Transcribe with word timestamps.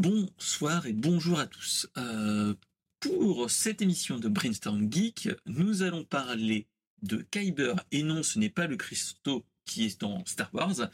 Bonsoir 0.00 0.86
et 0.86 0.94
bonjour 0.94 1.40
à 1.40 1.46
tous. 1.46 1.86
Euh, 1.98 2.54
pour 3.00 3.50
cette 3.50 3.82
émission 3.82 4.18
de 4.18 4.28
Brainstorm 4.28 4.90
Geek, 4.90 5.28
nous 5.44 5.82
allons 5.82 6.04
parler 6.04 6.66
de 7.02 7.18
Kyber 7.30 7.74
et 7.92 8.02
non, 8.02 8.22
ce 8.22 8.38
n'est 8.38 8.48
pas 8.48 8.66
le 8.66 8.78
Christo 8.78 9.44
qui 9.66 9.84
est 9.84 10.00
dans 10.00 10.24
Star 10.24 10.48
Wars. 10.54 10.88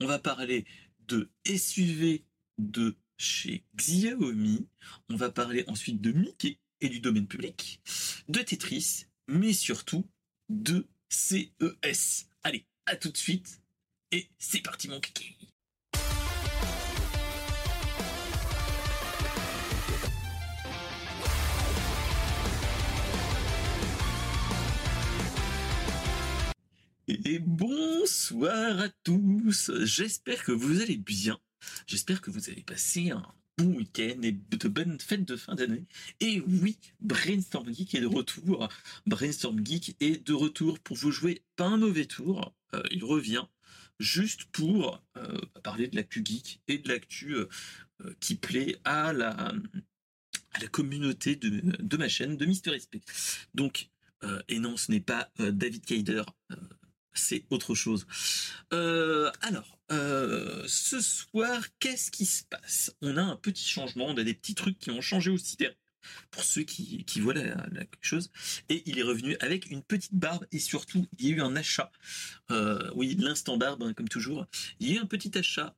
On 0.00 0.06
va 0.06 0.18
parler 0.18 0.64
de 1.06 1.30
SUV 1.46 2.24
de 2.58 2.96
chez 3.16 3.62
Xiaomi. 3.76 4.66
On 5.08 5.14
va 5.14 5.30
parler 5.30 5.62
ensuite 5.68 6.00
de 6.00 6.10
Mickey 6.10 6.58
et 6.80 6.88
du 6.88 6.98
domaine 6.98 7.28
public, 7.28 7.80
de 8.28 8.40
Tetris, 8.40 9.04
mais 9.28 9.52
surtout 9.52 10.04
de 10.48 10.88
CES. 11.10 12.26
Allez, 12.42 12.66
à 12.86 12.96
tout 12.96 13.10
de 13.10 13.16
suite 13.16 13.62
et 14.10 14.28
c'est 14.36 14.62
parti 14.62 14.88
mon 14.88 14.98
kiki. 14.98 15.47
Et 27.10 27.38
bonsoir 27.38 28.80
à 28.80 28.88
tous. 29.02 29.70
J'espère 29.84 30.44
que 30.44 30.52
vous 30.52 30.82
allez 30.82 30.98
bien. 30.98 31.40
J'espère 31.86 32.20
que 32.20 32.30
vous 32.30 32.50
avez 32.50 32.62
passé 32.62 33.12
un 33.12 33.26
bon 33.56 33.76
week-end 33.76 34.20
et 34.22 34.32
de 34.32 34.68
bonnes 34.68 35.00
fêtes 35.00 35.24
de 35.24 35.36
fin 35.36 35.54
d'année. 35.54 35.86
Et 36.20 36.40
oui, 36.40 36.76
Brainstorm 37.00 37.72
Geek 37.72 37.94
est 37.94 38.02
de 38.02 38.06
retour. 38.06 38.68
Brainstorm 39.06 39.64
Geek 39.64 39.96
est 40.00 40.22
de 40.22 40.34
retour 40.34 40.78
pour 40.80 40.98
vous 40.98 41.10
jouer 41.10 41.40
pas 41.56 41.64
un 41.64 41.78
mauvais 41.78 42.04
tour. 42.04 42.54
Euh, 42.74 42.82
il 42.90 43.02
revient 43.02 43.46
juste 43.98 44.44
pour 44.52 45.02
euh, 45.16 45.38
parler 45.62 45.88
de 45.88 45.96
l'actu 45.96 46.22
geek 46.22 46.60
et 46.68 46.76
de 46.76 46.90
l'actu 46.90 47.36
euh, 47.36 47.48
qui 48.20 48.34
plaît 48.34 48.76
à 48.84 49.14
la, 49.14 49.54
communauté 50.72 51.36
de, 51.36 51.62
de 51.82 51.96
ma 51.96 52.10
chaîne 52.10 52.36
de 52.36 52.44
Mister 52.44 52.78
SP. 52.78 53.00
Donc, 53.54 53.88
et 54.48 54.58
non, 54.58 54.76
ce 54.76 54.90
n'est 54.90 55.00
pas 55.00 55.30
David 55.38 55.86
Kaider 55.86 56.24
c'est 57.14 57.44
autre 57.50 57.74
chose. 57.74 58.06
Euh, 58.72 59.30
alors, 59.42 59.78
euh, 59.92 60.64
ce 60.66 61.00
soir, 61.00 61.62
qu'est-ce 61.78 62.10
qui 62.10 62.26
se 62.26 62.44
passe? 62.44 62.94
On 63.02 63.16
a 63.16 63.22
un 63.22 63.36
petit 63.36 63.66
changement, 63.66 64.06
on 64.06 64.16
a 64.16 64.24
des 64.24 64.34
petits 64.34 64.54
trucs 64.54 64.78
qui 64.78 64.90
ont 64.90 65.00
changé 65.00 65.30
aussi 65.30 65.56
pour 66.30 66.42
ceux 66.42 66.62
qui, 66.62 67.04
voient 67.20 67.34
la, 67.34 67.66
chose. 68.00 68.30
Et 68.68 68.82
il 68.86 68.98
est 68.98 69.02
revenu 69.02 69.36
avec 69.40 69.70
une 69.70 69.82
petite 69.82 70.14
barbe 70.14 70.46
et 70.52 70.58
surtout, 70.58 71.06
il 71.18 71.26
y 71.26 71.32
a 71.32 71.36
eu 71.36 71.40
un 71.40 71.56
achat. 71.56 71.90
Euh, 72.50 72.90
oui, 72.94 73.16
l'instant 73.18 73.56
barbe, 73.56 73.82
hein, 73.82 73.92
comme 73.92 74.08
toujours. 74.08 74.46
Il 74.80 74.88
y 74.88 74.92
a 74.92 74.96
eu 74.96 74.98
un 75.02 75.06
petit 75.06 75.36
achat 75.36 75.74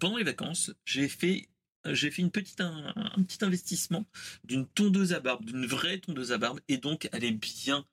pendant 0.00 0.16
les 0.16 0.24
vacances. 0.24 0.72
J'ai 0.84 1.08
fait 1.08 1.48
j'ai 1.92 2.10
fait 2.10 2.22
une 2.22 2.30
petite, 2.30 2.60
un, 2.60 2.92
un 2.96 3.22
petit 3.22 3.44
investissement 3.44 4.06
d'une 4.44 4.66
tondeuse 4.66 5.12
à 5.12 5.20
barbe, 5.20 5.44
d'une 5.44 5.66
vraie 5.66 5.98
tondeuse 5.98 6.32
à 6.32 6.38
barbe, 6.38 6.60
et 6.68 6.78
donc 6.78 7.08
elle 7.12 7.24
est 7.24 7.32
bien 7.32 7.84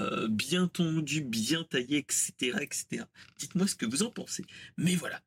euh, 0.00 0.28
bien 0.28 0.68
tondu, 0.68 1.22
bien 1.22 1.64
taillé, 1.64 1.98
etc., 1.98 2.32
etc. 2.60 3.04
Dites-moi 3.38 3.66
ce 3.66 3.74
que 3.74 3.84
vous 3.84 4.04
en 4.04 4.10
pensez. 4.10 4.44
Mais 4.76 4.94
voilà. 4.94 5.20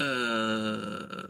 Euh, 0.00 1.26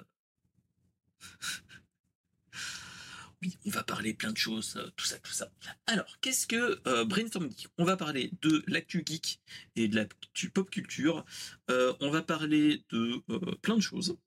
oui, 3.41 3.57
on 3.65 3.71
va 3.71 3.85
parler 3.85 4.13
plein 4.13 4.33
de 4.33 4.37
choses, 4.37 4.77
euh, 4.77 4.91
tout 4.97 5.07
ça, 5.07 5.19
tout 5.19 5.33
ça. 5.33 5.51
Alors, 5.87 6.19
qu'est-ce 6.21 6.47
que 6.47 7.05
Brainstorm 7.05 7.51
Geek 7.51 7.69
On 7.79 7.85
va 7.85 7.97
parler 7.97 8.31
de 8.43 8.63
l'actu 8.67 9.03
geek 9.07 9.41
et 9.77 9.89
de 9.89 9.97
l'actu 9.97 10.51
pop 10.51 10.69
culture. 10.69 11.25
on 11.69 12.11
va 12.11 12.21
parler 12.21 12.85
de 12.91 13.23
plein 13.63 13.77
de 13.77 13.83
choses 13.83 14.19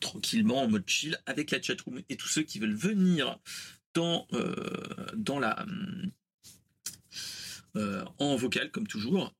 tranquillement 0.00 0.62
en 0.62 0.68
mode 0.68 0.88
chill 0.88 1.18
avec 1.26 1.52
la 1.52 1.62
chatroom 1.62 2.02
et 2.08 2.16
tous 2.16 2.28
ceux 2.28 2.42
qui 2.42 2.58
veulent 2.58 2.74
venir 2.74 3.38
dans 3.94 4.26
dans 5.14 5.38
la 5.38 5.64
euh, 7.76 8.04
en 8.18 8.36
vocal 8.36 8.70
comme 8.70 8.86
toujours. 8.86 9.34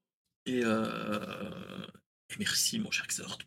Euh, 0.49 1.87
et, 2.31 2.37
merci 2.39 2.79
mon 2.79 2.91
cher 2.91 3.07
Xort 3.07 3.39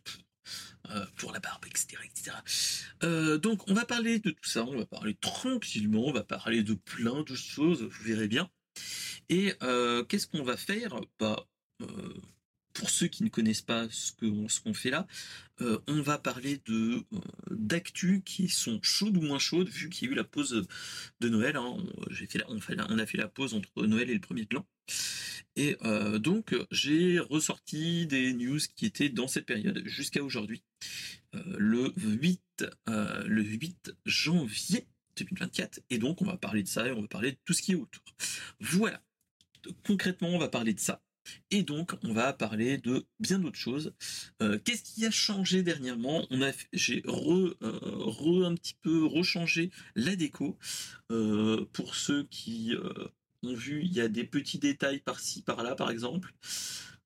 euh, 0.90 1.06
pour 1.16 1.32
la 1.32 1.38
barbe, 1.38 1.64
etc. 1.66 2.02
etc. 2.04 3.38
donc 3.38 3.68
on 3.68 3.74
va 3.74 3.84
parler 3.84 4.18
de 4.18 4.30
tout 4.30 4.48
ça, 4.48 4.64
on 4.64 4.76
va 4.76 4.86
parler 4.86 5.14
tranquillement, 5.14 6.06
on 6.06 6.12
va 6.12 6.24
parler 6.24 6.62
de 6.62 6.74
plein 6.74 7.22
de 7.22 7.34
choses, 7.34 7.82
vous 7.82 8.04
verrez 8.04 8.28
bien. 8.28 8.50
Et 9.28 9.54
qu'est-ce 10.08 10.26
qu'on 10.26 10.42
va 10.42 10.56
faire? 10.56 11.00
Bah, 11.18 11.46
Pour 12.72 12.90
ceux 12.90 13.06
qui 13.06 13.22
ne 13.22 13.28
connaissent 13.28 13.62
pas 13.62 13.86
ce 13.90 14.12
qu'on 14.60 14.74
fait 14.74 14.90
là, 14.90 15.06
on 15.86 16.02
va 16.02 16.18
parler 16.18 16.60
de 16.66 17.04
d'actu 17.50 18.22
qui 18.24 18.48
sont 18.48 18.80
chaudes 18.82 19.16
ou 19.16 19.22
moins 19.22 19.38
chaudes 19.38 19.68
vu 19.68 19.88
qu'il 19.88 20.08
y 20.08 20.10
a 20.10 20.12
eu 20.12 20.16
la 20.16 20.24
pause 20.24 20.66
de 21.20 21.28
Noël. 21.28 21.56
Hein. 21.56 21.76
On, 22.48 22.60
fait 22.60 22.76
on, 22.88 22.98
a 22.98 23.06
fait 23.06 23.18
la 23.18 23.28
pause 23.28 23.54
entre 23.54 23.86
Noël 23.86 24.10
et 24.10 24.14
le 24.14 24.20
premier 24.20 24.46
plan. 24.46 24.66
Et 25.56 25.76
euh, 25.84 26.18
donc 26.18 26.54
j'ai 26.70 27.18
ressorti 27.18 28.06
des 28.06 28.32
news 28.32 28.60
qui 28.76 28.86
étaient 28.86 29.08
dans 29.08 29.28
cette 29.28 29.46
période 29.46 29.82
jusqu'à 29.84 30.22
aujourd'hui, 30.22 30.62
euh, 31.34 31.42
le 31.58 31.92
8 31.96 32.40
euh, 32.88 33.24
le 33.26 33.42
8 33.42 33.92
janvier 34.06 34.86
2024. 35.16 35.80
Et 35.90 35.98
donc 35.98 36.22
on 36.22 36.24
va 36.24 36.36
parler 36.36 36.62
de 36.62 36.68
ça 36.68 36.86
et 36.86 36.92
on 36.92 37.02
va 37.02 37.08
parler 37.08 37.32
de 37.32 37.38
tout 37.44 37.52
ce 37.52 37.62
qui 37.62 37.72
est 37.72 37.76
autour. 37.76 38.02
Voilà. 38.60 39.02
Concrètement, 39.84 40.28
on 40.28 40.38
va 40.38 40.48
parler 40.48 40.72
de 40.72 40.80
ça. 40.80 41.02
Et 41.50 41.62
donc, 41.62 41.92
on 42.02 42.14
va 42.14 42.32
parler 42.32 42.78
de 42.78 43.06
bien 43.20 43.38
d'autres 43.38 43.58
choses. 43.58 43.92
Qu'est-ce 44.64 44.82
qui 44.82 45.04
a 45.04 45.10
changé 45.10 45.62
dernièrement? 45.62 46.26
J'ai 46.72 47.02
re, 47.06 47.54
un 47.60 48.54
petit 48.54 48.74
peu 48.80 49.04
rechangé 49.04 49.70
la 49.94 50.16
déco 50.16 50.58
pour 51.72 51.94
ceux 51.94 52.24
qui 52.24 52.74
vu, 53.42 53.82
il 53.82 53.92
y 53.92 54.00
a 54.00 54.08
des 54.08 54.24
petits 54.24 54.58
détails 54.58 55.00
par-ci, 55.00 55.42
par-là, 55.42 55.74
par 55.74 55.90
exemple. 55.90 56.32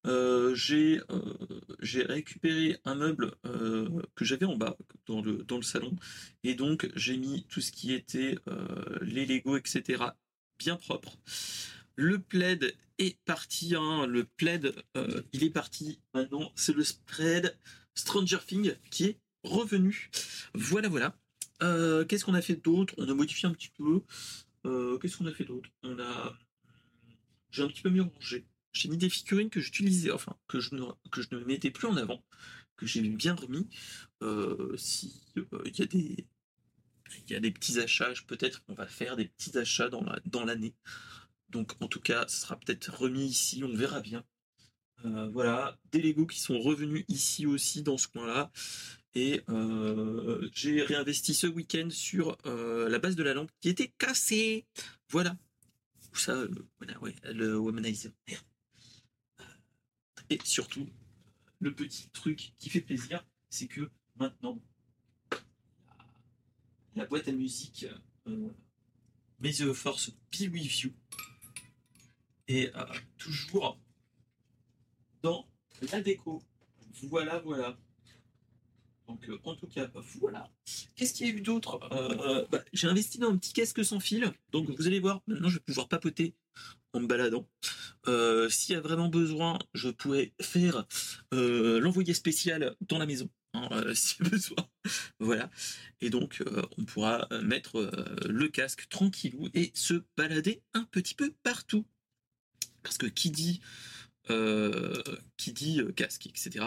Euh, 0.06 0.54
j'ai 0.54 1.00
euh, 1.10 1.34
j'ai 1.80 2.02
récupéré 2.02 2.78
un 2.84 2.94
meuble 2.94 3.32
euh, 3.46 3.88
que 4.14 4.24
j'avais 4.24 4.44
en 4.44 4.56
bas 4.56 4.76
dans 5.06 5.22
le 5.22 5.44
dans 5.44 5.56
le 5.56 5.62
salon. 5.62 5.96
Et 6.42 6.54
donc 6.54 6.90
j'ai 6.94 7.16
mis 7.16 7.44
tout 7.48 7.60
ce 7.60 7.72
qui 7.72 7.92
était 7.92 8.36
les 9.00 9.24
Lego 9.26 9.56
etc 9.56 10.04
bien 10.58 10.76
propre. 10.76 11.16
Le 11.96 12.18
plaid 12.18 12.76
est 12.98 13.18
parti 13.24 13.74
hein, 13.76 14.06
le 14.06 14.24
plaid 14.24 14.74
il 15.32 15.42
est 15.42 15.50
parti 15.50 16.00
maintenant. 16.12 16.52
C'est 16.54 16.76
le 16.76 16.84
spread 16.84 17.56
Stranger 17.94 18.38
Things 18.46 18.74
qui 18.90 19.04
est 19.04 19.18
revenu. 19.42 20.10
Voilà 20.54 20.88
voilà. 20.88 21.16
Qu'est-ce 22.08 22.26
qu'on 22.26 22.34
a 22.34 22.42
fait 22.42 22.56
d'autre? 22.56 22.92
On 22.98 23.08
a 23.08 23.14
modifié 23.14 23.48
un 23.48 23.52
petit 23.52 23.70
peu 23.70 24.02
euh, 24.64 24.98
qu'est-ce 24.98 25.18
qu'on 25.18 25.26
a 25.26 25.32
fait 25.32 25.44
d'autre? 25.44 25.68
On 25.82 25.98
a, 25.98 26.38
j'ai 27.50 27.62
un 27.62 27.68
petit 27.68 27.82
peu 27.82 27.90
mieux 27.90 28.02
rangé. 28.02 28.46
J'ai 28.72 28.88
mis 28.88 28.96
des 28.96 29.08
figurines 29.08 29.50
que 29.50 29.60
j'utilisais, 29.60 30.10
enfin 30.10 30.36
que 30.48 30.60
je 30.60 30.74
ne 30.74 30.90
que 31.10 31.44
mettais 31.44 31.70
plus 31.70 31.86
en 31.86 31.96
avant, 31.96 32.24
que 32.76 32.86
j'ai 32.86 33.02
bien 33.02 33.34
remis. 33.34 33.68
Euh, 34.22 34.76
si 34.76 35.22
euh, 35.36 35.46
il 35.66 35.78
y 35.78 35.82
a 35.82 35.86
des 35.86 36.26
il 37.28 37.32
y 37.32 37.36
a 37.36 37.40
des 37.40 37.52
petits 37.52 37.78
achats, 37.78 38.12
peut-être 38.26 38.64
qu'on 38.64 38.74
va 38.74 38.86
faire 38.86 39.16
des 39.16 39.26
petits 39.26 39.56
achats 39.56 39.88
dans 39.88 40.02
la 40.02 40.18
dans 40.26 40.44
l'année. 40.44 40.74
Donc 41.50 41.74
en 41.80 41.88
tout 41.88 42.00
cas, 42.00 42.26
ce 42.28 42.40
sera 42.40 42.56
peut-être 42.56 42.92
remis 42.92 43.26
ici, 43.26 43.62
on 43.62 43.74
verra 43.74 44.00
bien. 44.00 44.24
voilà, 45.04 45.78
des 45.92 46.00
Lego 46.02 46.26
qui 46.26 46.40
sont 46.40 46.58
revenus 46.58 47.04
ici 47.08 47.46
aussi 47.46 47.82
dans 47.82 47.98
ce 47.98 48.08
coin-là. 48.08 48.50
Et 49.14 49.42
euh, 49.48 50.48
j'ai 50.52 50.82
réinvesti 50.82 51.34
ce 51.34 51.46
week-end 51.46 51.88
sur 51.90 52.36
euh, 52.46 52.88
la 52.88 52.98
base 52.98 53.14
de 53.14 53.22
la 53.22 53.32
lampe 53.34 53.50
qui 53.60 53.68
était 53.68 53.88
cassée. 53.88 54.66
Voilà. 55.08 55.36
Ça, 56.12 56.32
euh, 56.32 56.48
voilà, 56.78 56.98
ouais, 57.00 57.14
le 57.32 57.56
womanizer. 57.56 58.10
Et 60.30 60.38
surtout, 60.42 60.88
le 61.60 61.72
petit 61.74 62.08
truc 62.10 62.54
qui 62.58 62.70
fait 62.70 62.80
plaisir, 62.80 63.24
c'est 63.50 63.68
que 63.68 63.88
maintenant, 64.16 64.60
la, 66.96 67.06
boîte 67.06 67.28
à 67.28 67.32
musique 67.32 67.86
euh, 68.26 68.48
the 69.42 69.72
Force 69.72 70.10
Be 70.32 70.52
With 70.52 70.80
You 70.80 70.92
est 72.48 72.72
toujours 73.16 73.78
dans 75.22 75.46
la 75.92 76.00
déco. 76.00 76.42
Voilà, 77.02 77.38
voilà. 77.40 77.78
Donc 79.08 79.28
euh, 79.28 79.38
en 79.44 79.54
tout 79.54 79.66
cas, 79.66 79.90
voilà. 80.20 80.50
Qu'est-ce 80.96 81.14
qu'il 81.14 81.26
y 81.26 81.30
a 81.30 81.34
eu 81.34 81.40
d'autre 81.40 81.80
euh, 81.92 82.46
bah, 82.50 82.64
J'ai 82.72 82.88
investi 82.88 83.18
dans 83.18 83.30
un 83.30 83.36
petit 83.36 83.52
casque 83.52 83.84
sans 83.84 84.00
fil. 84.00 84.32
Donc 84.50 84.70
vous 84.70 84.86
allez 84.86 85.00
voir, 85.00 85.22
maintenant 85.26 85.48
je 85.48 85.56
vais 85.56 85.64
pouvoir 85.64 85.88
papoter 85.88 86.34
en 86.92 87.00
me 87.00 87.06
baladant. 87.06 87.46
Euh, 88.06 88.48
s'il 88.48 88.74
y 88.74 88.78
a 88.78 88.80
vraiment 88.80 89.08
besoin, 89.08 89.58
je 89.74 89.88
pourrais 89.90 90.32
faire 90.40 90.86
l'envoyé 91.32 92.14
spécial 92.14 92.76
dans 92.80 92.98
la 92.98 93.06
maison. 93.06 93.28
Hein, 93.52 93.68
si 93.94 94.16
besoin. 94.22 94.68
voilà. 95.18 95.50
Et 96.00 96.10
donc, 96.10 96.42
on 96.78 96.84
pourra 96.84 97.28
mettre 97.42 97.90
le 98.26 98.48
casque 98.48 98.88
tranquillou 98.88 99.48
et 99.54 99.70
se 99.74 100.02
balader 100.16 100.62
un 100.72 100.84
petit 100.84 101.14
peu 101.14 101.32
partout. 101.42 101.84
Parce 102.82 102.98
que 102.98 103.06
qui 103.06 103.30
dit, 103.30 103.60
casque, 105.96 106.26
etc., 106.26 106.66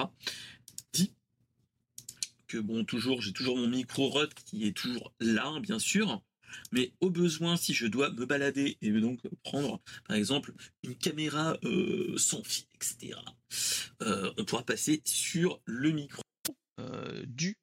bon, 2.56 2.86
toujours, 2.86 3.22
j'ai 3.22 3.34
toujours 3.34 3.58
mon 3.58 3.68
micro 3.68 4.08
Rode 4.08 4.34
qui 4.34 4.66
est 4.66 4.72
toujours 4.72 5.14
là, 5.20 5.60
bien 5.60 5.80
sûr. 5.80 6.22
Mais 6.72 6.94
au 7.02 7.10
besoin, 7.10 7.58
si 7.58 7.74
je 7.74 7.88
dois 7.88 8.10
me 8.12 8.26
balader 8.26 8.78
et 8.82 8.92
donc 8.92 9.20
prendre, 9.44 9.82
par 10.08 10.16
exemple, 10.16 10.54
une 10.84 10.96
caméra 10.96 11.58
euh, 11.64 12.18
sans 12.18 12.44
fil, 12.44 12.66
etc., 12.76 13.20
euh, 14.02 14.32
on 14.38 14.46
pourra 14.46 14.64
passer 14.64 15.02
sur 15.06 15.62
le 15.66 15.92
micro 15.92 16.22
euh, 16.80 17.24
du. 17.26 17.58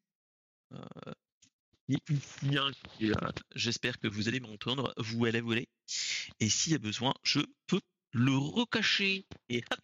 J'espère 3.55 3.99
que 3.99 4.09
vous 4.09 4.29
allez 4.29 4.41
m'entendre, 4.41 4.95
vous 4.97 5.25
allez 5.27 5.41
voler. 5.41 5.69
Et 6.41 6.49
s'il 6.49 6.73
y 6.73 6.75
a 6.75 6.79
besoin, 6.79 7.15
je 7.23 7.41
peux 7.67 7.81
le 8.13 8.37
recacher. 8.37 9.27
Et 9.49 9.63
hop, 9.71 9.81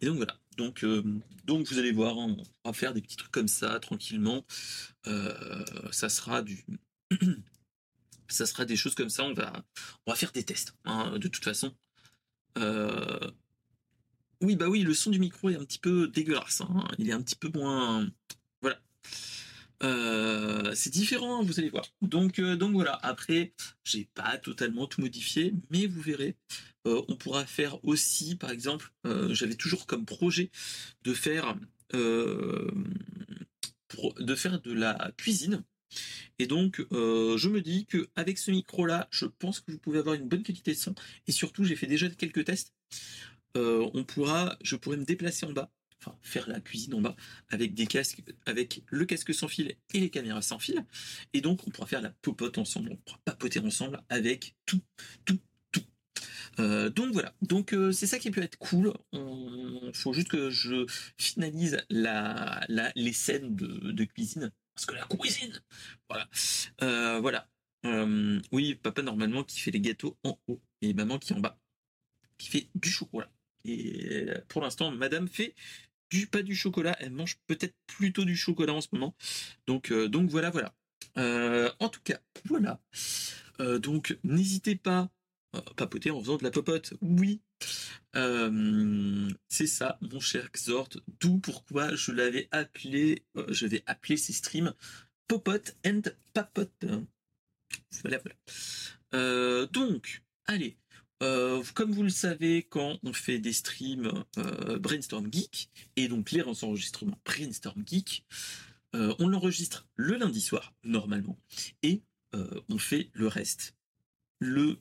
et 0.00 0.06
donc 0.06 0.16
voilà. 0.16 0.38
Donc, 0.56 0.82
euh, 0.82 1.02
donc 1.44 1.68
vous 1.68 1.78
allez 1.78 1.92
voir, 1.92 2.16
on 2.18 2.36
va 2.64 2.72
faire 2.72 2.92
des 2.92 3.00
petits 3.00 3.16
trucs 3.16 3.30
comme 3.30 3.48
ça 3.48 3.78
tranquillement. 3.78 4.44
Euh, 5.06 5.64
ça 5.92 6.08
sera 6.08 6.42
du, 6.42 6.64
ça 8.28 8.44
sera 8.44 8.64
des 8.64 8.76
choses 8.76 8.94
comme 8.94 9.08
ça. 9.08 9.24
On 9.24 9.34
va, 9.34 9.64
on 10.06 10.14
faire 10.14 10.32
des 10.32 10.42
tests. 10.42 10.74
Hein, 10.84 11.18
de 11.18 11.28
toute 11.28 11.44
façon. 11.44 11.74
Euh, 12.58 13.30
oui, 14.40 14.56
bah 14.56 14.68
oui, 14.68 14.82
le 14.82 14.94
son 14.94 15.10
du 15.10 15.18
micro 15.18 15.50
est 15.50 15.56
un 15.56 15.64
petit 15.64 15.78
peu 15.78 16.08
dégueulasse. 16.08 16.60
Hein. 16.60 16.88
Il 16.98 17.08
est 17.08 17.12
un 17.12 17.22
petit 17.22 17.36
peu 17.36 17.50
moins. 17.54 18.08
Voilà. 18.60 18.80
C'est 19.80 20.90
différent, 20.90 21.42
vous 21.42 21.58
allez 21.58 21.70
voir. 21.70 21.84
Donc, 22.02 22.40
donc 22.40 22.72
voilà. 22.72 22.98
Après, 23.02 23.52
j'ai 23.84 24.08
pas 24.14 24.38
totalement 24.38 24.86
tout 24.86 25.00
modifié, 25.00 25.54
mais 25.70 25.86
vous 25.86 26.00
verrez. 26.00 26.36
Euh, 26.88 27.02
on 27.08 27.16
pourra 27.16 27.44
faire 27.44 27.84
aussi, 27.84 28.36
par 28.36 28.50
exemple, 28.50 28.92
euh, 29.06 29.34
j'avais 29.34 29.54
toujours 29.54 29.86
comme 29.86 30.06
projet 30.06 30.50
de 31.04 31.12
faire, 31.12 31.56
euh, 31.94 32.70
de 34.18 34.34
faire 34.34 34.60
de 34.60 34.72
la 34.72 35.12
cuisine. 35.16 35.64
Et 36.38 36.46
donc, 36.46 36.86
je 36.90 37.48
me 37.48 37.60
dis 37.60 37.86
que 37.86 38.08
avec 38.14 38.38
ce 38.38 38.50
micro-là, 38.50 39.08
je 39.10 39.26
pense 39.26 39.60
que 39.60 39.72
vous 39.72 39.78
pouvez 39.78 39.98
avoir 39.98 40.14
une 40.14 40.28
bonne 40.28 40.42
qualité 40.42 40.72
de 40.72 40.76
son. 40.78 40.94
Et 41.26 41.32
surtout, 41.32 41.64
j'ai 41.64 41.76
fait 41.76 41.86
déjà 41.86 42.08
quelques 42.10 42.44
tests. 42.44 42.74
on 43.56 44.04
pourra, 44.04 44.56
je 44.62 44.76
pourrais 44.76 44.98
me 44.98 45.04
déplacer 45.04 45.46
en 45.46 45.52
bas, 45.52 45.70
enfin 46.00 46.16
faire 46.22 46.48
la 46.48 46.60
cuisine 46.60 46.94
en 46.94 47.00
bas 47.00 47.16
avec 47.48 47.74
des 47.74 47.86
casques, 47.86 48.22
avec 48.46 48.82
le 48.88 49.04
casque 49.04 49.34
sans 49.34 49.48
fil 49.48 49.74
et 49.94 50.00
les 50.00 50.10
caméras 50.10 50.42
sans 50.42 50.58
fil. 50.58 50.84
Et 51.32 51.40
donc, 51.40 51.66
on 51.66 51.70
pourra 51.70 51.86
faire 51.86 52.02
la 52.02 52.10
popote 52.10 52.58
ensemble, 52.58 52.90
on 52.92 52.96
pourra 52.96 53.18
papoter 53.24 53.60
ensemble 53.60 54.00
avec 54.08 54.54
tout, 54.66 54.80
tout, 55.24 55.38
euh, 56.60 56.90
donc 56.90 57.12
voilà, 57.12 57.34
donc 57.42 57.72
euh, 57.72 57.92
c'est 57.92 58.06
ça 58.06 58.18
qui 58.18 58.30
peut 58.30 58.42
être 58.42 58.58
cool. 58.58 58.92
Il 59.12 59.90
faut 59.94 60.12
juste 60.12 60.28
que 60.28 60.50
je 60.50 60.86
finalise 61.16 61.78
la, 61.88 62.64
les 62.94 63.12
scènes 63.12 63.54
de, 63.54 64.04
cuisine, 64.04 64.50
parce 64.74 64.86
que 64.86 64.94
la 64.94 65.04
cuisine, 65.04 65.52
voilà, 66.08 66.28
euh, 66.82 67.20
voilà. 67.20 67.48
oui, 68.52 68.74
papa 68.74 69.02
normalement 69.02 69.44
qui 69.44 69.60
fait 69.60 69.70
les 69.70 69.80
gâteaux 69.80 70.16
en 70.24 70.38
haut 70.48 70.60
et 70.82 70.94
maman 70.94 71.18
qui 71.18 71.32
en 71.32 71.40
bas, 71.40 71.58
qui 72.38 72.48
fait 72.48 72.68
du 72.74 72.90
chocolat. 72.90 73.30
Et 73.64 74.26
pour 74.48 74.62
l'instant, 74.62 74.90
madame 74.90 75.28
fait 75.28 75.54
pas 76.30 76.42
du 76.42 76.54
chocolat, 76.54 76.96
elle 77.00 77.12
mange 77.12 77.38
peut-être 77.46 77.74
plutôt 77.86 78.24
du 78.24 78.36
chocolat 78.36 78.74
en 78.74 78.80
ce 78.80 78.88
moment. 78.92 79.14
Donc 79.66 79.92
donc 79.92 80.30
voilà 80.30 80.50
voilà. 80.50 80.74
en 81.80 81.88
tout 81.88 82.00
cas, 82.02 82.18
voilà. 82.44 82.80
donc 83.80 84.18
n'hésitez 84.24 84.76
pas 84.76 85.10
euh, 85.56 85.60
papoter 85.76 86.10
en 86.10 86.20
faisant 86.20 86.36
de 86.36 86.44
la 86.44 86.50
popote. 86.50 86.92
Oui, 87.00 87.40
euh, 88.16 89.30
c'est 89.48 89.66
ça, 89.66 89.98
mon 90.02 90.20
cher 90.20 90.50
Xort. 90.52 90.90
D'où 91.20 91.38
pourquoi 91.38 91.94
je 91.94 92.12
l'avais 92.12 92.48
appelé, 92.50 93.24
euh, 93.36 93.46
je 93.48 93.66
vais 93.66 93.82
appeler 93.86 94.18
ces 94.18 94.34
streams 94.34 94.74
Popote 95.26 95.74
and 95.86 96.02
Papote. 96.34 96.84
Voilà, 98.02 98.18
voilà. 98.18 99.66
donc, 99.66 100.22
allez. 100.46 100.76
Comme 101.20 101.92
vous 101.92 102.02
le 102.02 102.10
savez, 102.10 102.62
quand 102.62 102.98
on 103.02 103.12
fait 103.12 103.38
des 103.38 103.52
streams 103.52 104.24
Brainstorm 104.80 105.28
Geek, 105.32 105.70
et 105.96 106.08
donc 106.08 106.30
les 106.30 106.42
enregistrements 106.42 107.18
Brainstorm 107.24 107.82
Geek, 107.86 108.24
on 108.92 109.28
l'enregistre 109.28 109.86
le 109.96 110.16
lundi 110.16 110.40
soir, 110.40 110.74
normalement, 110.84 111.38
et 111.82 112.02
on 112.68 112.78
fait 112.78 113.10
le 113.14 113.26
reste. 113.26 113.74
Le 114.38 114.78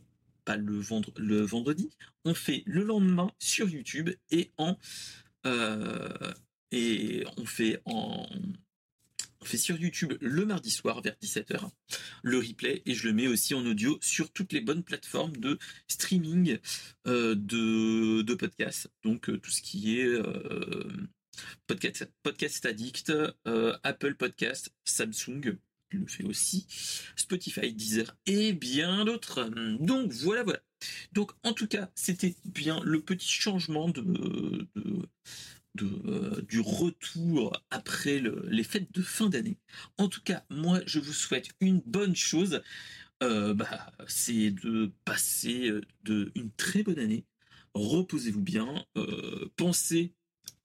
le, 0.55 0.81
le 1.17 1.41
vendredi, 1.41 1.89
on 2.23 2.33
fait 2.33 2.63
le 2.65 2.83
lendemain 2.83 3.31
sur 3.39 3.69
YouTube 3.69 4.11
et 4.31 4.51
en 4.57 4.77
euh, 5.45 6.33
et 6.71 7.25
on 7.37 7.45
fait 7.45 7.81
en 7.85 8.27
on 9.47 9.49
fait 9.49 9.57
sur 9.57 9.77
YouTube 9.77 10.13
le 10.19 10.45
mardi 10.45 10.69
soir 10.69 11.01
vers 11.01 11.15
17h 11.23 11.69
le 12.21 12.37
replay 12.37 12.81
et 12.85 12.93
je 12.93 13.07
le 13.07 13.13
mets 13.13 13.27
aussi 13.27 13.53
en 13.53 13.65
audio 13.65 13.97
sur 14.01 14.29
toutes 14.33 14.51
les 14.51 14.59
bonnes 14.59 14.83
plateformes 14.83 15.37
de 15.37 15.57
streaming 15.87 16.57
euh, 17.07 17.33
de, 17.33 18.23
de 18.23 18.33
podcasts. 18.33 18.89
Donc 19.05 19.29
euh, 19.29 19.37
tout 19.37 19.49
ce 19.49 19.61
qui 19.61 19.99
est 19.99 20.21
podcast, 21.65 22.11
podcast 22.23 22.65
Addict, 22.65 23.13
Apple 23.83 24.15
Podcast, 24.15 24.73
Samsung, 24.83 25.57
le 25.91 26.07
fait 26.07 26.25
aussi, 26.25 26.65
Spotify, 27.15 27.71
Deezer 27.71 28.17
et 28.25 28.51
bien 28.51 29.05
d'autres. 29.05 29.49
Donc 29.79 30.11
voilà, 30.11 30.43
voilà. 30.43 30.59
Donc 31.13 31.31
en 31.43 31.53
tout 31.53 31.67
cas, 31.67 31.89
c'était 31.95 32.35
bien 32.43 32.81
le 32.83 32.99
petit 32.99 33.31
changement 33.31 33.87
de, 33.87 34.67
euh, 35.85 36.41
du 36.47 36.59
retour 36.59 37.61
après 37.71 38.21
les 38.49 38.63
fêtes 38.63 38.91
de 38.91 39.01
fin 39.01 39.29
d'année. 39.29 39.57
En 39.97 40.07
tout 40.07 40.21
cas, 40.21 40.43
moi, 40.49 40.81
je 40.85 40.99
vous 40.99 41.13
souhaite 41.13 41.49
une 41.59 41.81
bonne 41.85 42.15
chose. 42.15 42.61
Euh, 43.23 43.53
bah, 43.53 43.91
c'est 44.07 44.51
de 44.51 44.91
passer 45.05 45.69
euh, 45.69 46.31
une 46.35 46.51
très 46.51 46.83
bonne 46.83 46.99
année. 46.99 47.25
Reposez-vous 47.73 48.41
bien. 48.41 48.85
pensez 49.55 50.13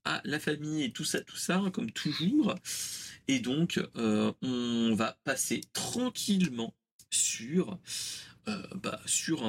à 0.04 0.20
la 0.24 0.40
famille 0.40 0.84
et 0.84 0.92
tout 0.92 1.04
ça, 1.04 1.20
tout 1.20 1.36
ça, 1.36 1.62
comme 1.72 1.90
toujours. 1.90 2.54
Et 3.28 3.38
donc, 3.38 3.80
on 3.94 4.94
va 4.94 5.18
passer 5.24 5.60
tranquillement 5.72 6.74
sur, 7.10 7.78
bah, 8.46 9.00
sur, 9.04 9.42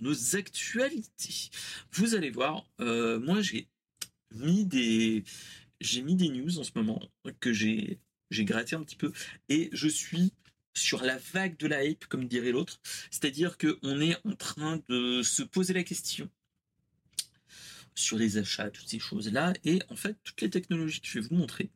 nos 0.00 0.36
actualités. 0.36 1.50
Vous 1.92 2.14
allez 2.14 2.30
voir, 2.30 2.64
moi 2.78 3.42
j'ai 3.42 3.68
mis 4.32 4.64
des 4.64 5.24
j'ai 5.80 6.02
mis 6.02 6.14
des 6.14 6.28
news 6.28 6.58
en 6.58 6.64
ce 6.64 6.72
moment 6.74 7.00
que 7.40 7.52
j'ai 7.52 7.98
j'ai 8.30 8.44
gratté 8.44 8.76
un 8.76 8.82
petit 8.82 8.96
peu 8.96 9.12
et 9.48 9.70
je 9.72 9.88
suis 9.88 10.32
sur 10.74 11.02
la 11.02 11.18
vague 11.32 11.56
de 11.56 11.66
la 11.66 11.84
hype, 11.84 12.06
comme 12.06 12.26
dirait 12.26 12.52
l'autre. 12.52 12.80
C'est-à-dire 13.10 13.58
qu'on 13.58 14.00
est 14.00 14.16
en 14.24 14.34
train 14.36 14.80
de 14.88 15.22
se 15.22 15.42
poser 15.42 15.74
la 15.74 15.82
question 15.82 16.30
sur 17.94 18.16
les 18.16 18.38
achats, 18.38 18.70
toutes 18.70 18.88
ces 18.88 18.98
choses-là. 18.98 19.52
Et 19.64 19.80
en 19.88 19.96
fait, 19.96 20.16
toutes 20.24 20.40
les 20.40 20.50
technologies 20.50 21.00
que 21.00 21.08
je 21.08 21.18
vais 21.18 21.26
vous 21.28 21.34
montrer, 21.34 21.70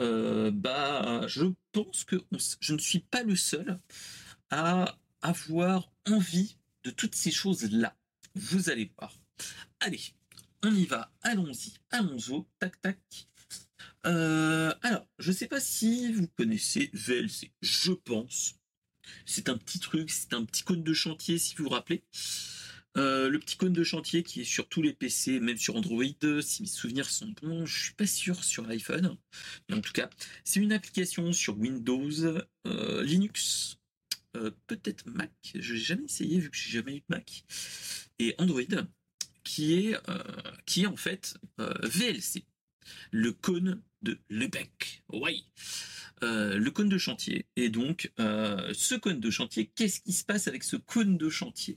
euh, 0.00 0.50
bah, 0.50 1.26
je 1.26 1.46
pense 1.72 2.04
que 2.04 2.16
je 2.60 2.72
ne 2.72 2.78
suis 2.78 3.00
pas 3.00 3.22
le 3.22 3.36
seul 3.36 3.78
à 4.50 4.96
avoir 5.22 5.90
envie 6.06 6.56
de 6.84 6.90
toutes 6.90 7.14
ces 7.14 7.30
choses-là. 7.30 7.96
Vous 8.34 8.70
allez 8.70 8.90
voir. 8.98 9.18
Allez, 9.80 10.00
on 10.64 10.74
y 10.74 10.86
va. 10.86 11.12
Allons-y. 11.22 11.74
Allons-y. 11.90 12.44
Tac, 12.58 12.80
tac. 12.80 12.98
Euh, 14.06 14.72
alors, 14.82 15.06
je 15.18 15.30
ne 15.30 15.36
sais 15.36 15.46
pas 15.46 15.60
si 15.60 16.12
vous 16.12 16.26
connaissez 16.26 16.90
VLC. 16.92 17.52
Je 17.62 17.92
pense. 17.92 18.56
C'est 19.26 19.50
un 19.50 19.58
petit 19.58 19.78
truc, 19.78 20.10
c'est 20.10 20.32
un 20.32 20.44
petit 20.44 20.62
cône 20.62 20.82
de 20.82 20.94
chantier, 20.94 21.38
si 21.38 21.54
vous 21.54 21.64
vous 21.64 21.70
rappelez. 21.70 22.02
Euh, 22.96 23.28
le 23.28 23.38
petit 23.40 23.56
cône 23.56 23.72
de 23.72 23.84
chantier 23.84 24.22
qui 24.22 24.40
est 24.40 24.44
sur 24.44 24.68
tous 24.68 24.80
les 24.80 24.94
PC, 24.94 25.40
même 25.40 25.58
sur 25.58 25.76
Android, 25.76 26.04
si 26.40 26.62
mes 26.62 26.68
souvenirs 26.68 27.10
sont 27.10 27.34
bons, 27.42 27.66
je 27.66 27.84
suis 27.84 27.94
pas 27.94 28.06
sûr 28.06 28.42
sur 28.42 28.66
l'iPhone. 28.66 29.18
En 29.70 29.80
tout 29.80 29.92
cas, 29.92 30.08
c'est 30.44 30.60
une 30.60 30.72
application 30.72 31.32
sur 31.32 31.58
Windows, 31.58 32.10
euh, 32.66 33.02
Linux, 33.02 33.78
peut-être 34.66 35.06
Mac. 35.06 35.30
Je 35.54 35.74
n'ai 35.74 35.78
jamais 35.78 36.04
essayé 36.04 36.38
vu 36.38 36.50
que 36.50 36.56
j'ai 36.56 36.70
jamais 36.70 36.96
eu 36.96 37.00
de 37.00 37.04
Mac. 37.08 37.44
Et 38.18 38.34
Android, 38.38 38.62
qui 39.44 39.74
est, 39.74 39.96
qui 40.66 40.82
est 40.82 40.86
en 40.86 40.96
fait 40.96 41.36
VLC, 41.58 42.44
le 43.12 43.32
cône 43.32 43.82
de 44.02 44.18
Lebec. 44.28 45.02
Oui. 45.12 45.46
Euh, 46.22 46.58
le 46.58 46.70
cône 46.70 46.88
de 46.88 46.96
chantier. 46.96 47.46
Et 47.56 47.68
donc, 47.68 48.10
euh, 48.18 48.72
ce 48.72 48.94
cône 48.94 49.20
de 49.20 49.30
chantier, 49.30 49.70
qu'est-ce 49.74 50.00
qui 50.00 50.12
se 50.12 50.24
passe 50.24 50.46
avec 50.48 50.62
ce 50.62 50.76
cône 50.76 51.18
de 51.18 51.28
chantier? 51.28 51.76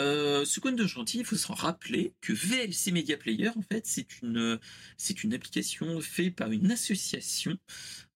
Euh, 0.00 0.44
Ce 0.44 0.60
cône 0.60 0.76
de 0.76 0.86
chantier, 0.86 1.20
il 1.20 1.26
faut 1.26 1.36
se 1.36 1.50
rappeler 1.50 2.12
que 2.20 2.32
VLC 2.32 2.90
Media 2.92 3.16
Player, 3.16 3.48
en 3.56 3.62
fait, 3.62 3.86
c'est 3.86 4.20
une, 4.20 4.58
c'est 4.96 5.24
une 5.24 5.32
application 5.32 6.00
faite 6.00 6.34
par 6.34 6.50
une 6.50 6.70
association 6.70 7.56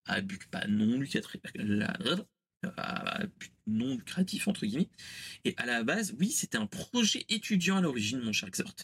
à 0.05 0.21
but 0.21 0.45
pas 0.47 0.67
non 0.67 1.01
lucratif, 1.01 1.41
but 2.63 3.53
non 3.67 3.97
lucratif 3.97 4.49
entre 4.49 4.67
guillemets. 4.67 4.89
Et 5.45 5.55
à 5.57 5.67
la 5.67 5.83
base, 5.83 6.15
oui, 6.19 6.31
c'était 6.31 6.59
un 6.59 6.67
projet 6.67 7.25
étudiant 7.29 7.77
à 7.77 7.81
l'origine, 7.81 8.21
mon 8.21 8.33
cher 8.33 8.51
Xort, 8.51 8.75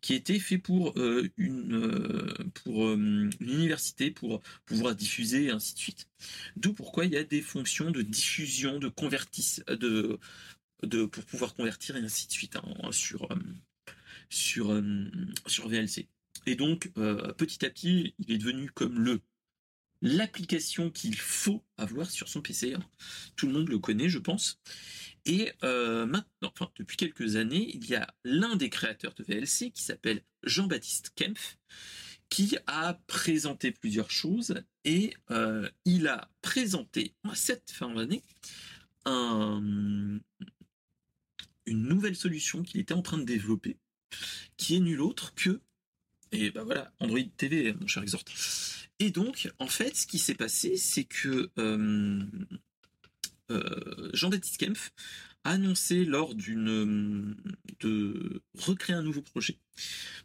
qui 0.00 0.14
était 0.14 0.38
fait 0.38 0.58
pour 0.58 0.98
euh, 0.98 1.28
une 1.36 1.74
euh, 1.74 2.34
pour 2.54 2.86
euh, 2.86 2.94
une 2.94 3.30
université 3.40 4.10
pour 4.10 4.42
pouvoir 4.66 4.94
diffuser 4.94 5.44
et 5.44 5.50
ainsi 5.50 5.74
de 5.74 5.78
suite. 5.78 6.08
D'où 6.56 6.74
pourquoi 6.74 7.04
il 7.06 7.12
y 7.12 7.16
a 7.16 7.24
des 7.24 7.42
fonctions 7.42 7.90
de 7.90 8.02
diffusion, 8.02 8.78
de 8.78 8.88
convertis, 8.88 9.60
de 9.68 10.18
de 10.82 11.04
pour 11.04 11.24
pouvoir 11.24 11.54
convertir 11.54 11.96
et 11.96 12.00
ainsi 12.00 12.26
de 12.26 12.32
suite 12.32 12.56
hein, 12.56 12.90
sur 12.90 13.28
sur 14.28 14.82
sur 15.46 15.68
VLC. 15.68 16.08
Et 16.46 16.56
donc 16.56 16.90
petit 17.36 17.64
à 17.64 17.70
petit, 17.70 18.14
il 18.18 18.32
est 18.32 18.38
devenu 18.38 18.70
comme 18.70 18.98
le 18.98 19.20
l'application 20.02 20.90
qu'il 20.90 21.16
faut 21.16 21.64
avoir 21.78 22.10
sur 22.10 22.28
son 22.28 22.42
PC. 22.42 22.74
Hein. 22.74 22.84
Tout 23.36 23.46
le 23.46 23.52
monde 23.52 23.68
le 23.68 23.78
connaît, 23.78 24.08
je 24.08 24.18
pense. 24.18 24.60
Et 25.24 25.52
euh, 25.62 26.04
maintenant, 26.04 26.52
enfin, 26.54 26.70
depuis 26.76 26.96
quelques 26.96 27.36
années, 27.36 27.70
il 27.74 27.88
y 27.88 27.94
a 27.94 28.12
l'un 28.24 28.56
des 28.56 28.68
créateurs 28.68 29.14
de 29.14 29.22
VLC 29.22 29.70
qui 29.70 29.82
s'appelle 29.82 30.22
Jean-Baptiste 30.42 31.12
Kempf, 31.14 31.56
qui 32.28 32.56
a 32.66 32.94
présenté 33.06 33.70
plusieurs 33.70 34.10
choses 34.10 34.54
et 34.84 35.14
euh, 35.30 35.68
il 35.84 36.08
a 36.08 36.28
présenté 36.40 37.14
à 37.24 37.34
cette 37.34 37.70
fin 37.70 37.94
d'année 37.94 38.22
une 39.04 40.22
nouvelle 41.66 42.16
solution 42.16 42.62
qu'il 42.62 42.80
était 42.80 42.94
en 42.94 43.02
train 43.02 43.18
de 43.18 43.24
développer, 43.24 43.76
qui 44.56 44.76
est 44.76 44.80
nulle 44.80 45.00
autre 45.00 45.34
que, 45.34 45.60
et 46.32 46.50
ben 46.50 46.62
voilà, 46.64 46.92
Android 46.98 47.20
TV, 47.36 47.72
mon 47.74 47.86
cher 47.86 48.02
Exhort. 48.02 48.24
Et 49.02 49.10
donc, 49.10 49.50
en 49.58 49.66
fait, 49.66 49.96
ce 49.96 50.06
qui 50.06 50.20
s'est 50.20 50.36
passé, 50.36 50.76
c'est 50.76 51.02
que 51.02 51.50
euh, 51.58 52.22
euh, 53.50 54.10
Jean-Baptiste 54.14 54.58
Kempf 54.58 54.92
a 55.42 55.50
annoncé 55.50 56.04
lors 56.04 56.36
d'une 56.36 57.34
de 57.80 58.42
recréer 58.54 58.94
un 58.94 59.02
nouveau 59.02 59.22
projet, 59.22 59.58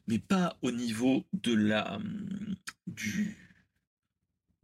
mais 0.06 0.20
pas 0.20 0.60
au 0.62 0.70
niveau 0.70 1.26
de 1.34 1.56
la 1.56 2.00
du 2.86 3.36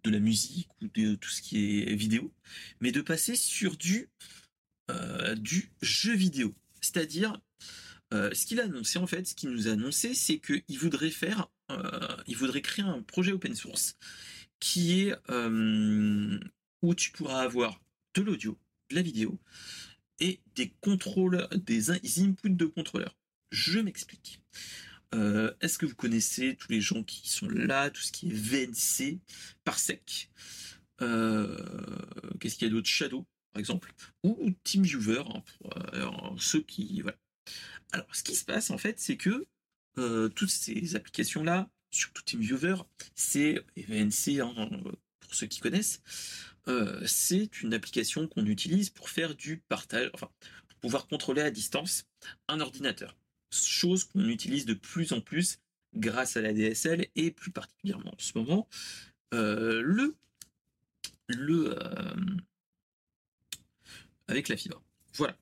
de 0.03 0.11
la 0.11 0.19
musique 0.19 0.69
ou 0.83 0.89
de 0.89 1.15
tout 1.15 1.29
ce 1.29 1.41
qui 1.41 1.81
est 1.81 1.95
vidéo, 1.95 2.31
mais 2.81 2.91
de 2.91 3.01
passer 3.01 3.35
sur 3.35 3.77
du 3.77 4.09
euh, 4.91 5.33
du 5.33 5.71
jeu 5.81 6.13
vidéo. 6.13 6.53
C'est-à-dire, 6.81 7.41
ce 8.13 8.45
qu'il 8.45 8.59
a 8.59 8.65
annoncé 8.65 8.99
en 8.99 9.07
fait, 9.07 9.27
ce 9.27 9.35
qu'il 9.35 9.49
nous 9.49 9.67
a 9.67 9.71
annoncé, 9.71 10.13
c'est 10.13 10.39
qu'il 10.39 10.77
voudrait 10.79 11.09
faire 11.09 11.49
euh, 11.71 12.17
il 12.27 12.35
voudrait 12.35 12.61
créer 12.61 12.85
un 12.85 13.01
projet 13.01 13.31
open 13.31 13.55
source 13.55 13.97
qui 14.59 15.01
est 15.01 15.15
euh, 15.29 16.39
où 16.81 16.95
tu 16.95 17.11
pourras 17.11 17.41
avoir 17.41 17.81
de 18.15 18.21
l'audio, 18.21 18.57
de 18.89 18.95
la 18.95 19.01
vidéo 19.01 19.39
et 20.19 20.41
des 20.55 20.73
contrôles, 20.81 21.47
des, 21.65 21.89
inputs 21.91 22.49
de 22.49 22.65
contrôleurs. 22.65 23.17
Je 23.51 23.79
m'explique. 23.79 24.41
Euh, 25.15 25.53
est-ce 25.61 25.77
que 25.77 25.85
vous 25.85 25.95
connaissez 25.95 26.55
tous 26.55 26.71
les 26.71 26.81
gens 26.81 27.03
qui 27.03 27.29
sont 27.29 27.49
là, 27.49 27.89
tout 27.89 28.01
ce 28.01 28.11
qui 28.11 28.27
est 28.27 28.33
VNC, 28.33 29.19
Parsec 29.63 30.29
Qu'est-ce 30.99 32.55
qu'il 32.55 32.67
y 32.67 32.71
a 32.71 32.73
d'autre? 32.73 32.87
Shadow, 32.87 33.25
par 33.51 33.59
exemple, 33.59 33.93
ou 34.23 34.51
TeamViewer, 34.63 35.23
hein, 35.27 36.35
ceux 36.37 36.61
qui 36.61 37.01
voilà. 37.01 37.17
Alors, 37.91 38.07
ce 38.13 38.23
qui 38.23 38.35
se 38.35 38.45
passe 38.45 38.69
en 38.71 38.77
fait, 38.77 38.99
c'est 38.99 39.17
que 39.17 39.45
euh, 39.97 40.29
toutes 40.29 40.49
ces 40.49 40.95
applications-là, 40.95 41.69
surtout 41.91 42.23
TeamViewer, 42.23 42.75
c'est 43.15 43.63
VNC, 43.77 44.39
hein, 44.41 44.69
pour 45.19 45.35
ceux 45.35 45.47
qui 45.47 45.59
connaissent, 45.59 46.01
euh, 46.67 47.05
c'est 47.05 47.61
une 47.61 47.73
application 47.73 48.27
qu'on 48.27 48.45
utilise 48.45 48.89
pour 48.89 49.09
faire 49.09 49.35
du 49.35 49.57
partage, 49.57 50.09
enfin, 50.13 50.29
pour 50.69 50.79
pouvoir 50.79 51.07
contrôler 51.07 51.41
à 51.41 51.51
distance 51.51 52.05
un 52.47 52.59
ordinateur. 52.61 53.15
Chose 53.51 54.05
qu'on 54.05 54.27
utilise 54.27 54.65
de 54.65 54.73
plus 54.73 55.13
en 55.13 55.21
plus 55.21 55.59
grâce 55.93 56.37
à 56.37 56.41
la 56.41 56.53
DSL 56.53 57.07
et 57.15 57.31
plus 57.31 57.51
particulièrement 57.51 58.11
en 58.11 58.19
ce 58.19 58.31
moment, 58.35 58.67
euh, 59.33 59.81
le, 61.27 61.75
avec 64.27 64.49
la 64.49 64.57
fibre. 64.57 64.81
Voilà. 65.13 65.37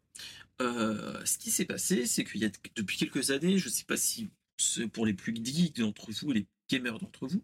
Ce 1.25 1.37
qui 1.37 1.51
s'est 1.51 1.65
passé, 1.65 2.05
c'est 2.05 2.23
qu'il 2.23 2.41
y 2.41 2.45
a 2.45 2.51
depuis 2.75 2.97
quelques 2.97 3.31
années, 3.31 3.57
je 3.57 3.67
ne 3.67 3.73
sais 3.73 3.85
pas 3.85 3.97
si 3.97 4.29
pour 4.93 5.05
les 5.05 5.13
plus 5.13 5.35
geeks 5.35 5.79
d'entre 5.79 6.11
vous, 6.11 6.31
les 6.31 6.45
gamers 6.69 6.99
d'entre 6.99 7.27
vous, 7.27 7.43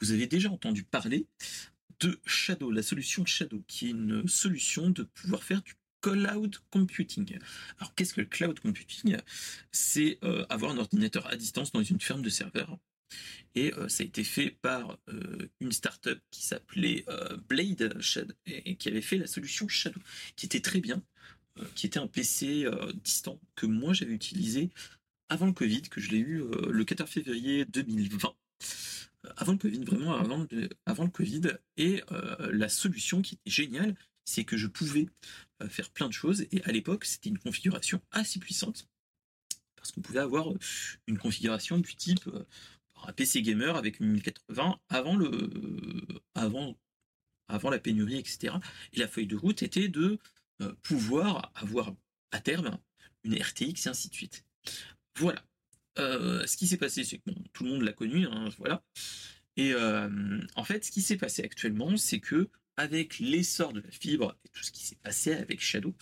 vous 0.00 0.12
avez 0.12 0.26
déjà 0.26 0.50
entendu 0.50 0.84
parler 0.84 1.26
de 2.00 2.20
Shadow, 2.26 2.70
la 2.70 2.82
solution 2.82 3.24
Shadow, 3.24 3.62
qui 3.66 3.86
est 3.86 3.90
une 3.90 4.26
solution 4.28 4.90
de 4.90 5.02
pouvoir 5.02 5.42
faire 5.42 5.62
du 5.62 5.74
cloud 6.00 6.56
computing. 6.70 7.38
Alors 7.78 7.94
qu'est-ce 7.94 8.14
que 8.14 8.20
le 8.20 8.26
cloud 8.26 8.60
computing? 8.60 9.16
C'est 9.72 10.18
euh, 10.22 10.44
avoir 10.48 10.72
un 10.72 10.78
ordinateur 10.78 11.26
à 11.26 11.36
distance 11.36 11.72
dans 11.72 11.82
une 11.82 12.00
ferme 12.00 12.22
de 12.22 12.30
serveurs. 12.30 12.78
Et 13.54 13.72
euh, 13.74 13.88
ça 13.88 14.02
a 14.02 14.06
été 14.06 14.22
fait 14.22 14.50
par 14.50 14.98
euh, 15.08 15.48
une 15.60 15.72
startup 15.72 16.20
qui 16.30 16.42
s'appelait 16.42 17.04
Blade 17.48 18.00
Shadow 18.00 18.34
et, 18.46 18.76
qui 18.76 18.88
avait 18.88 19.00
fait 19.00 19.18
la 19.18 19.26
solution 19.26 19.66
Shadow, 19.66 20.00
qui 20.36 20.46
était 20.46 20.60
très 20.60 20.80
bien, 20.80 21.02
qui 21.74 21.86
était 21.86 21.98
un 21.98 22.06
PC 22.06 22.66
distant 23.02 23.40
que 23.54 23.66
moi 23.66 23.92
j'avais 23.92 24.14
utilisé 24.14 24.70
avant 25.28 25.46
le 25.46 25.52
Covid, 25.52 25.82
que 25.82 26.00
je 26.00 26.10
l'ai 26.10 26.18
eu 26.18 26.42
euh, 26.42 26.70
le 26.70 26.84
14 26.84 27.08
février 27.08 27.64
2020. 27.66 28.28
Euh, 28.28 29.30
avant 29.36 29.52
le 29.52 29.58
Covid, 29.58 29.84
vraiment 29.84 30.14
avant, 30.14 30.46
avant 30.86 31.04
le 31.04 31.10
Covid. 31.10 31.42
Et 31.76 32.02
euh, 32.12 32.50
la 32.52 32.68
solution 32.68 33.22
qui 33.22 33.34
était 33.34 33.50
géniale, 33.50 33.94
c'est 34.24 34.44
que 34.44 34.56
je 34.56 34.66
pouvais 34.66 35.06
faire 35.68 35.90
plein 35.90 36.08
de 36.08 36.12
choses. 36.12 36.46
Et 36.52 36.62
à 36.64 36.72
l'époque, 36.72 37.04
c'était 37.04 37.30
une 37.30 37.38
configuration 37.38 38.00
assez 38.10 38.38
puissante. 38.38 38.86
Parce 39.76 39.92
qu'on 39.92 40.02
pouvait 40.02 40.20
avoir 40.20 40.48
une 41.06 41.18
configuration 41.18 41.78
du 41.78 41.94
type 41.94 42.28
un 43.06 43.12
PC 43.12 43.42
gamer 43.42 43.76
avec 43.76 44.00
une 44.00 44.08
1080 44.08 44.80
avant 44.88 45.14
le 45.14 45.30
avant 46.34 46.76
avant 47.46 47.70
la 47.70 47.78
pénurie 47.78 48.18
etc 48.18 48.56
et 48.92 48.98
la 48.98 49.06
feuille 49.06 49.28
de 49.28 49.36
route 49.36 49.62
était 49.62 49.86
de 49.86 50.18
pouvoir 50.82 51.52
avoir 51.54 51.94
à 52.32 52.40
terme 52.40 52.78
une 53.24 53.34
RTX 53.34 53.86
et 53.86 53.88
ainsi 53.88 54.08
de 54.08 54.14
suite 54.14 54.44
voilà. 55.18 55.44
Euh, 55.98 56.46
ce 56.46 56.56
qui 56.56 56.66
s'est 56.66 56.76
passé, 56.76 57.04
c'est 57.04 57.18
que 57.18 57.30
tout 57.52 57.64
le 57.64 57.70
monde 57.70 57.82
l'a 57.82 57.92
connu, 57.92 58.26
hein, 58.26 58.48
voilà. 58.58 58.82
Et 59.56 59.72
euh, 59.72 60.40
en 60.54 60.64
fait, 60.64 60.84
ce 60.84 60.92
qui 60.92 61.02
s'est 61.02 61.16
passé 61.16 61.42
actuellement, 61.42 61.96
c'est 61.96 62.20
que 62.20 62.48
avec 62.76 63.18
l'essor 63.18 63.72
de 63.72 63.80
la 63.80 63.90
fibre 63.90 64.36
et 64.44 64.48
tout 64.50 64.62
ce 64.62 64.70
qui 64.70 64.84
s'est 64.84 64.98
passé 65.02 65.32
avec 65.32 65.60
Shadow, 65.60 65.96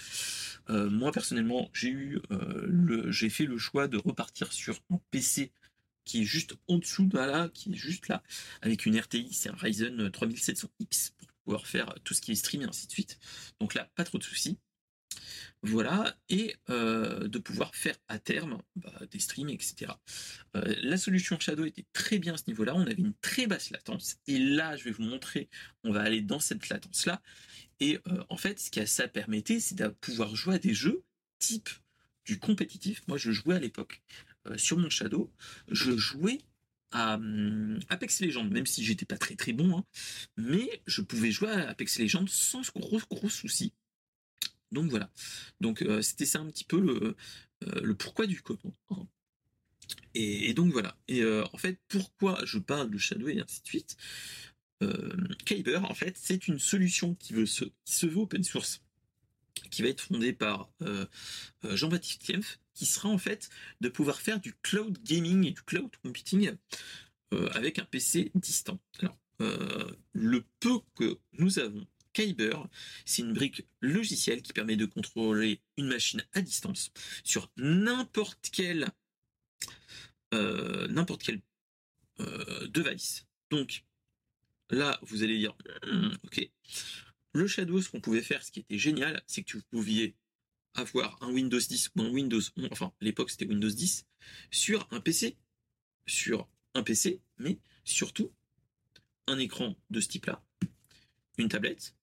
euh, 0.68 0.90
moi 0.90 1.10
personnellement, 1.10 1.70
j'ai 1.72 1.88
eu 1.88 2.20
fait 3.30 3.46
le 3.46 3.56
choix 3.56 3.88
de 3.88 3.96
repartir 3.96 4.52
sur 4.52 4.78
un 4.90 5.00
PC 5.10 5.52
qui 6.04 6.22
est 6.22 6.24
juste 6.24 6.54
en 6.68 6.76
dessous 6.76 7.06
de 7.06 7.16
là, 7.16 7.48
qui 7.48 7.72
est 7.72 7.76
juste 7.76 8.08
là, 8.08 8.22
avec 8.60 8.84
une 8.84 8.98
RTX 9.00 9.32
c'est 9.32 9.48
un 9.48 9.56
Ryzen 9.56 10.08
3700X 10.08 11.12
pour 11.16 11.25
pouvoir 11.46 11.66
faire 11.66 11.94
tout 12.04 12.12
ce 12.12 12.20
qui 12.20 12.32
est 12.32 12.34
stream 12.34 12.62
et 12.62 12.64
ainsi 12.64 12.86
de 12.86 12.92
suite. 12.92 13.18
Donc 13.60 13.74
là, 13.74 13.88
pas 13.94 14.04
trop 14.04 14.18
de 14.18 14.24
soucis. 14.24 14.58
Voilà, 15.62 16.16
et 16.28 16.54
euh, 16.70 17.28
de 17.28 17.38
pouvoir 17.38 17.74
faire 17.74 17.96
à 18.08 18.18
terme 18.18 18.60
bah, 18.76 18.92
des 19.10 19.18
streams, 19.18 19.48
etc. 19.48 19.92
Euh, 20.54 20.74
la 20.82 20.96
solution 20.96 21.40
Shadow 21.40 21.64
était 21.64 21.86
très 21.92 22.18
bien 22.18 22.34
à 22.34 22.36
ce 22.36 22.44
niveau-là, 22.48 22.74
on 22.74 22.82
avait 22.82 22.94
une 22.94 23.14
très 23.14 23.46
basse 23.46 23.70
latence, 23.70 24.16
et 24.26 24.38
là, 24.38 24.76
je 24.76 24.84
vais 24.84 24.90
vous 24.90 25.02
montrer, 25.02 25.48
on 25.82 25.92
va 25.92 26.02
aller 26.02 26.20
dans 26.20 26.40
cette 26.40 26.68
latence-là, 26.68 27.22
et 27.80 27.98
euh, 28.08 28.22
en 28.28 28.36
fait, 28.36 28.60
ce 28.60 28.70
que 28.70 28.84
ça 28.84 29.08
permettait, 29.08 29.58
c'est 29.58 29.74
de 29.76 29.88
pouvoir 29.88 30.36
jouer 30.36 30.56
à 30.56 30.58
des 30.58 30.74
jeux 30.74 31.02
type 31.38 31.70
du 32.24 32.38
compétitif. 32.38 33.02
Moi, 33.08 33.18
je 33.18 33.32
jouais 33.32 33.56
à 33.56 33.60
l'époque 33.60 34.02
sur 34.56 34.76
mon 34.76 34.90
Shadow, 34.90 35.32
je 35.68 35.96
jouais 35.96 36.38
à 36.92 37.14
hum, 37.14 37.78
Apex 37.88 38.20
Legends, 38.20 38.44
même 38.44 38.66
si 38.66 38.84
j'étais 38.84 39.06
pas 39.06 39.18
très 39.18 39.36
très 39.36 39.52
bon, 39.52 39.78
hein, 39.78 39.84
mais 40.36 40.82
je 40.86 41.02
pouvais 41.02 41.30
jouer 41.30 41.50
à 41.50 41.68
Apex 41.70 41.98
Legends 41.98 42.26
sans 42.28 42.62
gros 42.74 43.00
gros 43.10 43.28
soucis. 43.28 43.72
Donc 44.72 44.90
voilà. 44.90 45.10
Donc 45.60 45.82
euh, 45.82 46.02
c'était 46.02 46.26
ça 46.26 46.40
un 46.40 46.46
petit 46.46 46.64
peu 46.64 46.80
le, 46.80 47.16
euh, 47.64 47.94
pourquoi 47.94 48.26
du 48.26 48.42
comment. 48.42 48.76
Hein. 48.90 49.06
Et, 50.14 50.54
donc 50.54 50.72
voilà. 50.72 50.96
Et 51.08 51.22
euh, 51.22 51.44
en 51.52 51.58
fait, 51.58 51.78
pourquoi 51.88 52.40
je 52.44 52.58
parle 52.58 52.90
de 52.90 52.98
Shadow 52.98 53.28
et 53.28 53.40
ainsi 53.40 53.62
de 53.62 53.66
suite 53.66 53.96
Kyber, 55.46 55.90
en 55.90 55.94
fait, 55.94 56.18
c'est 56.20 56.48
une 56.48 56.58
solution 56.58 57.14
qui, 57.14 57.32
veut 57.32 57.46
se 57.46 57.64
veut 58.02 58.18
open 58.18 58.44
source, 58.44 58.82
qui 59.70 59.80
va 59.80 59.88
être 59.88 60.02
fondée 60.02 60.34
par 60.34 60.70
Jean-Baptiste 61.64 62.26
Kempf, 62.26 62.58
qui 62.76 62.86
sera 62.86 63.08
en 63.08 63.18
fait 63.18 63.50
de 63.80 63.88
pouvoir 63.88 64.20
faire 64.20 64.38
du 64.38 64.54
cloud 64.62 64.96
gaming 65.02 65.44
et 65.46 65.50
du 65.50 65.62
cloud 65.62 65.90
computing 66.04 66.52
avec 67.52 67.80
un 67.80 67.84
PC 67.84 68.30
distant. 68.34 68.78
Alors, 69.00 69.18
le 70.12 70.44
peu 70.60 70.78
que 70.94 71.18
nous 71.38 71.58
avons 71.58 71.84
Kyber, 72.12 72.66
c'est 73.04 73.22
une 73.22 73.32
brique 73.32 73.66
logicielle 73.80 74.42
qui 74.42 74.52
permet 74.52 74.76
de 74.76 74.86
contrôler 74.86 75.60
une 75.76 75.88
machine 75.88 76.24
à 76.32 76.40
distance 76.40 76.92
sur 77.24 77.50
n'importe 77.56 78.48
quel 78.52 78.88
euh, 80.34 80.88
n'importe 80.88 81.22
quel 81.22 81.40
euh, 82.20 82.66
device. 82.68 83.26
Donc 83.50 83.84
là, 84.70 84.98
vous 85.02 85.22
allez 85.22 85.38
dire, 85.38 85.54
hmm, 85.86 86.10
ok, 86.24 86.50
le 87.34 87.46
Shadow, 87.46 87.80
ce 87.80 87.90
qu'on 87.90 88.00
pouvait 88.00 88.22
faire, 88.22 88.42
ce 88.42 88.50
qui 88.50 88.60
était 88.60 88.78
génial, 88.78 89.22
c'est 89.26 89.42
que 89.42 89.56
vous 89.56 89.62
pouviez 89.70 90.14
avoir 90.76 91.18
un 91.22 91.30
Windows 91.32 91.58
10 91.58 91.90
ou 91.96 92.02
un 92.02 92.08
Windows 92.08 92.40
11, 92.56 92.68
enfin 92.70 92.92
l'époque 93.00 93.30
c'était 93.30 93.46
Windows 93.46 93.70
10, 93.70 94.06
sur 94.50 94.86
un 94.90 95.00
PC, 95.00 95.36
sur 96.06 96.48
un 96.74 96.82
PC, 96.82 97.20
mais 97.38 97.58
surtout 97.84 98.32
un 99.26 99.38
écran 99.38 99.76
de 99.90 100.00
ce 100.00 100.08
type-là, 100.08 100.42
une 101.38 101.48
tablette, 101.48 101.94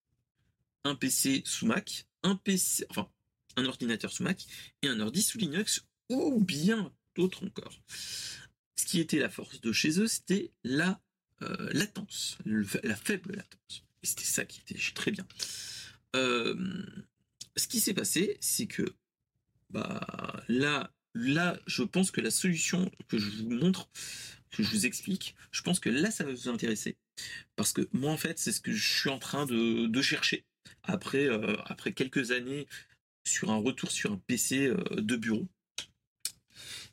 un 0.84 0.96
PC 0.96 1.44
sous 1.46 1.66
Mac, 1.66 2.08
un 2.24 2.36
PC, 2.36 2.86
enfin 2.90 3.10
un 3.56 3.66
ordinateur 3.66 4.12
sous 4.12 4.24
Mac 4.24 4.46
et 4.82 4.88
un 4.88 5.00
ordi 5.00 5.22
sous 5.22 5.38
Linux 5.38 5.86
ou 6.10 6.40
bien 6.40 6.92
d'autres 7.16 7.46
encore. 7.46 7.82
Ce 8.76 8.86
qui 8.86 9.00
était 9.00 9.20
la 9.20 9.30
force 9.30 9.62
de 9.62 9.72
chez 9.72 10.00
eux, 10.00 10.08
c'était 10.08 10.52
la 10.64 11.00
euh, 11.42 11.70
latence, 11.74 12.38
la 12.46 12.96
faible 12.96 13.36
latence. 13.36 13.86
Et 14.02 14.08
c'était 14.08 14.24
ça 14.24 14.46
qui 14.46 14.62
était 14.62 14.80
très 14.94 15.12
bien. 15.12 15.26
Euh, 16.16 16.56
ce 17.56 17.68
qui 17.68 17.80
s'est 17.80 17.94
passé, 17.94 18.38
c'est 18.40 18.68
que 18.68 18.96
bah, 19.70 20.44
là, 20.48 20.92
là, 21.14 21.60
je 21.68 21.84
pense 21.84 22.12
que 22.12 22.22
la 22.22 22.32
solution 22.32 22.92
que 23.08 23.18
je 23.18 23.30
vous 23.30 23.50
montre, 23.50 23.90
que 24.52 24.64
je 24.64 24.70
vous 24.70 24.86
explique, 24.86 25.36
je 25.52 25.62
pense 25.62 25.80
que 25.80 25.90
là, 25.90 26.12
ça 26.12 26.24
va 26.24 26.32
vous 26.32 26.50
intéresser. 26.50 26.98
Parce 27.56 27.74
que 27.74 27.88
moi, 27.92 28.12
en 28.12 28.18
fait, 28.18 28.40
c'est 28.40 28.52
ce 28.52 28.62
que 28.62 28.72
je 28.72 29.00
suis 29.00 29.10
en 29.10 29.20
train 29.20 29.46
de, 29.46 30.02
chercher 30.02 30.46
après, 30.84 31.26
euh, 31.26 31.56
après 31.66 31.94
quelques 31.94 32.32
années 32.32 32.68
sur 33.26 33.52
un 33.52 33.58
retour 33.58 33.92
sur 33.92 34.12
un 34.12 34.18
PC 34.28 34.68
euh, 34.68 34.78
de 34.98 35.16
bureau. 35.16 35.48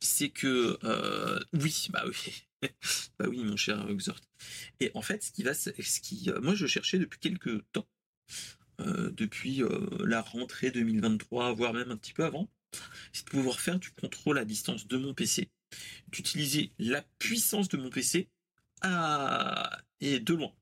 C'est 0.00 0.31
que, 0.31 0.79
euh, 0.85 1.40
oui, 1.52 1.88
bah 1.90 2.05
oui, 2.07 2.45
bah 3.19 3.26
oui, 3.29 3.45
mon 3.45 3.57
cher 3.57 3.88
Exhort. 3.90 4.21
Et 4.81 4.90
en 4.95 5.02
fait, 5.02 5.23
ce 5.23 5.33
qui 5.33 5.43
va, 5.43 5.55
ce 5.55 5.71
qui, 6.00 6.31
moi, 6.40 6.55
je 6.55 6.67
cherchais 6.67 6.99
depuis 6.99 7.19
quelques 7.19 7.62
temps 7.73 7.87
depuis 9.12 9.62
euh, 9.62 9.87
la 10.04 10.20
rentrée 10.20 10.70
2023, 10.70 11.52
voire 11.52 11.72
même 11.72 11.90
un 11.90 11.96
petit 11.96 12.12
peu 12.12 12.25
avant, 12.25 12.49
c'est 13.12 13.25
de 13.25 13.30
pouvoir 13.30 13.60
faire 13.60 13.78
du 13.78 13.90
contrôle 13.90 14.38
à 14.38 14.44
distance 14.44 14.87
de 14.87 14.96
mon 14.96 15.14
PC, 15.14 15.50
d'utiliser 16.08 16.72
la 16.78 17.02
puissance 17.18 17.68
de 17.68 17.76
mon 17.76 17.90
PC 17.90 18.28
et 20.00 20.20
de 20.20 20.34
loin. 20.34 20.52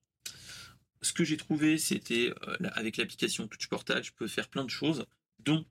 Ce 1.02 1.12
que 1.12 1.24
j'ai 1.24 1.36
trouvé, 1.36 1.78
c'était 1.78 2.32
euh, 2.48 2.56
avec 2.72 2.96
l'application 2.96 3.46
Touch 3.46 3.68
Portal, 3.68 4.02
je 4.02 4.12
peux 4.12 4.26
faire 4.26 4.48
plein 4.48 4.64
de 4.64 4.70
choses, 4.70 5.06
dont 5.38 5.64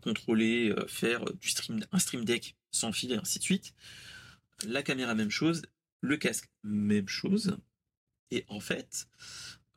contrôler, 0.00 0.74
faire 0.88 1.24
du 1.40 1.48
stream, 1.48 1.78
un 1.92 1.98
stream 2.00 2.24
deck 2.24 2.56
sans 2.72 2.90
fil 2.90 3.12
et 3.12 3.16
ainsi 3.16 3.38
de 3.38 3.44
suite. 3.44 3.72
La 4.64 4.82
caméra, 4.82 5.14
même 5.14 5.30
chose. 5.30 5.62
Le 6.00 6.16
casque, 6.16 6.48
même 6.64 7.08
chose. 7.08 7.56
Et 8.30 8.44
en 8.48 8.60
fait, 8.60 9.08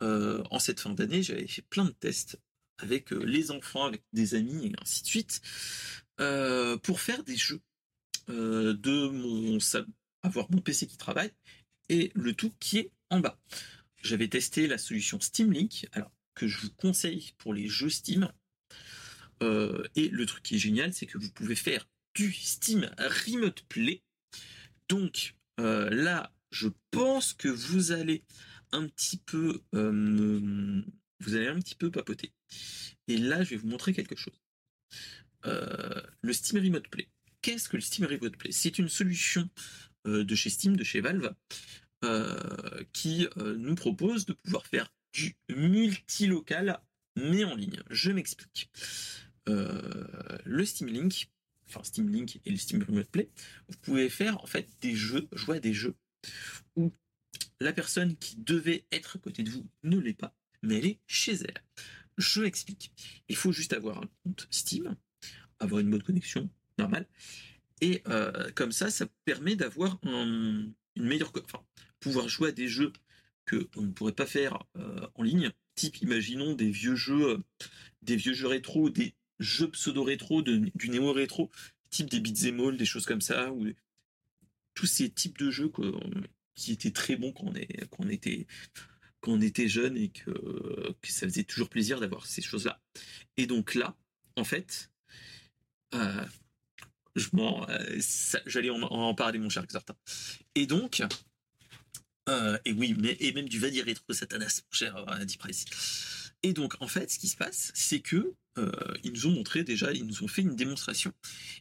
euh, 0.01 0.43
en 0.49 0.59
cette 0.59 0.79
fin 0.79 0.93
d'année, 0.93 1.23
j'avais 1.23 1.47
fait 1.47 1.61
plein 1.61 1.85
de 1.85 1.91
tests 1.91 2.39
avec 2.77 3.11
euh, 3.11 3.23
les 3.23 3.51
enfants, 3.51 3.85
avec 3.85 4.03
des 4.13 4.35
amis 4.35 4.67
et 4.67 4.73
ainsi 4.81 5.01
de 5.03 5.07
suite, 5.07 5.41
euh, 6.19 6.77
pour 6.77 7.01
faire 7.01 7.23
des 7.23 7.35
jeux 7.37 7.61
de 8.27 9.09
mon 9.09 9.57
avoir 10.21 10.51
mon 10.51 10.61
PC 10.61 10.85
qui 10.85 10.97
travaille 10.97 11.31
et 11.89 12.11
le 12.13 12.33
tout 12.33 12.53
qui 12.59 12.77
est 12.77 12.91
en 13.09 13.19
bas. 13.19 13.39
J'avais 14.03 14.27
testé 14.27 14.67
la 14.67 14.77
solution 14.77 15.19
Steam 15.19 15.51
Link, 15.51 15.87
alors 15.93 16.11
que 16.35 16.47
je 16.47 16.59
vous 16.59 16.69
conseille 16.69 17.31
pour 17.39 17.55
les 17.55 17.67
jeux 17.67 17.89
Steam. 17.89 18.31
et 19.41 20.09
le 20.09 20.25
truc 20.27 20.43
qui 20.43 20.55
est 20.55 20.59
génial, 20.59 20.93
c'est 20.93 21.07
que 21.07 21.17
vous 21.17 21.31
pouvez 21.31 21.55
faire 21.55 21.89
du 22.13 22.31
Steam 22.31 22.87
Remote 22.99 23.63
Play. 23.63 24.03
Donc 24.89 25.33
là, 25.57 26.31
je 26.51 26.67
pense 26.91 27.33
que 27.33 27.47
vous 27.47 27.91
allez 27.93 28.23
un 28.71 28.87
petit 28.87 29.17
peu, 29.17 29.61
euh, 29.75 30.81
vous 31.19 31.35
allez 31.35 31.47
un 31.47 31.59
petit 31.59 31.75
peu 31.75 31.91
papoter. 31.91 32.33
Et 33.07 33.17
là, 33.17 33.43
je 33.43 33.51
vais 33.51 33.55
vous 33.57 33.67
montrer 33.67 33.93
quelque 33.93 34.15
chose. 34.15 34.39
Euh, 35.45 36.01
le 36.21 36.33
Steam 36.33 36.61
Remote 36.61 36.87
Play. 36.89 37.09
Qu'est-ce 37.41 37.69
que 37.69 37.77
le 37.77 37.81
Steam 37.81 38.05
Remote 38.05 38.37
Play? 38.37 38.51
C'est 38.51 38.79
une 38.79 38.89
solution 38.89 39.49
euh, 40.07 40.23
de 40.23 40.35
chez 40.35 40.49
Steam, 40.49 40.75
de 40.75 40.83
chez 40.83 41.01
Valve, 41.01 41.33
qui 42.93 43.27
nous 43.35 43.75
propose 43.75 44.25
de 44.25 44.31
pouvoir 44.31 44.65
faire 44.65 44.93
du 45.11 45.35
multilocal, 45.49 46.79
mais 47.17 47.43
en 47.43 47.55
ligne. 47.55 47.81
Je 47.89 48.11
m'explique. 48.11 48.69
le 49.47 50.65
Steam 50.65 50.87
Link, 50.87 51.29
enfin 51.67 51.83
Steam 51.83 52.09
Link 52.09 52.39
et 52.45 52.51
le 52.51 52.57
Steam 52.57 52.81
Remote 52.83 53.09
Play, 53.09 53.29
vous 53.67 53.77
pouvez 53.81 54.09
faire 54.09 54.41
en 54.41 54.47
fait 54.47 54.69
des 54.79 54.95
jeux, 54.95 55.27
jouer 55.33 55.57
à 55.57 55.59
des 55.59 55.73
jeux 55.73 55.95
où 56.77 56.93
la 57.59 57.73
personne 57.73 58.15
qui 58.17 58.37
devait 58.37 58.85
être 58.91 59.17
à 59.17 59.19
côté 59.19 59.43
de 59.43 59.49
vous 59.49 59.65
ne 59.83 59.97
l'est 59.97 60.13
pas, 60.13 60.35
mais 60.61 60.77
elle 60.77 60.85
est 60.85 60.99
chez 61.07 61.33
elle. 61.33 61.63
Je 62.17 62.41
m'explique. 62.41 62.91
Il 63.27 63.35
faut 63.35 63.51
juste 63.51 63.73
avoir 63.73 63.99
un 63.99 64.09
compte 64.23 64.47
Steam, 64.51 64.95
avoir 65.59 65.79
une 65.79 65.89
bonne 65.89 66.03
connexion 66.03 66.49
normale, 66.77 67.07
et 67.81 68.01
euh, 68.07 68.49
comme 68.55 68.71
ça, 68.71 68.89
ça 68.89 69.07
permet 69.25 69.55
d'avoir 69.55 69.99
une 70.03 70.73
meilleure, 70.97 71.31
enfin, 71.43 71.63
pouvoir 71.99 72.27
jouer 72.27 72.49
à 72.49 72.51
des 72.51 72.67
jeux 72.67 72.91
que 73.45 73.67
on 73.77 73.83
ne 73.83 73.91
pourrait 73.91 74.13
pas 74.13 74.25
faire 74.25 74.63
euh, 74.77 75.07
en 75.15 75.23
ligne. 75.23 75.51
Type, 75.75 76.01
imaginons 76.01 76.53
des 76.53 76.69
vieux 76.69 76.95
jeux, 76.95 77.41
des 78.01 78.17
vieux 78.17 78.33
jeux 78.33 78.47
rétro, 78.47 78.89
des 78.89 79.15
jeux 79.39 79.71
pseudo 79.71 80.03
rétro, 80.03 80.41
du 80.41 80.89
néo 80.89 81.13
rétro, 81.13 81.49
type 81.89 82.09
des 82.09 82.19
beat'em 82.19 82.59
all, 82.59 82.77
des 82.77 82.85
choses 82.85 83.05
comme 83.05 83.21
ça, 83.21 83.53
ou 83.53 83.65
tous 84.73 84.85
ces 84.85 85.09
types 85.09 85.37
de 85.37 85.49
jeux 85.49 85.71
qui 86.59 86.73
était 86.73 86.91
très 86.91 87.15
bon 87.15 87.31
quand 87.31 87.45
on, 87.45 87.55
était 88.09 88.47
quand 89.21 89.31
on 89.31 89.41
était 89.41 89.69
jeune 89.69 89.97
et 89.97 90.09
que, 90.09 90.31
ça 91.03 91.25
faisait 91.25 91.45
toujours 91.45 91.69
plaisir 91.69 91.99
d'avoir 91.99 92.25
ces 92.25 92.41
choses-là. 92.41 92.81
Et 93.37 93.47
donc 93.47 93.75
là, 93.75 93.95
en 94.35 94.43
fait, 94.43 94.91
euh, 95.95 96.25
je 97.15 97.29
m'en, 97.33 97.67
euh, 97.69 97.99
j'allais 98.45 98.69
en, 98.69 99.15
parler, 99.15 99.39
mon 99.39 99.49
cher 99.49 99.65
Xartin. 99.65 99.95
Et 100.55 100.67
donc, 100.67 101.01
euh, 102.27 102.57
et 102.65 102.73
oui, 102.73 102.93
mais, 102.99 103.15
et 103.21 103.31
même 103.31 103.47
du 103.47 103.57
va 103.57 103.69
dire 103.69 103.85
rétro 103.85 104.13
Satanas, 104.13 104.61
mon 104.65 104.75
cher 104.75 105.05
Andy 105.07 105.37
Price. 105.37 105.65
Et 106.43 106.53
donc, 106.53 106.75
en 106.81 106.87
fait, 106.87 107.09
ce 107.09 107.19
qui 107.19 107.27
se 107.29 107.37
passe, 107.37 107.71
c'est 107.73 108.01
que 108.01 108.33
ils 109.03 109.13
nous 109.13 109.27
ont 109.27 109.31
montré 109.31 109.63
déjà, 109.63 109.93
ils 109.93 110.05
nous 110.05 110.21
ont 110.21 110.27
fait 110.27 110.41
une 110.41 110.57
démonstration, 110.57 111.13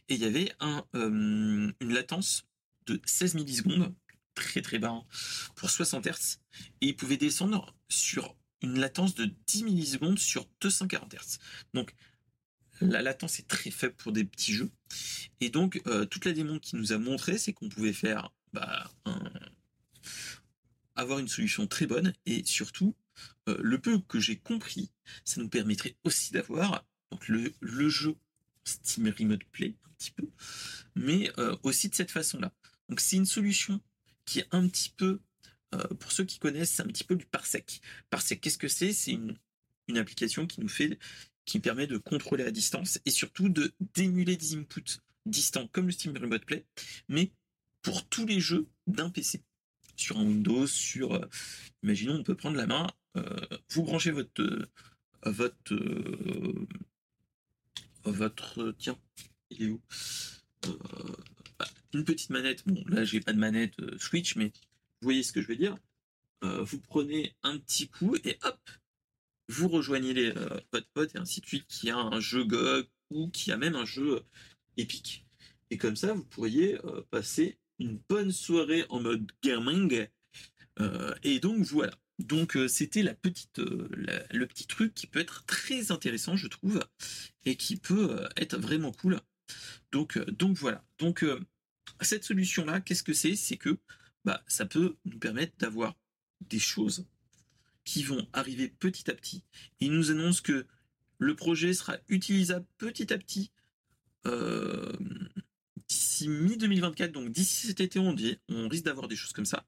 et 0.09 0.15
il 0.15 0.19
y 0.19 0.25
avait 0.25 0.51
un, 0.59 0.83
une 0.93 1.73
latence 1.79 2.43
de 2.87 2.99
16 3.05 3.35
millisecondes 3.35 3.93
très 4.39 4.61
très 4.61 4.79
bas 4.79 4.89
hein, 4.89 5.05
pour 5.55 5.69
60 5.69 6.07
Hz 6.07 6.39
et 6.81 6.87
il 6.87 6.95
pouvait 6.95 7.17
descendre 7.17 7.75
sur 7.89 8.35
une 8.61 8.79
latence 8.79 9.15
de 9.15 9.29
10 9.47 9.63
millisecondes 9.63 10.19
sur 10.19 10.47
240 10.61 11.13
Hz. 11.13 11.39
Donc 11.73 11.93
la 12.81 13.01
latence 13.01 13.39
est 13.39 13.47
très 13.47 13.71
faible 13.71 13.95
pour 13.95 14.11
des 14.11 14.23
petits 14.23 14.53
jeux. 14.53 14.71
Et 15.41 15.49
donc 15.49 15.81
euh, 15.87 16.05
toute 16.05 16.25
la 16.25 16.33
démon 16.33 16.59
qui 16.59 16.75
nous 16.75 16.93
a 16.93 16.97
montré, 16.97 17.37
c'est 17.37 17.53
qu'on 17.53 17.69
pouvait 17.69 17.93
faire 17.93 18.31
bah, 18.53 18.91
avoir 20.95 21.19
une 21.19 21.27
solution 21.27 21.67
très 21.67 21.85
bonne 21.85 22.13
et 22.25 22.43
surtout 22.45 22.95
euh, 23.47 23.57
le 23.61 23.79
peu 23.79 23.99
que 23.99 24.19
j'ai 24.19 24.37
compris, 24.37 24.91
ça 25.25 25.41
nous 25.41 25.49
permettrait 25.49 25.95
aussi 26.03 26.33
d'avoir 26.33 26.85
donc 27.11 27.27
le, 27.27 27.53
le, 27.59 27.89
jeu 27.89 28.15
Steam 28.63 29.11
Remote 29.17 29.43
Play 29.45 29.75
un 29.85 29.89
petit 29.97 30.11
peu, 30.11 30.29
mais 30.95 31.31
euh, 31.37 31.55
aussi 31.63 31.89
de 31.89 31.95
cette 31.95 32.11
façon-là. 32.11 32.53
Donc 32.87 32.99
c'est 32.99 33.15
une 33.15 33.25
solution 33.25 33.81
qui 34.29 34.39
est 34.39 34.47
un 34.51 34.67
petit 34.67 34.93
peu, 34.95 35.21
euh, 35.73 35.87
pour 35.99 36.11
ceux 36.11 36.23
qui 36.23 36.37
connaissent, 36.37 36.69
c'est 36.69 36.83
un 36.83 36.87
petit 36.87 37.03
peu 37.03 37.15
du 37.15 37.25
parsec. 37.25 37.81
Parsec, 38.11 38.39
qu'est-ce 38.39 38.59
que 38.59 38.67
c'est? 38.67 38.93
C'est 38.93 39.13
une, 39.13 39.35
application 39.97 40.45
qui 40.45 40.61
nous 40.61 40.69
fait, 40.69 40.99
qui 41.45 41.59
permet 41.59 41.87
de 41.87 41.97
contrôler 41.97 42.43
à 42.43 42.51
distance 42.51 42.99
et 43.07 43.09
surtout 43.09 43.49
de 43.49 43.73
d'émuler 43.95 44.37
des 44.37 44.53
inputs 44.53 44.99
distants 45.25 45.67
comme 45.71 45.87
le 45.87 45.91
Steam 45.91 46.15
Remote 46.15 46.45
Play, 46.45 46.63
mais 47.07 47.31
pour 47.81 48.07
tous 48.07 48.27
les 48.27 48.39
jeux 48.39 48.67
d'un 48.85 49.09
PC. 49.09 49.41
Sur 49.95 50.19
un 50.19 50.25
Windows, 50.25 50.67
sur, 50.67 51.15
euh, 51.15 51.25
imaginons, 51.81 52.17
on 52.19 52.23
peut 52.23 52.35
prendre 52.35 52.55
la 52.55 52.67
main, 52.67 52.85
euh, 53.17 53.23
vous 53.71 53.81
branchez 53.81 54.11
votre, 54.11 54.69
votre, 55.25 55.75
votre, 58.03 58.75
tiens, 58.77 58.99
il 59.49 59.63
est 59.63 59.69
où? 59.69 59.81
Une 61.93 62.03
petite 62.03 62.29
manette. 62.29 62.63
Bon, 62.67 62.83
là, 62.87 63.03
j'ai 63.03 63.19
pas 63.19 63.33
de 63.33 63.39
manette 63.39 63.79
euh, 63.79 63.97
Switch, 63.97 64.35
mais 64.35 64.45
vous 64.45 65.05
voyez 65.05 65.23
ce 65.23 65.31
que 65.31 65.41
je 65.41 65.47
veux 65.47 65.55
dire. 65.55 65.77
Euh, 66.43 66.63
vous 66.63 66.79
prenez 66.79 67.35
un 67.43 67.57
petit 67.57 67.89
coup 67.89 68.15
et 68.23 68.37
hop, 68.43 68.59
vous 69.49 69.67
rejoignez 69.67 70.13
les, 70.13 70.29
euh, 70.29 70.59
votre 70.71 70.87
pote 70.93 71.13
et 71.15 71.17
ainsi 71.17 71.41
de 71.41 71.45
suite 71.45 71.65
qui 71.67 71.89
a 71.89 71.97
un 71.97 72.19
jeu 72.19 72.43
GOG 72.45 72.87
ou 73.09 73.29
qui 73.29 73.51
a 73.51 73.57
même 73.57 73.75
un 73.75 73.85
jeu 73.85 74.21
épique. 74.77 75.25
Et 75.71 75.77
comme 75.77 75.95
ça, 75.95 76.13
vous 76.13 76.23
pourriez 76.23 76.79
passer 77.11 77.59
une 77.77 77.99
bonne 78.09 78.31
soirée 78.31 78.85
en 78.89 78.99
mode 78.99 79.31
gaming. 79.43 80.07
et 81.23 81.39
donc 81.39 81.59
voilà. 81.65 81.93
Donc 82.17 82.57
c'était 82.67 83.03
la 83.03 83.13
petite, 83.13 83.59
le 83.59 84.45
petit 84.45 84.65
truc 84.65 84.95
qui 84.95 85.05
peut 85.05 85.19
être 85.19 85.45
très 85.45 85.91
intéressant, 85.91 86.35
je 86.35 86.47
trouve, 86.47 86.83
et 87.45 87.55
qui 87.55 87.77
peut 87.77 88.27
être 88.35 88.57
vraiment 88.57 88.91
cool. 88.91 89.19
Donc, 89.91 90.17
donc 90.31 90.57
voilà. 90.57 90.83
Donc 90.97 91.23
cette 92.01 92.23
solution-là, 92.23 92.81
qu'est-ce 92.81 93.03
que 93.03 93.13
c'est? 93.13 93.35
C'est 93.35 93.57
que 93.57 93.77
bah, 94.25 94.43
ça 94.47 94.65
peut 94.65 94.95
nous 95.05 95.19
permettre 95.19 95.57
d'avoir 95.57 95.95
des 96.41 96.59
choses 96.59 97.05
qui 97.83 98.03
vont 98.03 98.27
arriver 98.33 98.67
petit 98.67 99.09
à 99.09 99.13
petit. 99.13 99.43
Ils 99.79 99.91
nous 99.91 100.11
annoncent 100.11 100.41
que 100.43 100.67
le 101.17 101.35
projet 101.35 101.73
sera 101.73 101.97
utilisable 102.07 102.65
petit 102.77 103.11
à 103.13 103.17
petit 103.17 103.51
euh, 104.25 104.93
d'ici 105.87 106.27
mi-2024, 106.27 107.11
donc 107.11 107.31
d'ici 107.31 107.67
cet 107.67 107.81
été, 107.81 107.99
on, 107.99 108.13
dit, 108.13 108.37
on 108.47 108.67
risque 108.67 108.85
d'avoir 108.85 109.07
des 109.07 109.15
choses 109.15 109.33
comme 109.33 109.45
ça. 109.45 109.65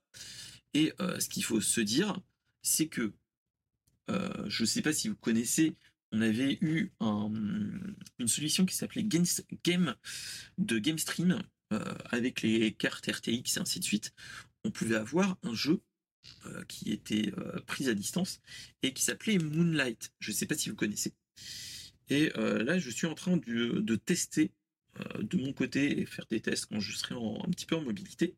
Et 0.74 0.94
euh, 1.00 1.20
ce 1.20 1.30
qu'il 1.30 1.44
faut 1.44 1.62
se 1.62 1.82
dire, 1.82 2.20
c'est 2.62 2.88
que, 2.88 3.14
euh, 4.10 4.46
je 4.48 4.64
ne 4.64 4.68
sais 4.68 4.82
pas 4.82 4.94
si 4.94 5.10
vous 5.10 5.16
connaissez, 5.16 5.76
on 6.12 6.22
avait 6.22 6.58
eu 6.62 6.92
une 7.00 8.28
solution 8.28 8.66
qui 8.66 8.76
s'appelait 8.76 9.04
Game, 9.04 9.96
de 10.58 10.78
GameStream 10.78 11.42
avec 12.10 12.42
les 12.42 12.74
cartes 12.74 13.08
RTX 13.08 13.58
et 13.58 13.60
ainsi 13.60 13.80
de 13.80 13.86
suite. 13.86 14.14
On 14.64 14.72
pouvait 14.72 14.96
avoir 14.96 15.38
un 15.44 15.54
jeu 15.54 15.82
qui 16.68 16.92
était 16.92 17.32
pris 17.66 17.90
à 17.90 17.94
distance 17.94 18.42
et 18.84 18.94
qui 18.94 19.04
s'appelait 19.04 19.38
Moonlight. 19.38 20.12
Je 20.20 20.32
ne 20.32 20.36
sais 20.36 20.46
pas 20.46 20.56
si 20.56 20.70
vous 20.70 20.76
connaissez. 20.76 21.14
Et 22.10 22.30
là, 22.36 22.78
je 22.78 22.90
suis 22.90 23.08
en 23.08 23.16
train 23.16 23.38
de 23.38 23.96
tester 23.96 24.52
euh, 25.00 25.24
de 25.24 25.38
mon 25.38 25.54
côté 25.54 26.02
et 26.02 26.06
faire 26.06 26.26
des 26.28 26.42
tests 26.42 26.66
quand 26.66 26.80
je 26.80 26.96
serai 26.96 27.16
un 27.16 27.50
petit 27.52 27.66
peu 27.66 27.76
en 27.76 27.82
mobilité 27.82 28.36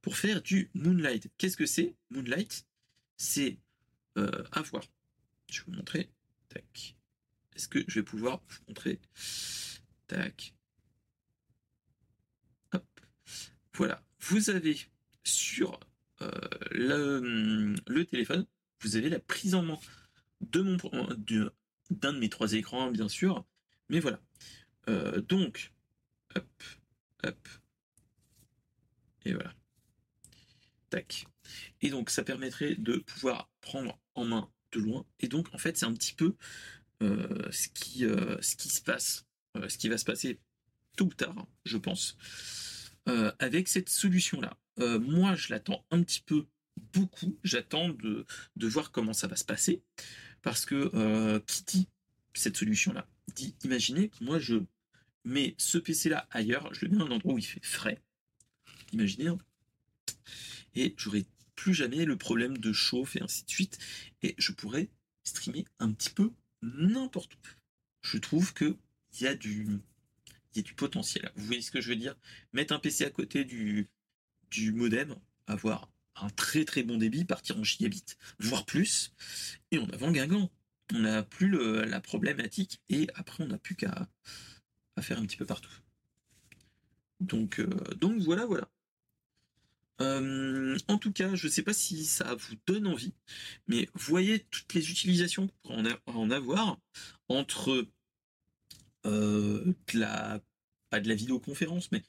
pour 0.00 0.16
faire 0.16 0.40
du 0.40 0.70
Moonlight. 0.74 1.30
Qu'est-ce 1.36 1.56
que 1.56 1.66
c'est 1.66 1.94
Moonlight? 2.10 2.66
C'est 3.18 3.58
euh, 4.16 4.44
avoir. 4.52 4.84
Je 5.50 5.60
vais 5.60 5.64
vous 5.66 5.72
montrer. 5.72 6.10
Tac. 6.48 6.96
Est-ce 7.54 7.68
que 7.68 7.84
je 7.88 8.00
vais 8.00 8.04
pouvoir 8.04 8.42
vous 8.48 8.58
montrer? 8.68 9.00
Tac. 10.06 10.54
Hop. 12.72 13.00
Voilà. 13.76 14.02
Vous 14.20 14.50
avez 14.50 14.76
sur 15.24 15.78
euh, 16.22 16.30
le, 16.70 18.04
téléphone, 18.04 18.46
vous 18.80 18.96
avez 18.96 19.08
la 19.08 19.20
prise 19.20 19.54
en 19.54 19.62
main 19.62 19.78
de 20.40 20.60
mon 20.60 20.78
d'un 21.90 22.12
de 22.12 22.18
mes 22.18 22.28
trois 22.28 22.52
écrans, 22.54 22.90
bien 22.90 23.08
sûr. 23.08 23.44
Mais 23.88 24.00
voilà. 24.00 24.20
donc, 25.28 25.72
Hop, 26.36 26.62
hop. 27.24 27.48
Et 29.24 29.32
voilà. 29.32 29.54
Tac. 30.90 31.26
Et 31.80 31.90
donc, 31.90 32.10
ça 32.10 32.22
permettrait 32.22 32.74
de 32.74 32.96
pouvoir 32.98 33.50
prendre 33.60 33.98
en 34.14 34.24
main 34.24 34.50
de 34.72 34.80
loin. 34.80 35.06
Et 35.20 35.28
donc, 35.28 35.52
en 35.54 35.58
fait, 35.58 35.76
c'est 35.76 35.86
un 35.86 35.94
petit 35.94 36.14
peu 36.14 36.36
euh, 37.02 37.50
ce, 37.50 37.68
qui, 37.68 38.04
euh, 38.04 38.36
ce 38.42 38.56
qui 38.56 38.68
se 38.68 38.82
passe, 38.82 39.26
euh, 39.56 39.68
ce 39.68 39.78
qui 39.78 39.88
va 39.88 39.96
se 39.96 40.04
passer 40.04 40.40
tôt 40.96 41.06
ou 41.06 41.14
tard, 41.14 41.46
je 41.64 41.78
pense, 41.78 42.16
avec 43.38 43.68
cette 43.68 43.88
solution-là. 43.88 44.56
moi, 44.98 45.34
je 45.34 45.52
l'attends 45.52 45.84
un 45.90 46.02
petit 46.02 46.22
peu 46.24 46.46
beaucoup. 46.92 47.38
J'attends 47.44 47.88
de, 47.88 48.26
voir 48.56 48.90
comment 48.90 49.12
ça 49.12 49.26
va 49.26 49.36
se 49.36 49.44
passer. 49.44 49.82
Parce 50.42 50.66
que 50.66 51.38
qui 51.46 51.64
dit 51.64 51.88
cette 52.34 52.56
solution-là 52.56 53.08
dit, 53.34 53.54
imaginez, 53.64 54.10
moi, 54.20 54.38
je 54.38 54.62
mais 55.26 55.56
ce 55.58 55.76
PC-là 55.76 56.28
ailleurs, 56.30 56.72
je 56.72 56.84
le 56.84 56.92
mets 56.92 56.98
dans 56.98 57.06
un 57.06 57.10
endroit 57.10 57.34
où 57.34 57.38
il 57.38 57.44
fait 57.44 57.64
frais. 57.64 58.00
Imaginez. 58.92 59.26
Hein. 59.26 59.38
Et 60.76 60.94
j'aurai 60.96 61.26
plus 61.56 61.74
jamais 61.74 62.04
le 62.04 62.16
problème 62.16 62.58
de 62.58 62.72
chauffe 62.72 63.16
et 63.16 63.22
ainsi 63.22 63.44
de 63.44 63.50
suite. 63.50 63.78
Et 64.22 64.36
je 64.38 64.52
pourrais 64.52 64.88
streamer 65.24 65.64
un 65.80 65.90
petit 65.90 66.10
peu 66.10 66.30
n'importe 66.62 67.34
où. 67.34 67.38
Je 68.02 68.18
trouve 68.18 68.54
que 68.54 68.76
il 69.14 69.24
y 69.24 69.26
a 69.26 69.34
du, 69.34 69.66
du 70.62 70.74
potentiel. 70.74 71.30
Vous 71.36 71.46
voyez 71.46 71.62
ce 71.62 71.70
que 71.70 71.80
je 71.80 71.88
veux 71.88 71.96
dire? 71.96 72.16
Mettre 72.52 72.74
un 72.74 72.78
PC 72.78 73.04
à 73.04 73.10
côté 73.10 73.44
du, 73.44 73.88
du 74.50 74.72
modem, 74.72 75.14
avoir 75.46 75.90
un 76.16 76.30
très 76.30 76.64
très 76.64 76.82
bon 76.82 76.96
débit, 76.96 77.24
partir 77.24 77.58
en 77.58 77.64
gigabit, 77.64 78.04
voire 78.38 78.64
plus, 78.64 79.12
et 79.70 79.78
en 79.78 79.88
avant 79.90 80.10
Guingamp. 80.10 80.50
On 80.94 81.00
n'a 81.00 81.24
plus 81.24 81.50
la 81.50 82.00
problématique 82.00 82.80
et 82.88 83.08
après 83.16 83.42
on 83.42 83.48
n'a 83.48 83.58
plus 83.58 83.74
qu'à 83.74 84.08
à 84.96 85.02
faire 85.02 85.18
un 85.18 85.26
petit 85.26 85.36
peu 85.36 85.44
partout. 85.44 85.72
Donc, 87.20 87.60
euh, 87.60 87.68
donc 87.96 88.20
voilà, 88.20 88.46
voilà. 88.46 88.68
Euh, 90.02 90.76
en 90.88 90.98
tout 90.98 91.12
cas, 91.12 91.34
je 91.34 91.46
ne 91.46 91.52
sais 91.52 91.62
pas 91.62 91.72
si 91.72 92.04
ça 92.04 92.34
vous 92.34 92.54
donne 92.66 92.86
envie, 92.86 93.14
mais 93.66 93.88
voyez 93.94 94.40
toutes 94.50 94.74
les 94.74 94.90
utilisations 94.90 95.48
qu'on 95.62 95.82
pourrait 95.82 95.98
en 96.06 96.30
avoir 96.30 96.78
entre 97.28 97.86
de 99.06 99.74
la, 99.94 100.40
pas 100.90 101.00
de 101.00 101.08
la 101.08 101.14
vidéoconférence, 101.14 101.90
mais 101.92 102.02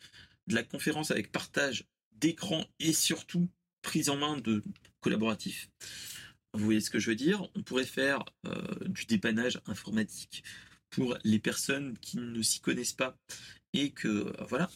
de 0.48 0.56
la 0.56 0.64
conférence 0.64 1.12
avec 1.12 1.32
partage 1.32 1.86
d'écran 2.14 2.66
et 2.80 2.94
surtout 2.94 3.50
prise 3.82 4.10
en 4.10 4.18
main 4.18 4.38
de 4.38 4.64
collaboratifs. 5.00 5.70
Vous 6.54 6.66
voyez 6.66 6.82
ce 6.82 6.90
que 6.90 7.00
je 7.00 7.10
veux 7.10 7.16
dire? 7.16 7.48
On 7.56 7.64
pourrait 7.64 7.86
faire 7.86 8.24
du 8.86 9.06
dépannage 9.06 9.62
informatique 9.66 10.44
pour 10.90 11.18
les 11.24 11.40
personnes 11.40 11.98
qui 12.00 12.18
ne 12.18 12.42
s'y 12.42 12.60
connaissent 12.60 12.94
pas 12.94 13.18
et 13.74 13.92
que 13.92 14.08
euh, 14.08 14.46
voilà. 14.50 14.70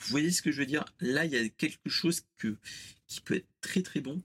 Vous 0.00 0.10
voyez 0.10 0.30
ce 0.30 0.42
que 0.42 0.52
je 0.52 0.60
veux 0.60 0.66
dire? 0.66 0.84
Là, 1.00 1.24
il 1.24 1.32
y 1.32 1.36
a 1.36 1.48
quelque 1.48 1.88
chose 1.88 2.22
qui 2.38 3.20
peut 3.24 3.34
être 3.34 3.48
très 3.60 3.82
très 3.82 4.00
bon 4.00 4.22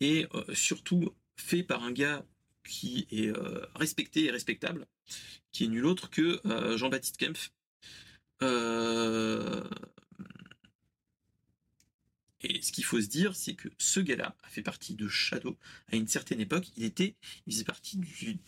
et 0.00 0.26
euh, 0.34 0.54
surtout 0.54 1.14
fait 1.36 1.62
par 1.62 1.82
un 1.82 1.92
gars 1.92 2.24
qui 2.66 3.06
est 3.10 3.28
euh, 3.28 3.66
respecté 3.74 4.24
et 4.24 4.30
respectable, 4.30 4.86
qui 5.52 5.64
est 5.64 5.68
nul 5.68 5.86
autre 5.86 6.10
que 6.10 6.40
Jean-Baptiste 6.76 7.16
Kempf. 7.16 7.52
Et 12.42 12.62
ce 12.62 12.70
qu'il 12.70 12.84
faut 12.84 13.00
se 13.00 13.06
dire, 13.06 13.34
c'est 13.34 13.54
que 13.54 13.68
ce 13.78 13.98
gars-là 13.98 14.36
a 14.42 14.48
fait 14.48 14.62
partie 14.62 14.94
de 14.94 15.08
Shadow 15.08 15.56
à 15.90 15.96
une 15.96 16.06
certaine 16.06 16.40
époque. 16.40 16.68
Il 16.76 16.84
était, 16.84 17.16
il 17.46 17.52
faisait 17.52 17.64
partie 17.64 17.96
du, 17.96 18.38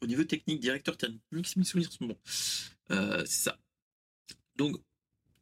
au 0.00 0.06
niveau 0.06 0.24
technique, 0.24 0.60
directeur 0.60 0.96
technique, 0.96 1.22
bon, 2.00 2.18
euh, 2.90 3.24
c'est 3.26 3.44
ça. 3.44 3.58
Donc, 4.56 4.76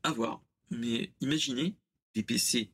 à 0.03 0.13
voir. 0.13 0.43
Mais 0.71 1.13
imaginez 1.21 1.75
des 2.15 2.23
PC 2.23 2.71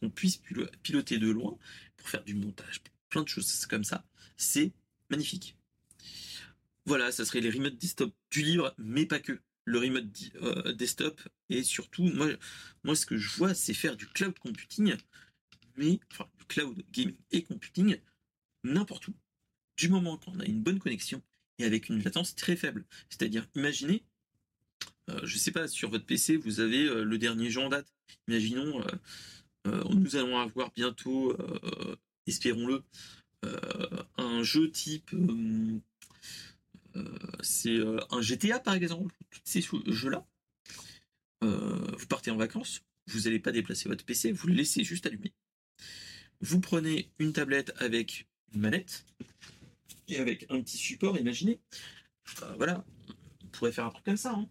qu'on 0.00 0.10
puisse 0.10 0.40
piloter 0.82 1.18
de 1.18 1.30
loin 1.30 1.56
pour 1.96 2.08
faire 2.08 2.24
du 2.24 2.34
montage, 2.34 2.80
plein 3.10 3.22
de 3.22 3.28
choses 3.28 3.66
comme 3.66 3.84
ça. 3.84 4.04
C'est 4.36 4.72
magnifique. 5.10 5.56
Voilà, 6.86 7.12
ça 7.12 7.24
serait 7.24 7.40
les 7.40 7.50
remote 7.50 7.76
desktop 7.76 8.14
du 8.30 8.42
livre, 8.42 8.74
mais 8.78 9.06
pas 9.06 9.20
que. 9.20 9.40
Le 9.64 9.78
remote 9.80 10.06
euh, 10.36 10.72
desktop 10.72 11.20
et 11.50 11.62
surtout, 11.62 12.02
moi, 12.02 12.28
moi, 12.84 12.96
ce 12.96 13.04
que 13.04 13.18
je 13.18 13.28
vois, 13.36 13.52
c'est 13.52 13.74
faire 13.74 13.96
du 13.96 14.06
cloud 14.06 14.38
computing, 14.38 14.96
mais 15.76 16.00
enfin, 16.10 16.26
du 16.38 16.46
cloud 16.46 16.82
gaming 16.90 17.16
et 17.32 17.42
computing 17.42 17.98
n'importe 18.64 19.08
où 19.08 19.14
du 19.76 19.88
moment 19.88 20.16
qu'on 20.16 20.40
a 20.40 20.44
une 20.44 20.62
bonne 20.62 20.78
connexion 20.78 21.22
et 21.58 21.64
avec 21.64 21.88
une 21.88 22.02
latence 22.02 22.34
très 22.34 22.56
faible. 22.56 22.84
C'est-à-dire, 23.08 23.46
imaginez, 23.54 24.04
euh, 25.08 25.20
je 25.24 25.38
sais 25.38 25.52
pas, 25.52 25.68
sur 25.68 25.88
votre 25.88 26.04
PC, 26.04 26.36
vous 26.36 26.60
avez 26.60 26.84
euh, 26.84 27.02
le 27.04 27.18
dernier 27.18 27.50
jeu 27.50 27.60
en 27.60 27.68
date. 27.68 27.92
Imaginons, 28.26 28.84
euh, 29.66 29.84
nous 29.90 30.16
allons 30.16 30.38
avoir 30.38 30.72
bientôt, 30.72 31.36
espérons-le, 32.28 32.84
un 34.16 34.42
jeu 34.42 34.70
type, 34.70 35.10
c'est 37.40 37.78
un 38.10 38.20
GTA 38.20 38.58
par 38.60 38.74
exemple, 38.74 39.14
tous 39.30 39.40
ces 39.44 39.62
jeux-là. 39.86 40.26
vous 41.42 42.06
partez 42.08 42.30
en 42.30 42.36
vacances, 42.36 42.82
vous 43.06 43.20
n'allez 43.20 43.40
pas 43.40 43.52
déplacer 43.52 43.88
votre 43.88 44.04
PC, 44.04 44.32
vous 44.32 44.48
le 44.48 44.54
laissez 44.54 44.84
juste 44.84 45.06
allumer. 45.06 45.32
Vous 46.40 46.60
prenez 46.60 47.10
une 47.18 47.32
tablette 47.32 47.72
avec 47.78 48.28
une 48.52 48.60
manette, 48.60 49.04
et 50.08 50.18
avec 50.18 50.46
un 50.50 50.60
petit 50.60 50.76
support, 50.76 51.18
imaginez. 51.18 51.60
Euh, 52.42 52.54
voilà, 52.56 52.84
on 53.44 53.46
pourrait 53.48 53.72
faire 53.72 53.86
un 53.86 53.90
truc 53.90 54.04
comme 54.04 54.16
ça. 54.16 54.34
Hein. 54.34 54.48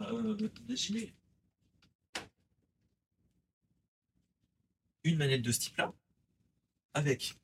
Euh, 0.00 0.36
imaginez. 0.68 1.14
Une 5.04 5.16
manette 5.16 5.42
de 5.42 5.50
ce 5.50 5.60
type-là, 5.60 5.92
avec 6.94 7.34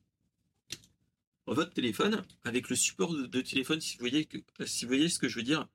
votre 1.45 1.73
téléphone, 1.73 2.25
avec 2.43 2.69
le 2.69 2.75
support 2.75 3.13
de, 3.13 3.41
téléphone, 3.41 3.81
si 3.81 3.97
vous, 3.97 4.07
voyez 4.87 5.09
ce 5.09 5.19
que 5.19 5.27
je 5.27 5.35
veux 5.35 5.43
dire, 5.43 5.67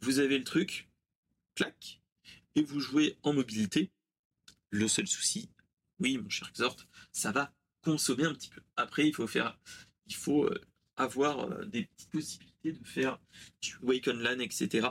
vous 0.00 0.18
avez 0.18 0.38
le 0.38 0.44
truc, 0.44 0.88
clac, 1.54 2.00
et 2.54 2.62
vous 2.62 2.80
jouez 2.80 3.18
en 3.22 3.32
mobilité. 3.32 3.90
Le 4.70 4.88
seul 4.88 5.06
souci, 5.06 5.50
oui, 6.00 6.18
mon 6.18 6.28
cher 6.28 6.48
Exhort, 6.48 6.76
ça 7.12 7.32
va 7.32 7.52
consommer 7.82 8.24
un 8.24 8.34
petit 8.34 8.50
peu. 8.50 8.62
Après, 8.76 9.06
il 9.06 9.14
faut 9.14 9.26
faire, 9.26 9.58
il 10.06 10.14
faut 10.14 10.44
euh, 10.44 10.60
avoir 10.96 11.40
euh, 11.40 11.64
des 11.66 11.84
petites 11.84 12.10
possibilités 12.10 12.72
de 12.72 12.84
faire 12.84 13.20
du 13.62 13.76
Wake 13.82 14.08
on 14.08 14.16
LAN, 14.16 14.40
etc. 14.40 14.88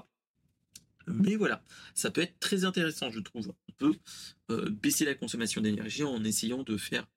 Mais 1.08 1.36
voilà, 1.36 1.64
ça 1.94 2.12
peut 2.12 2.22
être 2.22 2.40
très 2.40 2.66
intéressant, 2.66 3.12
je 3.12 3.20
trouve. 3.20 3.54
On 3.70 3.72
peut 3.74 3.96
euh, 4.52 4.70
baisser 4.70 5.06
la 5.06 5.16
consommation 5.16 5.62
d'énergie 5.62 6.04
en 6.04 6.24
essayant 6.24 6.64
de 6.64 6.78
faire, 6.78 7.08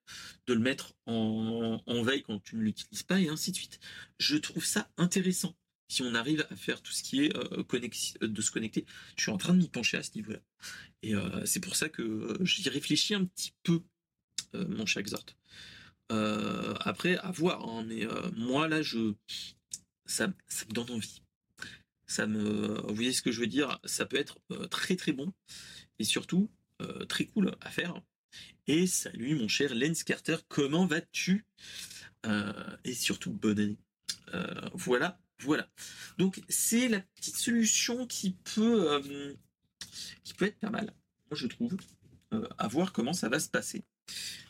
de 0.46 0.54
le 0.54 0.60
mettre 0.60 0.94
en, 1.06 2.02
veille 2.02 2.22
quand 2.22 2.42
tu 2.42 2.56
ne 2.56 2.62
l'utilises 2.62 3.02
pas 3.02 3.20
et 3.20 3.28
ainsi 3.28 3.50
de 3.50 3.56
suite. 3.56 3.80
Je 4.18 4.36
trouve 4.36 4.64
ça 4.64 4.90
intéressant 4.96 5.56
si 5.90 6.02
on 6.02 6.14
arrive 6.14 6.46
à 6.50 6.56
faire 6.56 6.82
tout 6.82 6.92
ce 6.92 7.02
qui 7.02 7.24
est 7.24 7.36
euh, 7.36 8.26
de 8.26 8.42
se 8.42 8.50
connecter. 8.50 8.84
Je 9.16 9.22
suis 9.22 9.32
en 9.32 9.38
train 9.38 9.54
de 9.54 9.58
m'y 9.58 9.68
pencher 9.68 9.96
à 9.96 10.02
ce 10.02 10.10
niveau-là. 10.14 10.40
Et 11.02 11.14
c'est 11.44 11.60
pour 11.60 11.76
ça 11.76 11.88
que 11.88 12.36
j'y 12.40 12.68
réfléchis 12.68 13.14
un 13.14 13.24
petit 13.24 13.52
peu, 13.62 13.80
mon 14.52 14.84
cher 14.84 15.00
Exhort. 15.00 15.24
après, 16.80 17.16
à 17.18 17.30
voir. 17.30 17.68
Hein, 17.68 17.84
mais 17.86 18.04
moi, 18.36 18.66
là, 18.66 18.82
je, 18.82 19.14
ça, 20.06 20.32
ça 20.48 20.64
me 20.66 20.72
donne 20.72 20.90
envie. 20.90 21.22
Ça 22.08 22.26
vous 22.26 22.94
voyez 22.94 23.12
ce 23.12 23.22
que 23.22 23.30
je 23.30 23.40
veux 23.40 23.46
dire? 23.46 23.78
Ça 23.84 24.06
peut 24.06 24.16
être 24.16 24.40
très 24.70 24.96
très 24.96 25.12
bon 25.12 25.32
et 26.00 26.04
surtout 26.04 26.50
très 27.08 27.26
cool 27.26 27.54
à 27.60 27.70
faire. 27.70 28.00
Et 28.66 28.86
salut 28.86 29.36
mon 29.36 29.46
cher 29.46 29.74
Lens 29.74 30.02
Carter, 30.02 30.36
comment 30.48 30.86
vas-tu? 30.86 31.46
Et 32.84 32.94
surtout 32.94 33.30
bonne 33.30 33.60
année. 33.60 33.78
voilà, 34.74 35.20
voilà. 35.40 35.68
Donc 36.16 36.40
c'est 36.48 36.88
la 36.88 37.00
petite 37.00 37.36
solution 37.36 38.06
qui 38.06 38.32
peut, 38.32 39.02
qui 40.24 40.34
peut 40.34 40.46
être 40.46 40.58
pas 40.58 40.70
mal, 40.70 40.86
moi 41.30 41.36
je 41.36 41.46
trouve. 41.46 41.76
à 42.58 42.68
voir 42.68 42.92
comment 42.92 43.12
ça 43.12 43.28
va 43.28 43.38
se 43.38 43.48
passer. 43.48 43.84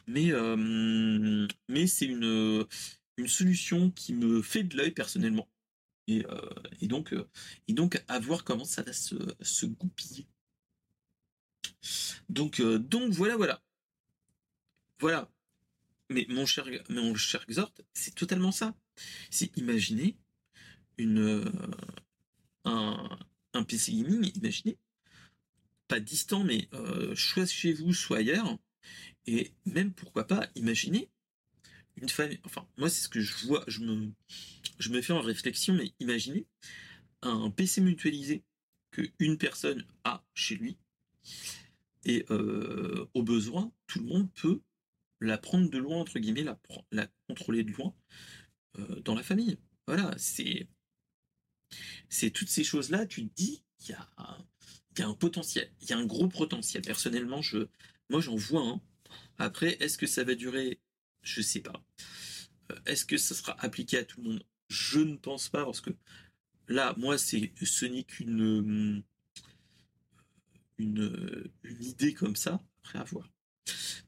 Mais, 0.06 0.32
mais 1.68 1.86
c'est 1.88 2.06
une, 2.06 2.66
une 3.16 3.28
solution 3.28 3.90
qui 3.90 4.14
me 4.14 4.42
fait 4.42 4.62
de 4.62 4.76
l'œil 4.76 4.92
personnellement. 4.92 5.48
Et, 6.08 6.24
et, 6.80 6.88
donc, 6.88 7.14
et 7.68 7.74
donc, 7.74 8.02
à 8.08 8.18
voir 8.18 8.42
comment 8.42 8.64
ça 8.64 8.82
va 8.82 8.92
se, 8.92 9.66
goupiller. 9.66 10.26
Donc, 12.28 12.60
donc 12.62 13.12
voilà, 13.12 13.36
voilà. 13.36 13.62
Voilà. 15.00 15.30
Mais 16.08 16.26
mon 16.30 16.46
cher, 16.46 16.66
mon 16.88 17.14
cher 17.14 17.44
Exhort, 17.46 17.72
c'est 17.92 18.14
totalement 18.14 18.52
ça. 18.52 18.74
C'est 19.30 19.54
imaginer 19.58 20.16
une, 20.96 21.44
un, 22.64 23.18
PC 23.68 23.92
gaming, 23.92 24.32
imaginez, 24.34 24.78
pas 25.88 26.00
distant, 26.00 26.42
mais 26.42 26.70
soit 27.14 27.46
chez 27.46 27.74
vous, 27.74 27.92
soit 27.92 28.18
ailleurs, 28.18 28.58
et 29.26 29.52
même 29.66 29.92
pourquoi 29.92 30.26
pas, 30.26 30.48
imaginer 30.54 31.10
une 32.02 32.08
famille. 32.08 32.40
Enfin, 32.44 32.66
moi, 32.76 32.88
c'est 32.88 33.02
ce 33.02 33.08
que 33.08 33.20
je 33.20 33.46
vois, 33.46 33.64
je 33.66 33.80
me, 33.80 35.02
fais 35.02 35.12
en 35.12 35.20
réflexion, 35.20 35.74
mais 35.74 35.92
imaginez 36.00 36.46
un 37.22 37.50
PC 37.50 37.80
mutualisé 37.80 38.44
que 38.90 39.02
une 39.18 39.38
personne 39.38 39.84
a 40.04 40.24
chez 40.34 40.56
lui, 40.56 40.78
et 42.04 42.24
euh, 42.30 43.06
au 43.14 43.22
besoin, 43.22 43.72
tout 43.86 44.00
le 44.00 44.06
monde 44.06 44.32
peut 44.34 44.60
la 45.20 45.36
prendre 45.36 45.68
de 45.68 45.78
loin, 45.78 45.98
entre 45.98 46.18
guillemets, 46.18 46.44
la, 46.92 47.08
contrôler 47.28 47.64
de 47.64 47.72
loin 47.72 47.94
euh, 48.78 49.00
dans 49.00 49.14
la 49.14 49.22
famille. 49.22 49.58
Voilà, 49.86 50.14
c'est. 50.16 50.68
C'est 52.08 52.30
toutes 52.30 52.48
ces 52.48 52.64
choses-là, 52.64 53.04
tu 53.04 53.28
te 53.28 53.34
dis, 53.34 53.62
il 53.80 53.90
y 53.90 53.92
a, 53.92 54.08
y 54.98 55.02
a 55.02 55.08
un 55.08 55.14
potentiel, 55.14 55.70
il 55.82 55.90
y 55.90 55.92
a 55.92 55.98
un 55.98 56.06
gros 56.06 56.28
potentiel. 56.28 56.82
Personnellement, 56.82 57.42
je, 57.42 57.68
moi 58.08 58.20
j'en 58.20 58.36
vois 58.36 58.62
un. 58.62 58.80
Après, 59.38 59.76
est-ce 59.80 59.98
que 59.98 60.06
ça 60.06 60.24
va 60.24 60.34
durer 60.34 60.80
Je 61.22 61.40
sais 61.42 61.60
pas. 61.60 61.82
Euh, 62.70 62.76
est-ce 62.86 63.04
que 63.04 63.16
ça 63.16 63.34
sera 63.34 63.56
appliqué 63.62 63.98
à 63.98 64.04
tout 64.04 64.22
le 64.22 64.30
monde? 64.30 64.44
Je 64.68 65.00
ne 65.00 65.16
pense 65.16 65.48
pas 65.48 65.64
parce 65.64 65.80
que 65.80 65.90
là, 66.68 66.94
moi, 66.96 67.18
c'est 67.18 67.52
ce 67.62 67.86
n'est 67.86 68.04
qu'une 68.04 69.02
une, 70.78 71.50
une 71.64 71.84
idée 71.84 72.14
comme 72.14 72.36
ça. 72.36 72.62
Après 72.84 72.98
à 72.98 73.04
voir. 73.04 73.30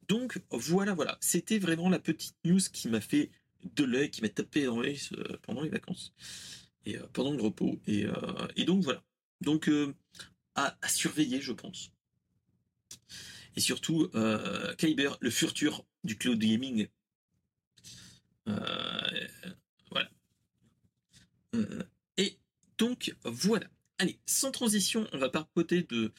Donc 0.08 0.40
voilà, 0.50 0.94
voilà. 0.94 1.18
C'était 1.20 1.58
vraiment 1.58 1.88
la 1.88 1.98
petite 1.98 2.36
news 2.44 2.60
qui 2.72 2.88
m'a 2.88 3.00
fait 3.00 3.30
de 3.76 3.84
l'œil, 3.84 4.10
qui 4.10 4.22
m'a 4.22 4.28
tapé 4.28 4.64
dans 4.64 4.80
euh, 4.80 4.96
pendant 5.42 5.62
les 5.62 5.68
vacances 5.68 6.14
et 6.86 6.96
euh, 6.96 7.06
pendant 7.12 7.32
le 7.32 7.42
repos. 7.42 7.80
Et, 7.86 8.06
donc 8.64 8.82
voilà. 8.82 9.04
Donc 9.40 9.70
à, 10.54 10.78
à 10.80 10.88
surveiller, 10.88 11.40
je 11.40 11.52
pense 11.52 11.92
et 13.56 13.60
surtout 13.60 14.08
euh, 14.14 14.74
Kyber, 14.76 15.16
le 15.20 15.30
futur 15.30 15.84
du 16.04 16.16
cloud 16.16 16.38
gaming. 16.38 16.88
Euh, 18.48 19.28
voilà. 19.90 20.10
Euh, 21.54 21.82
et 22.16 22.38
donc 22.78 23.14
voilà. 23.24 23.66
Allez, 23.98 24.18
sans 24.26 24.50
transition, 24.50 25.06
on 25.12 25.18
va 25.18 25.28
parpoter 25.28 25.82
de 25.82 26.12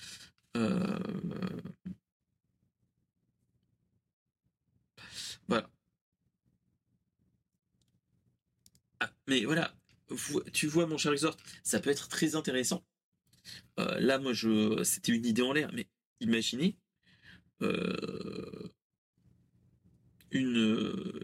voilà. 5.47 5.69
Ah, 8.99 9.11
mais 9.27 9.45
voilà, 9.45 9.73
tu 10.53 10.67
vois 10.67 10.85
mon 10.85 10.97
cher 10.97 11.11
Exhort, 11.11 11.37
ça 11.63 11.79
peut 11.79 11.89
être 11.89 12.07
très 12.07 12.35
intéressant. 12.35 12.83
là, 13.77 14.19
moi, 14.19 14.33
je, 14.33 14.83
c'était 14.83 15.11
une 15.13 15.25
idée 15.25 15.41
en 15.41 15.53
l'air, 15.53 15.71
mais 15.73 15.87
imaginez 16.19 16.77
euh, 17.61 18.69
une, 20.31 21.19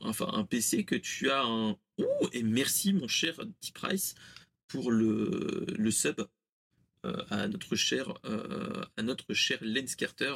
enfin, 0.00 0.28
un 0.32 0.44
PC 0.44 0.84
que 0.84 0.94
tu 0.94 1.30
as 1.30 1.44
un. 1.44 1.76
Oh, 1.98 2.28
et 2.32 2.42
merci, 2.42 2.92
mon 2.92 3.08
cher 3.08 3.34
D-Price, 3.62 4.14
pour 4.68 4.90
le, 4.90 5.66
le 5.76 5.90
sub 5.90 6.20
euh, 7.04 7.24
à 7.30 7.48
notre 7.48 7.76
cher, 7.76 8.14
euh, 8.24 8.84
à 8.96 9.02
notre 9.02 9.32
cher 9.34 9.58
Lens 9.62 9.94
Carter. 9.96 10.34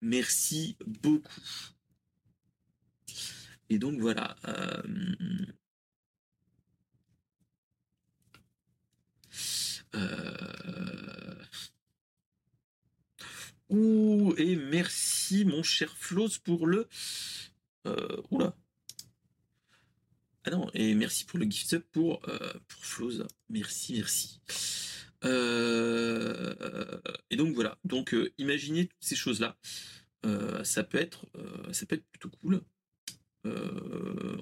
Merci 0.00 0.76
beaucoup. 0.86 1.22
Et 3.70 3.78
donc 3.78 4.00
voilà. 4.00 4.36
Euh, 4.46 4.82
Ouh, 13.70 14.34
et 14.38 14.56
merci 14.56 15.44
mon 15.44 15.62
cher 15.62 15.94
Floz 15.96 16.38
pour 16.38 16.66
le... 16.66 16.88
Euh, 17.88 18.22
oula. 18.30 18.54
Ah 20.44 20.50
non, 20.50 20.70
et 20.72 20.94
merci 20.94 21.26
pour 21.26 21.38
le 21.38 21.44
gift 21.44 21.74
up 21.74 21.84
pour, 21.92 22.26
euh, 22.26 22.54
pour. 22.96 23.10
Merci, 23.50 23.94
merci. 23.94 24.40
Euh, 25.24 26.54
et 27.30 27.36
donc 27.36 27.54
voilà. 27.54 27.76
Donc 27.84 28.14
euh, 28.14 28.32
imaginez 28.38 28.86
toutes 28.86 29.04
ces 29.04 29.16
choses-là. 29.16 29.58
ça 30.64 30.84
peut 30.84 30.98
être 30.98 31.26
ça 31.72 31.84
peut 31.86 31.96
être 31.96 32.06
plutôt 32.12 32.30
cool 32.40 32.62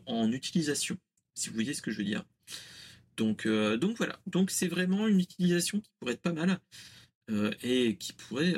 en 0.06 0.30
utilisation, 0.30 0.96
si 1.35 1.48
vous 1.48 1.54
voyez 1.54 1.74
ce 1.74 1.82
que 1.82 1.90
je 1.90 1.98
veux 1.98 2.04
dire. 2.04 2.24
Donc, 3.16 3.48
donc 3.48 3.96
voilà. 3.96 4.20
Donc 4.26 4.52
c'est 4.52 4.68
vraiment 4.68 5.09
une 5.09 5.18
utilisation 5.20 5.80
qui 5.80 5.90
pourrait 5.98 6.12
être 6.14 6.22
pas 6.22 6.32
mal. 6.32 6.61
Et 7.62 7.96
qui 7.98 8.12
pourrait, 8.12 8.54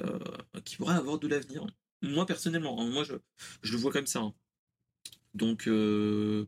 qui 0.65 0.77
pourrait 0.77 0.97
avoir 0.97 1.19
de 1.19 1.29
l'avenir. 1.29 1.67
Moi 2.03 2.27
personnellement, 2.27 2.79
hein, 2.81 2.91
moi 2.91 3.05
je, 3.05 3.15
je, 3.63 3.73
le 3.73 3.79
vois 3.79 3.93
comme 3.93 4.07
ça. 4.07 4.21
Hein. 4.21 4.35
Donc, 5.39 5.67
euh, 5.69 6.47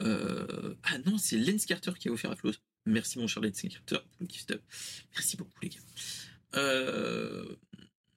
ah 0.00 0.98
non, 1.06 1.18
c'est 1.18 1.38
Lens 1.38 1.66
Carter 1.66 1.92
qui 1.98 2.08
a 2.08 2.12
offert 2.12 2.30
à 2.30 2.36
Flo. 2.36 2.52
Merci 2.86 3.18
mon 3.18 3.26
cher 3.26 3.42
Lens 3.42 3.60
Carter 3.60 3.98
pour 4.10 4.20
le 4.20 4.28
gift 4.28 4.54
Merci 5.14 5.36
beaucoup 5.36 5.60
les 5.62 5.68
gars. 5.68 5.80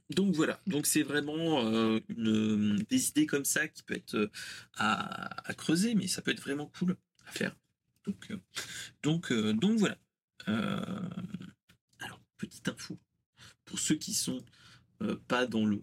donc 0.10 0.34
voilà, 0.34 0.62
donc 0.68 0.86
c'est 0.86 1.04
vraiment 1.04 2.00
des 2.10 3.10
idées 3.10 3.26
comme 3.26 3.46
ça 3.46 3.68
qui 3.68 3.84
peut 3.84 3.96
être 3.96 4.32
à, 4.78 5.54
creuser, 5.58 5.96
mais 5.96 6.08
ça 6.08 6.22
peut 6.22 6.32
être 6.32 6.42
vraiment 6.42 6.72
cool 6.78 6.96
à 7.28 7.32
faire. 7.32 7.56
Donc, 8.06 8.32
donc, 9.04 9.34
donc 9.34 9.80
voilà 9.80 9.98
petite 12.38 12.68
info 12.68 12.98
pour 13.66 13.80
ceux 13.80 13.96
qui 13.96 14.14
sont 14.14 14.44
euh, 15.02 15.18
pas 15.28 15.46
dans 15.46 15.66
le 15.66 15.80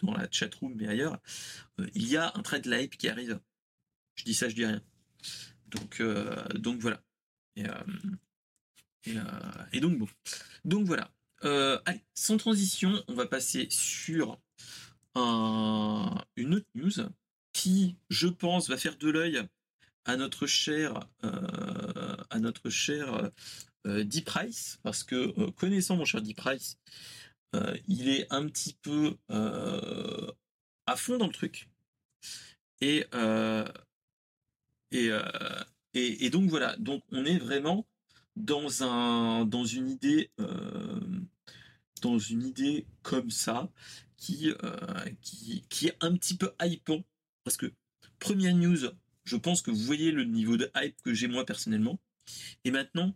dans 0.00 0.14
la 0.14 0.28
room 0.60 0.74
mais 0.76 0.88
ailleurs, 0.88 1.18
euh, 1.80 1.86
il 1.94 2.08
y 2.08 2.16
a 2.16 2.32
un 2.34 2.42
trade 2.42 2.66
live 2.66 2.90
qui 2.90 3.08
arrive. 3.08 3.40
Je 4.14 4.24
dis 4.24 4.34
ça, 4.34 4.48
je 4.48 4.54
dis 4.54 4.64
rien. 4.64 4.82
Donc 5.66 6.00
euh, 6.00 6.44
donc 6.54 6.80
voilà. 6.80 7.02
Et, 7.54 7.64
donc 9.80 9.98
bon. 9.98 10.08
Donc 10.64 10.86
voilà. 10.86 11.10
allez, 11.42 12.04
sans 12.14 12.36
transition, 12.36 13.02
on 13.08 13.14
va 13.14 13.26
passer 13.26 13.66
sur 13.70 14.40
un, 15.14 16.24
une 16.36 16.54
autre 16.54 16.68
news 16.74 16.92
qui, 17.52 17.96
je 18.10 18.28
pense, 18.28 18.68
va 18.68 18.76
faire 18.76 18.96
de 18.96 19.10
l'œil 19.10 19.42
à 20.04 20.16
notre 20.16 20.46
cher, 20.46 21.08
à 21.22 22.38
notre 22.38 22.70
cher 22.70 23.30
euh, 23.86 24.04
price 24.24 24.78
parce 24.82 25.02
que 25.02 25.50
connaissant 25.50 25.96
mon 25.96 26.04
cher 26.04 26.22
D-Price, 26.22 26.78
euh, 27.54 27.76
il 27.88 28.08
est 28.08 28.26
un 28.32 28.46
petit 28.46 28.74
peu 28.82 29.16
euh, 29.30 30.30
à 30.86 30.96
fond 30.96 31.18
dans 31.18 31.26
le 31.26 31.32
truc. 31.32 31.68
Et, 32.80 33.04
et, 34.90 35.10
et, 35.94 36.24
et, 36.24 36.30
donc 36.30 36.50
voilà, 36.50 36.76
donc 36.78 37.04
on 37.12 37.24
est 37.24 37.38
vraiment 37.38 37.86
dans, 38.34 38.82
un, 38.82 39.44
dans 39.44 39.64
une 39.64 39.88
idée 39.88 40.32
dans 42.00 42.18
une 42.18 42.42
idée 42.42 42.86
comme 43.02 43.30
ça 43.30 43.70
qui, 44.16 44.52
qui, 45.20 45.64
qui 45.68 45.86
est 45.86 45.96
un 46.00 46.16
petit 46.16 46.36
peu 46.36 46.52
hypant 46.60 47.04
parce 47.44 47.56
que 47.56 47.72
première 48.18 48.54
news, 48.54 48.90
je 49.24 49.36
pense 49.36 49.62
que 49.62 49.70
vous 49.70 49.84
voyez 49.84 50.12
le 50.12 50.24
niveau 50.24 50.56
de 50.56 50.70
hype 50.76 51.00
que 51.02 51.14
j'ai 51.14 51.28
moi 51.28 51.44
personnellement. 51.44 51.98
Et 52.64 52.70
maintenant, 52.70 53.14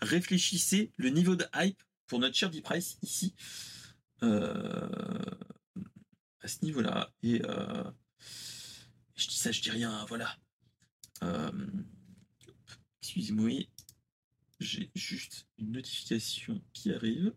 réfléchissez 0.00 0.90
le 0.96 1.10
niveau 1.10 1.36
de 1.36 1.46
hype 1.54 1.82
pour 2.12 2.18
notre 2.18 2.36
cher 2.36 2.50
D-Price 2.50 2.98
ici, 3.00 3.34
euh, 4.22 5.18
à 6.42 6.46
ce 6.46 6.62
niveau-là. 6.62 7.10
Et 7.22 7.40
euh, 7.42 7.90
Je 9.16 9.28
dis 9.28 9.38
ça, 9.38 9.50
je 9.50 9.62
dis 9.62 9.70
rien, 9.70 10.04
voilà. 10.10 10.36
Euh, 11.22 11.50
Excusez-moi, 13.00 13.66
j'ai 14.60 14.90
juste 14.94 15.46
une 15.56 15.72
notification 15.72 16.62
qui 16.74 16.92
arrive. 16.92 17.32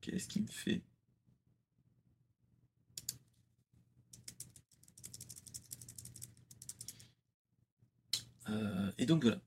Qu'est-ce 0.00 0.26
qu'il 0.26 0.42
me 0.42 0.48
fait 0.48 0.82
Euh, 8.52 8.92
et 8.98 9.06
donc 9.06 9.22
voilà. 9.22 9.40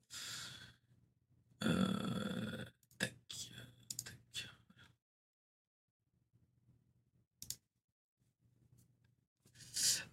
Euh, 1.63 2.65
tac, 2.97 3.13
tac. 4.03 4.47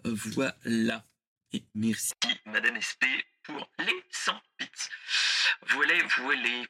Voilà. 0.05 1.07
Et 1.53 1.65
merci, 1.75 2.13
Madame 2.47 2.81
SP, 2.81 3.05
pour 3.43 3.71
les 3.79 4.05
100 4.11 4.33
bits. 4.59 4.67
Voilà, 5.69 5.95
voilà. 6.19 6.67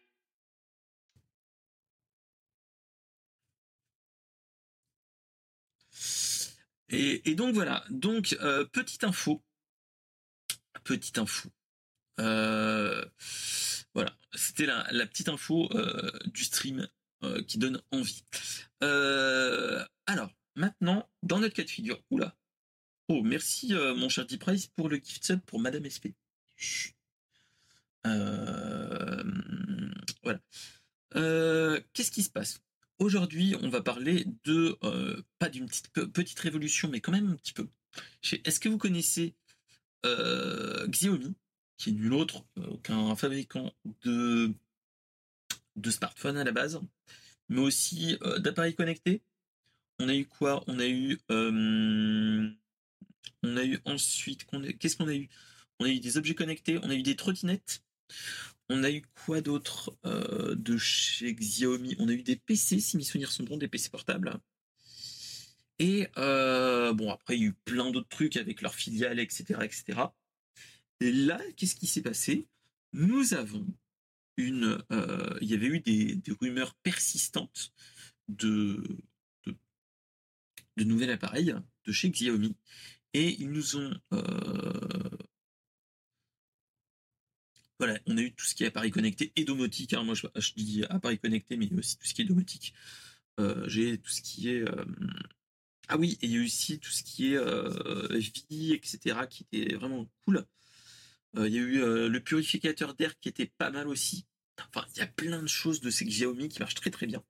Et, 6.89 7.31
et 7.31 7.35
donc 7.35 7.55
voilà. 7.55 7.85
Donc, 7.91 8.37
euh, 8.41 8.65
petite 8.67 9.05
info. 9.05 9.43
Petite 10.85 11.19
info. 11.19 11.49
Euh, 12.21 13.05
voilà, 13.95 14.17
c'était 14.35 14.67
la, 14.67 15.07
petite 15.07 15.29
info 15.29 15.69
euh, 15.73 16.11
du 16.27 16.45
stream 16.45 16.89
euh, 17.23 17.43
qui 17.43 17.59
donne 17.59 17.81
envie. 17.91 18.25
Alors, 18.81 20.31
maintenant, 20.57 21.09
dans 21.23 21.39
notre 21.39 21.55
cas 21.55 21.65
de 21.65 21.71
figure, 21.71 22.03
oula. 22.11 22.37
Oh, 23.09 23.23
merci 23.23 23.75
mon 23.75 24.09
cher 24.09 24.27
Price 24.41 24.69
pour 24.69 24.89
le 24.89 24.97
gift 24.97 25.25
sub 25.25 25.41
pour 25.41 25.61
Madame 25.61 25.89
SP. 25.89 26.15
Voilà. 30.23 30.41
Qu'est-ce 31.93 32.11
qui 32.11 32.23
se 32.23 32.31
passe? 32.31 32.61
Aujourd'hui, 32.99 33.57
on 33.61 33.69
va 33.69 33.83
parler 33.83 34.27
de 34.45 34.79
pas 35.39 35.49
d'une 35.49 35.67
petite 35.67 35.91
petite 36.13 36.41
révolution, 36.41 36.89
mais 36.89 37.01
quand 37.01 37.13
même 37.13 37.31
un 37.31 37.37
petit 37.37 37.53
peu. 37.53 37.69
Est-ce 38.45 38.61
que 38.61 38.69
vous 38.69 38.79
connaissez 38.79 39.35
Xiaomi? 40.05 41.35
Qui 41.77 41.91
est 41.91 41.93
nul 41.93 42.13
autre 42.13 42.45
qu'un 42.83 43.17
fabricant 43.17 43.73
de, 44.05 44.55
de 45.77 45.91
smartphones 45.91 46.37
à 46.37 46.45
la 46.45 46.53
base, 46.53 46.81
mais 47.49 47.61
aussi 47.61 48.17
euh, 48.23 48.39
d'appareils 48.39 48.75
connectés. 48.75 49.23
On 49.99 50.09
a 50.09 50.15
eu 50.15 50.27
quoi? 50.27 50.65
On 50.67 50.79
a 50.79 50.87
eu, 50.87 51.19
euh, 51.31 52.51
on 53.43 53.57
a 53.57 53.65
eu 53.65 53.79
ensuite, 53.85 54.47
qu'est-ce 54.79 54.97
qu'on 54.97 55.09
a 55.09 55.15
eu? 55.15 55.29
On 55.79 55.85
a 55.85 55.89
eu 55.89 56.01
des 56.01 56.17
objets 56.17 56.35
connectés, 56.35 56.79
on 56.83 56.91
a 56.91 56.95
eu 56.95 57.03
des 57.03 57.17
trottinettes. 57.17 57.83
On 58.69 58.85
a 58.85 58.91
eu 58.91 59.03
quoi 59.27 59.41
d'autre 59.41 59.97
euh, 60.07 60.55
de 60.55 60.79
chez 60.79 61.35
Xiaomi? 61.35 61.97
On 61.99 62.09
a 62.09 62.13
eu 62.13 62.23
des 62.23 62.37
PC, 62.37 62.81
si 62.81 62.97
mes 62.97 63.03
souvenirs 63.03 63.33
sont 63.33 63.45
bons, 63.45 63.57
des 63.57 63.69
PC 63.69 63.91
portables. 63.91 64.39
Et 65.79 66.09
bon, 66.15 67.11
après, 67.11 67.37
il 67.37 67.41
y 67.41 67.45
a 67.45 67.49
eu 67.49 67.55
plein 67.65 67.91
d'autres 67.91 68.09
trucs 68.09 68.37
avec 68.37 68.63
leurs 68.63 68.75
filiales, 68.75 69.19
etc., 69.19 69.59
etc. 69.63 70.13
Et 71.03 71.11
là, 71.11 71.41
qu'est-ce 71.57 71.75
qui 71.75 71.89
s'est 71.89 72.01
passé? 72.01 72.47
Nous 72.93 73.35
avons 73.35 73.67
une. 74.37 74.79
euh, 74.93 75.37
il 75.41 75.51
y 75.51 75.55
avait 75.55 75.67
eu 75.67 75.81
des, 75.81 76.23
rumeurs 76.41 76.75
persistantes 76.77 77.73
de, 78.29 78.81
de, 80.77 80.85
nouvel 80.85 81.11
appareil 81.11 81.57
de 81.87 81.93
chez 81.93 82.09
Xiaomi. 82.09 82.55
Et 83.15 83.31
ils 83.43 83.51
nous 83.51 83.77
ont. 83.77 84.01
euh, 84.13 85.11
voilà, 87.81 87.99
on 88.07 88.17
a 88.17 88.21
eu 88.23 88.33
tout 88.33 88.45
ce 88.45 88.55
qui 88.55 88.63
est 88.63 88.69
appareil 88.69 88.93
connecté 88.93 89.33
et 89.35 89.43
domotique. 89.45 89.95
hein. 89.95 90.05
Moi, 90.05 90.15
je, 90.15 90.53
dis 90.55 90.85
appareil 90.89 91.19
connecté, 91.19 91.57
mais 91.57 91.67
il 91.67 91.73
y 91.73 91.75
a 91.75 91.79
aussi 91.79 91.99
tout 91.99 92.07
ce 92.07 92.15
qui 92.15 92.23
est 92.23 92.27
domotique. 92.27 92.75
Euh, 93.41 93.69
J'ai 93.69 93.99
tout 93.99 94.11
ce 94.13 94.23
qui 94.23 94.51
est. 94.51 94.65
Ah 95.89 95.97
oui, 95.99 96.17
et 96.23 96.27
il 96.27 96.33
y 96.33 96.39
a 96.39 96.45
aussi 96.45 96.79
tout 96.79 96.93
ce 96.93 97.03
qui 97.03 97.33
est 97.33 97.37
euh, 97.37 98.07
vie, 98.49 98.73
etc., 98.73 99.27
qui 99.29 99.47
était 99.51 99.75
vraiment 99.75 100.09
cool. 100.25 100.47
Euh, 101.37 101.49
il 101.49 101.55
y 101.55 101.59
a 101.59 101.63
eu 101.63 101.83
euh, 101.83 102.09
le 102.09 102.21
purificateur 102.21 102.95
d'air 102.95 103.19
qui 103.19 103.29
était 103.29 103.47
pas 103.59 103.71
mal 103.71 103.89
aussi. 103.89 104.27
Enfin, 104.69 104.87
il 104.95 104.99
y 104.99 105.03
a 105.03 105.07
plein 105.07 105.43
de 105.43 105.47
choses 105.47 105.81
de 105.81 105.91
ces 105.91 106.05
Xiaomi 106.05 106.49
qui 106.49 106.61
marchent 106.61 106.75
très 106.75 106.91
très 106.91 107.07
bien. 107.07 107.25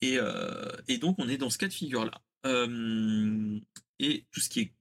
Et, 0.00 0.18
euh, 0.18 0.72
donc, 1.00 1.16
on 1.18 1.28
est 1.28 1.36
dans 1.36 1.50
ce 1.50 1.58
cas 1.58 1.68
de 1.68 1.72
figure-là. 1.72 2.22
Et 3.98 4.26
tout 4.30 4.40
ce 4.40 4.48
qui 4.48 4.60
est 4.60 4.74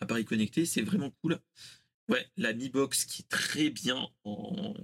appareil 0.00 0.24
connecté, 0.24 0.66
c'est 0.66 0.82
vraiment 0.82 1.10
cool. 1.22 1.40
Ouais, 2.08 2.30
la 2.36 2.52
Mi 2.52 2.68
Box 2.68 3.04
qui 3.04 3.22
est 3.22 3.28
très 3.28 3.70
bien 3.70 4.08
en, 4.24 4.74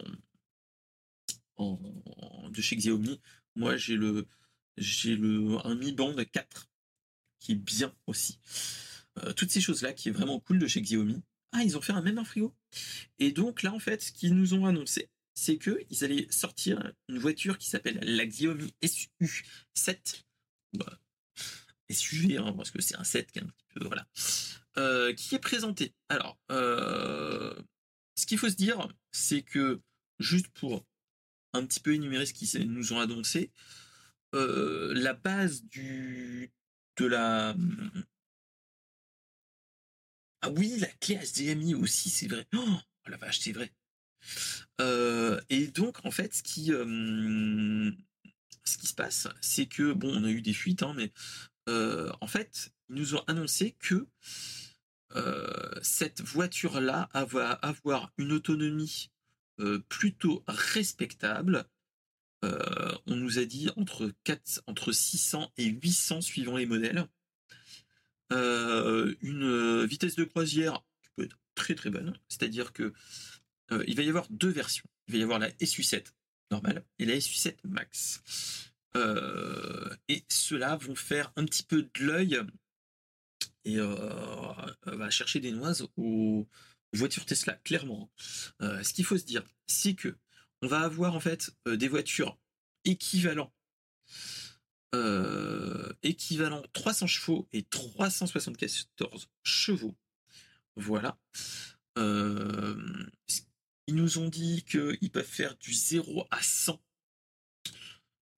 de 1.58 2.60
chez 2.60 2.76
Xiaomi. 2.76 3.20
Moi, 3.56 3.76
j'ai 3.76 3.96
le 3.96 4.26
j'ai 4.76 5.16
le 5.16 5.58
un 5.64 5.74
Mi 5.74 5.92
Band 5.92 6.14
4 6.14 6.68
qui 7.40 7.52
est 7.52 7.56
bien 7.56 7.94
aussi. 8.06 8.40
Toutes 9.36 9.50
ces 9.50 9.60
choses-là 9.60 9.92
qui 9.92 10.08
est 10.08 10.12
vraiment 10.12 10.40
cool 10.40 10.58
de 10.58 10.66
chez 10.66 10.80
Xiaomi. 10.80 11.22
Ah, 11.56 11.62
ils 11.62 11.78
ont 11.78 11.80
fait 11.80 11.92
un 11.92 12.02
même 12.02 12.18
un 12.18 12.24
frigo. 12.24 12.52
Et 13.20 13.30
donc 13.30 13.62
là, 13.62 13.72
en 13.72 13.78
fait, 13.78 14.02
ce 14.02 14.12
qu'ils 14.12 14.34
nous 14.34 14.54
ont 14.54 14.66
annoncé, 14.66 15.08
c'est 15.34 15.56
que 15.56 15.80
ils 15.88 16.02
allaient 16.02 16.26
sortir 16.28 16.92
une 17.08 17.18
voiture 17.18 17.58
qui 17.58 17.68
s'appelle 17.70 18.00
la 18.02 18.26
Xiaomi 18.26 18.74
SU7. 18.82 20.24
Bah, 20.72 20.98
SUV, 21.90 22.38
hein, 22.38 22.52
parce 22.56 22.72
que 22.72 22.82
c'est 22.82 22.96
un 22.96 23.04
7 23.04 23.30
qui 23.30 23.38
est 23.38 23.42
un 23.42 23.46
petit 23.46 23.66
peu 23.74 23.86
voilà, 23.86 24.06
Euh, 24.76 25.12
qui 25.14 25.36
est 25.36 25.38
présenté. 25.38 25.94
Alors, 26.08 26.36
euh, 26.50 27.54
ce 28.16 28.26
qu'il 28.26 28.38
faut 28.38 28.48
se 28.50 28.56
dire, 28.56 28.88
c'est 29.12 29.42
que 29.42 29.80
juste 30.18 30.48
pour 30.48 30.84
un 31.52 31.64
petit 31.64 31.78
peu 31.78 31.94
énumérer 31.94 32.26
ce 32.26 32.32
qu'ils 32.34 32.68
nous 32.68 32.92
ont 32.92 32.98
annoncé, 32.98 33.52
euh, 34.34 34.92
la 34.94 35.14
base 35.14 35.62
du 35.64 36.50
de 36.96 37.06
la 37.06 37.54
ah 40.44 40.50
oui, 40.50 40.76
la 40.78 40.86
clé 41.00 41.16
HDMI 41.16 41.74
aussi, 41.74 42.10
c'est 42.10 42.28
vrai. 42.28 42.46
Oh, 42.54 42.78
la 43.06 43.16
vache, 43.16 43.40
c'est 43.40 43.52
vrai. 43.52 43.72
Et 45.48 45.68
donc, 45.68 46.04
en 46.04 46.10
fait, 46.10 46.34
ce 46.34 46.42
qui, 46.42 46.66
se 46.66 47.94
passe, 48.94 49.26
c'est 49.40 49.64
que, 49.64 49.94
bon, 49.94 50.14
on 50.14 50.24
a 50.24 50.28
eu 50.28 50.42
des 50.42 50.52
fuites, 50.52 50.82
hein, 50.82 50.92
mais 50.94 51.10
en 51.66 52.26
fait, 52.26 52.74
ils 52.90 52.96
nous 52.96 53.14
ont 53.14 53.24
annoncé 53.26 53.74
que 53.78 54.06
cette 55.80 56.20
voiture-là 56.20 57.08
va 57.26 57.52
avoir 57.52 58.12
une 58.18 58.32
autonomie 58.32 59.10
plutôt 59.88 60.44
respectable. 60.46 61.64
On 62.42 63.16
nous 63.16 63.38
a 63.38 63.46
dit 63.46 63.70
entre, 63.76 64.12
4, 64.24 64.60
entre 64.66 64.92
600 64.92 65.54
et 65.56 65.64
800 65.64 66.20
suivant 66.20 66.58
les 66.58 66.66
modèles. 66.66 67.08
Euh, 68.32 69.14
une 69.20 69.44
euh, 69.44 69.86
vitesse 69.86 70.16
de 70.16 70.24
croisière 70.24 70.82
qui 71.02 71.10
peut 71.16 71.24
être 71.24 71.38
très 71.54 71.74
très 71.74 71.90
bonne, 71.90 72.18
c'est-à-dire 72.28 72.72
que 72.72 72.92
euh, 73.70 73.84
il 73.86 73.96
va 73.96 74.02
y 74.02 74.08
avoir 74.08 74.26
deux 74.30 74.48
versions. 74.48 74.88
Il 75.08 75.12
va 75.12 75.18
y 75.18 75.22
avoir 75.22 75.38
la 75.38 75.50
SU7 75.50 76.06
normale 76.50 76.84
et 76.98 77.04
la 77.04 77.14
SU7 77.14 77.56
Max. 77.64 78.22
Et 80.08 80.24
ceux-là 80.28 80.76
vont 80.76 80.94
faire 80.94 81.32
un 81.34 81.44
petit 81.44 81.64
peu 81.64 81.82
de 81.82 82.04
l'œil 82.04 82.40
et 83.64 83.78
va 83.78 85.10
chercher 85.10 85.40
des 85.40 85.50
noises 85.50 85.88
aux 85.96 86.46
voitures 86.92 87.26
Tesla, 87.26 87.54
clairement. 87.64 88.12
Ce 88.60 88.92
qu'il 88.92 89.04
faut 89.04 89.18
se 89.18 89.24
dire, 89.24 89.42
c'est 89.66 89.94
que 89.94 90.16
on 90.62 90.68
va 90.68 90.80
avoir 90.80 91.16
en 91.16 91.20
fait 91.20 91.50
des 91.66 91.88
voitures 91.88 92.38
équivalents 92.84 93.52
euh, 94.94 95.92
équivalent 96.04 96.62
300 96.72 97.06
chevaux 97.08 97.48
et 97.52 97.62
374 97.64 99.28
chevaux. 99.42 99.96
Voilà. 100.76 101.18
Euh, 101.98 103.06
ils 103.88 103.94
nous 103.96 104.18
ont 104.18 104.28
dit 104.28 104.64
qu'ils 104.64 105.10
peuvent 105.10 105.24
faire 105.24 105.56
du 105.56 105.72
0 105.72 106.26
à 106.30 106.40
100 106.40 106.80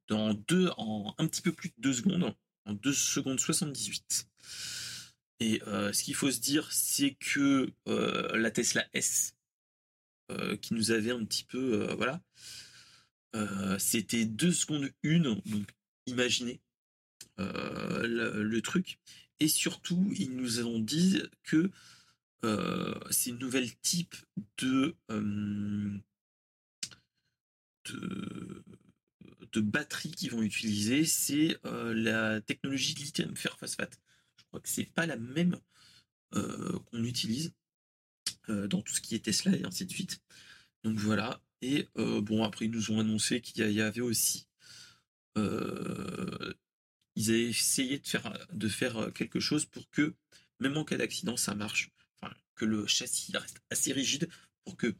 dans 0.08 0.32
deux, 0.34 0.70
en 0.78 1.14
un 1.18 1.26
petit 1.26 1.42
peu 1.42 1.52
plus 1.52 1.70
de 1.70 1.74
2 1.78 1.92
secondes, 1.92 2.34
en 2.64 2.72
2 2.72 2.92
secondes 2.92 3.40
78. 3.40 4.28
Et 5.40 5.62
euh, 5.66 5.92
ce 5.92 6.04
qu'il 6.04 6.14
faut 6.14 6.30
se 6.30 6.40
dire, 6.40 6.72
c'est 6.72 7.16
que 7.20 7.70
la 7.86 8.50
Tesla 8.50 8.86
S, 8.94 9.34
qui 10.62 10.74
nous 10.74 10.90
avait 10.90 11.12
un 11.12 11.24
petit 11.24 11.44
peu, 11.44 11.92
voilà, 11.94 12.22
c'était 13.78 14.24
2 14.24 14.52
secondes 14.52 14.90
1, 15.04 15.18
donc 15.20 15.75
imaginez 16.06 16.60
euh, 17.38 18.42
le, 18.42 18.62
truc. 18.62 18.98
Et 19.40 19.48
surtout, 19.48 20.10
ils 20.16 20.34
nous 20.34 20.64
ont 20.64 20.78
dit 20.78 21.20
que 21.42 21.70
euh, 22.44 22.98
c'est 23.10 23.30
une 23.30 23.38
nouvelle 23.38 23.76
type 23.80 24.14
de, 24.58 24.96
euh, 25.10 25.98
de, 27.84 29.60
batteries 29.60 30.12
qu'ils 30.12 30.30
vont 30.30 30.42
utiliser, 30.42 31.04
c'est 31.04 31.58
la 31.64 32.40
technologie 32.40 32.94
lithium 32.94 33.36
fer 33.36 33.58
phosphate. 33.58 34.00
Je 34.38 34.44
crois 34.44 34.60
que 34.60 34.68
c'est 34.68 34.90
pas 34.92 35.06
la 35.06 35.16
même 35.16 35.58
qu'on 36.32 37.04
utilise 37.04 37.52
dans 38.48 38.82
tout 38.82 38.94
ce 38.94 39.00
qui 39.00 39.14
est 39.14 39.24
Tesla 39.24 39.56
et 39.56 39.64
ainsi 39.64 39.84
de 39.84 39.90
suite. 39.90 40.20
Donc 40.84 40.98
voilà. 40.98 41.42
Et 41.62 41.88
bon, 41.94 42.44
après, 42.44 42.66
ils 42.66 42.70
nous 42.70 42.90
ont 42.92 43.00
annoncé 43.00 43.40
qu'il 43.40 43.70
y 43.70 43.80
avait 43.80 44.00
aussi. 44.00 44.45
Ils 45.36 47.30
avaient 47.30 47.48
essayé 47.48 47.98
de 47.98 48.06
faire, 48.06 48.46
de 48.52 48.68
faire 48.68 49.12
quelque 49.14 49.40
chose 49.40 49.66
pour 49.66 49.88
que, 49.90 50.14
même 50.60 50.76
en 50.76 50.84
cas 50.84 50.96
d'accident, 50.96 51.36
ça 51.36 51.54
marche. 51.54 51.90
Enfin, 52.20 52.34
que 52.54 52.64
le 52.64 52.86
châssis 52.86 53.36
reste 53.36 53.60
assez 53.70 53.92
rigide 53.92 54.28
pour 54.64 54.76
que 54.76 54.94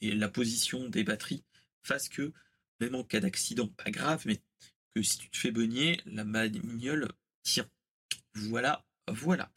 et 0.00 0.12
la 0.12 0.28
position 0.28 0.88
des 0.88 1.04
batteries 1.04 1.44
fasse 1.82 2.08
que, 2.08 2.32
même 2.80 2.94
en 2.94 3.04
cas 3.04 3.20
d'accident, 3.20 3.68
pas 3.68 3.90
grave, 3.90 4.22
mais 4.26 4.40
que 4.94 5.02
si 5.02 5.18
tu 5.18 5.30
te 5.30 5.36
fais 5.36 5.50
beugner, 5.50 6.00
la 6.06 6.24
maniole 6.24 7.08
tient. 7.42 7.68
Voilà, 8.34 8.84
voilà. 9.08 9.52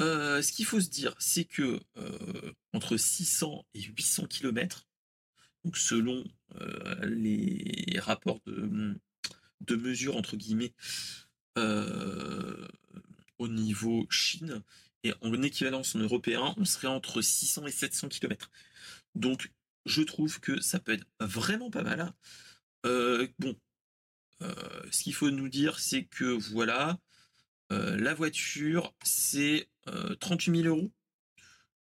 Euh, 0.00 0.42
ce 0.42 0.52
qu'il 0.52 0.64
faut 0.64 0.80
se 0.80 0.90
dire, 0.90 1.14
c'est 1.18 1.44
que 1.44 1.80
euh, 1.96 2.52
entre 2.72 2.96
600 2.96 3.64
et 3.74 3.82
800 3.82 4.26
km, 4.26 4.86
donc 5.64 5.76
selon 5.76 6.24
euh, 6.56 7.06
les 7.06 7.98
rapports 8.00 8.40
de, 8.46 8.98
de 9.66 9.76
mesure 9.76 10.16
entre 10.16 10.36
guillemets 10.36 10.72
au 13.38 13.48
niveau 13.48 14.06
Chine 14.10 14.62
et 15.02 15.12
en 15.20 15.42
équivalence 15.42 15.94
en 15.94 15.98
européen, 16.00 16.54
on 16.56 16.64
serait 16.64 16.88
entre 16.88 17.20
600 17.20 17.66
et 17.66 17.70
700 17.70 18.08
km. 18.08 18.50
Donc 19.14 19.52
je 19.86 20.02
trouve 20.02 20.40
que 20.40 20.60
ça 20.60 20.80
peut 20.80 20.92
être 20.92 21.06
vraiment 21.20 21.70
pas 21.70 21.82
mal. 21.82 22.12
bon, 22.82 23.56
ce 24.40 25.02
qu'il 25.02 25.14
faut 25.14 25.30
nous 25.30 25.48
dire, 25.48 25.78
c'est 25.78 26.04
que 26.04 26.24
voilà, 26.50 26.98
la 27.70 28.14
voiture, 28.14 28.94
c'est 29.04 29.68
38 30.20 30.62
000 30.62 30.76
euros. 30.76 30.90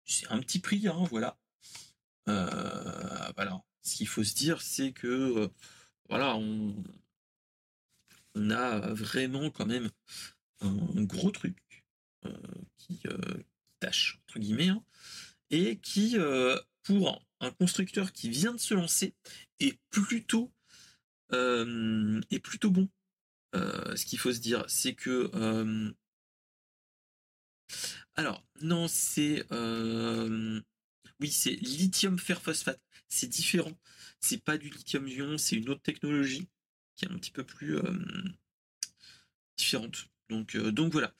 C'est 0.06 0.28
un 0.32 0.40
petit 0.40 0.60
prix, 0.60 0.88
hein, 0.88 1.06
voilà. 1.10 1.38
voilà. 2.26 3.62
Ce 3.84 3.96
qu'il 3.96 4.08
faut 4.08 4.24
se 4.24 4.34
dire, 4.34 4.62
c'est 4.62 4.92
que 4.92 5.52
voilà, 6.10 6.36
on, 6.36 6.76
on, 8.36 8.50
a 8.50 8.80
vraiment 8.94 9.50
quand 9.50 9.66
même 9.66 9.90
un, 10.62 11.04
gros 11.04 11.32
truc 11.32 11.58
qui, 12.78 13.02
tâche 13.80 14.20
entre 14.24 14.40
guillemets 14.40 14.70
hein, 14.70 14.84
et 15.50 15.78
qui, 15.78 16.18
pour 16.84 17.24
un 17.40 17.52
constructeur 17.52 18.12
qui 18.14 18.30
vient 18.30 18.54
de 18.54 18.60
se 18.60 18.74
lancer, 18.74 19.14
est 19.60 19.78
plutôt 19.90 20.52
est 21.32 22.40
plutôt 22.44 22.72
bon. 22.72 22.90
ce 23.54 24.06
qu'il 24.06 24.20
faut 24.20 24.32
se 24.32 24.40
dire, 24.40 24.64
c'est 24.68 24.94
que 24.94 25.94
alors, 28.16 28.46
non, 28.62 28.88
c'est. 28.88 29.46
Oui, 31.20 31.32
c'est 31.32 31.54
lithium 31.54 32.20
fer 32.20 32.42
phosphate. 32.42 32.82
C'est 33.08 33.28
différent. 33.28 33.78
C'est 34.20 34.44
pas 34.44 34.58
du 34.58 34.70
lithium-ion, 34.70 35.38
c'est 35.38 35.56
une 35.56 35.70
autre 35.70 35.82
technologie 35.82 36.48
qui 36.96 37.06
est 37.06 37.12
un 37.12 37.18
petit 37.18 37.32
peu 37.32 37.44
plus 37.44 37.80
différente. 39.58 40.08
Donc, 40.30 40.58
donc 40.58 40.92
voilà. 40.92 41.14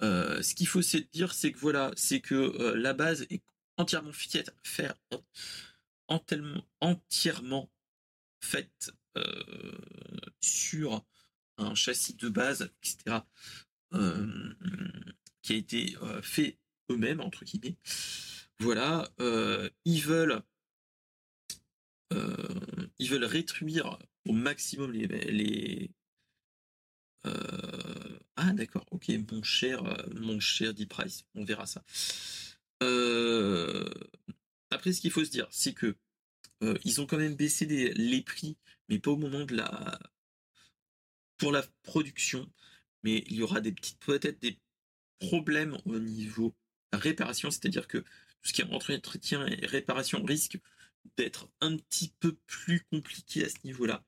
ce 0.00 0.54
qu'il 0.54 0.66
faut 0.66 0.82
se 0.82 0.98
dire, 0.98 1.32
c'est 1.34 1.52
que 1.52 1.58
voilà, 1.58 1.90
c'est 1.96 2.20
que 2.20 2.74
la 2.74 2.92
base 2.92 3.26
est 3.30 3.42
entièrement 3.76 4.12
faire 4.12 4.94
entièrement 6.80 7.70
faite 8.40 8.92
sur 10.40 11.04
un 11.58 11.74
châssis 11.74 12.14
de 12.14 12.28
base, 12.28 12.70
etc 12.82 13.20
qui 15.42 15.52
a 15.52 15.56
été 15.56 15.96
fait 16.22 16.58
eux-mêmes, 16.90 17.20
entre 17.20 17.44
guillemets. 17.44 17.76
Voilà, 18.60 19.10
ils 19.84 20.02
veulent 20.02 20.42
ils 23.02 23.10
veulent 23.10 23.24
réduire 23.24 23.98
au 24.26 24.32
maximum 24.32 24.92
les, 24.92 25.06
les 25.06 25.90
ah 27.24 28.52
d'accord, 28.52 28.84
ok, 28.90 29.10
mon 29.30 29.42
cher, 29.42 29.82
mon 30.14 30.40
cher 30.40 30.74
Deep 30.74 30.88
Price, 30.88 31.24
on 31.34 31.44
verra 31.44 31.66
ça. 31.66 31.84
Après, 34.70 34.92
ce 34.92 35.00
qu'il 35.00 35.10
faut 35.10 35.24
se 35.24 35.30
dire, 35.30 35.46
c'est 35.50 35.74
que 35.74 35.96
ils 36.84 37.00
ont 37.00 37.06
quand 37.06 37.18
même 37.18 37.36
baissé 37.36 37.66
les, 37.66 37.92
les, 37.94 38.22
prix, 38.22 38.56
mais 38.88 38.98
pas 38.98 39.10
au 39.10 39.16
moment 39.16 39.44
de 39.44 39.56
la 39.56 39.98
pour 41.38 41.52
la 41.52 41.62
production. 41.82 42.50
Mais 43.04 43.24
il 43.28 43.36
y 43.36 43.42
aura 43.42 43.60
des 43.60 43.72
petites 43.72 43.98
peut-être 43.98 44.40
des 44.40 44.58
problème 45.18 45.76
au 45.86 45.98
niveau 45.98 46.54
réparation, 46.92 47.50
c'est-à-dire 47.50 47.86
que 47.86 47.98
tout 47.98 48.48
ce 48.48 48.52
qui 48.52 48.62
est 48.62 48.72
entretien 48.72 49.46
et 49.46 49.66
réparation 49.66 50.22
risque 50.24 50.58
d'être 51.16 51.48
un 51.60 51.76
petit 51.76 52.12
peu 52.20 52.34
plus 52.46 52.80
compliqué 52.90 53.44
à 53.44 53.48
ce 53.48 53.56
niveau-là. 53.64 54.04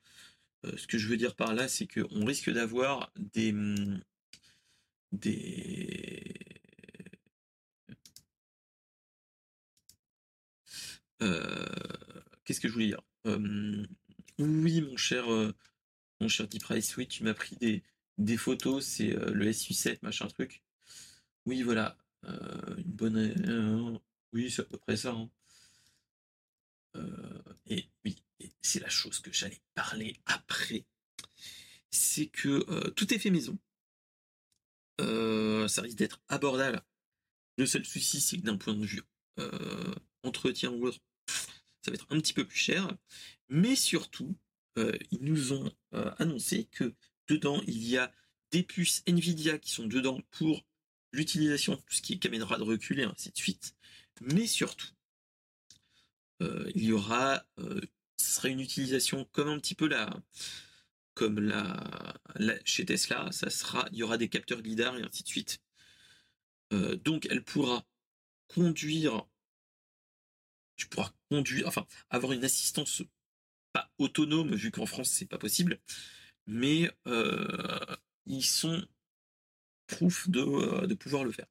Euh, 0.67 0.77
ce 0.77 0.87
que 0.87 0.99
je 0.99 1.09
veux 1.09 1.17
dire 1.17 1.37
par 1.37 1.55
là, 1.55 1.69
c'est 1.69 1.87
qu'on 1.87 2.25
risque 2.25 2.51
d'avoir 2.51 3.13
des, 3.17 3.53
hum, 3.53 4.01
des 5.13 6.35
euh, 11.23 11.67
qu'est-ce 12.45 12.61
que 12.61 12.69
je 12.69 12.73
voulais 12.73 12.87
dire? 12.89 13.03
Hum, 13.25 13.87
Oui, 14.39 14.81
mon 14.83 14.97
cher, 14.97 15.33
euh, 15.33 15.53
mon 16.21 16.29
cher 16.29 16.49
Deep 16.49 16.63
Price, 16.65 16.97
oui, 16.97 17.07
tu 17.09 17.25
m'as 17.25 17.35
pris 17.35 17.57
des, 17.57 17.83
des 18.19 18.37
photos, 18.37 18.85
c'est 18.87 19.11
le 19.11 19.47
SU7, 19.49 19.99
machin 20.03 20.29
truc. 20.29 20.63
Oui, 21.47 21.63
voilà. 21.63 21.97
Une 22.25 22.85
bonne. 22.85 24.01
Oui, 24.33 24.51
c'est 24.51 24.63
à 24.63 24.65
peu 24.67 24.79
près 24.79 24.97
ça. 24.97 25.13
Hein. 25.13 25.31
Euh, 26.97 27.43
et 27.67 27.89
oui, 28.05 28.23
c'est 28.63 28.81
la 28.81 28.89
chose 28.89 29.21
que 29.21 29.33
j'allais 29.33 29.61
parler 29.75 30.17
après. 30.27 30.85
C'est 31.91 32.27
que 32.27 32.91
tout 32.91 33.13
est 33.15 33.19
fait 33.19 33.31
maison. 33.31 33.59
ça 34.99 35.83
risque 35.83 35.97
d'être 35.97 36.21
abordable. 36.29 36.83
Le 37.57 37.67
seul 37.67 37.85
souci, 37.85 38.21
c'est 38.21 38.39
que 38.39 38.43
d'un 38.43 38.57
point 38.57 38.75
de 38.75 38.85
vue 38.85 39.03
entretien 40.25 40.71
ou 40.71 40.87
autre, 40.87 40.99
ça 41.83 41.91
va 41.91 41.95
être 41.95 42.07
un 42.11 42.21
petit 42.21 42.33
peu 42.33 42.45
plus 42.45 42.59
cher. 42.59 42.97
Mais 43.49 43.77
surtout, 43.77 44.37
ils 44.77 45.23
nous 45.23 45.53
ont 45.53 45.73
annoncé 45.93 46.65
que 46.73 46.95
dedans, 47.29 47.63
il 47.67 47.87
y 47.89 47.97
a 47.97 48.13
des 48.51 48.63
puces 48.63 49.03
Nvidia 49.07 49.59
qui 49.59 49.71
sont 49.71 49.87
dedans 49.87 50.21
pour 50.31 50.65
l'utilisation 51.15 51.77
tout 51.77 51.95
ce 51.95 52.03
qui 52.03 52.15
est 52.15 52.19
caméra 52.19 52.59
de 52.59 52.63
recul 52.63 53.01
et 53.01 53.05
ainsi 53.05 53.31
de 53.31 53.37
suite. 53.37 53.75
Mais 54.21 54.47
surtout, 54.47 54.87
euh, 54.89 54.94
il 56.41 56.85
y 56.85 56.93
aura, 56.93 57.45
euh, 57.59 57.81
ce 58.17 58.47
une 58.47 58.61
utilisation 58.61 59.25
comme 59.33 59.49
un 59.49 59.59
petit 59.59 59.75
peu 59.75 59.89
comme 61.15 61.41
la, 61.41 62.25
chez 62.65 62.85
Tesla, 62.85 63.31
ça 63.33 63.51
sera, 63.51 63.87
il 63.93 63.99
y 63.99 64.03
aura 64.03 64.19
des 64.19 64.29
capteurs 64.29 64.61
lidar 64.61 64.97
et 64.99 65.03
ainsi 65.03 65.23
de 65.23 65.29
suite. 65.29 65.61
Euh, 66.73 66.97
donc, 66.97 67.27
elle 67.31 67.45
pourra 67.45 67.85
conduire, 68.49 69.27
tu 70.77 70.89
pourras 70.89 71.13
conduire, 71.31 71.69
enfin, 71.69 71.87
avoir 72.11 72.33
une 72.33 72.45
assistance 72.45 73.03
pas 73.73 73.91
autonome 73.99 74.55
vu 74.55 74.71
qu'en 74.71 74.87
France 74.87 75.11
c'est 75.11 75.27
pas 75.27 75.39
possible, 75.39 75.81
mais 76.47 76.91
ils 78.27 78.45
sont 78.45 78.87
proof 79.87 80.29
euh, 80.35 80.87
de, 80.87 80.95
pouvoir 80.95 81.25
le 81.25 81.33
faire. 81.33 81.47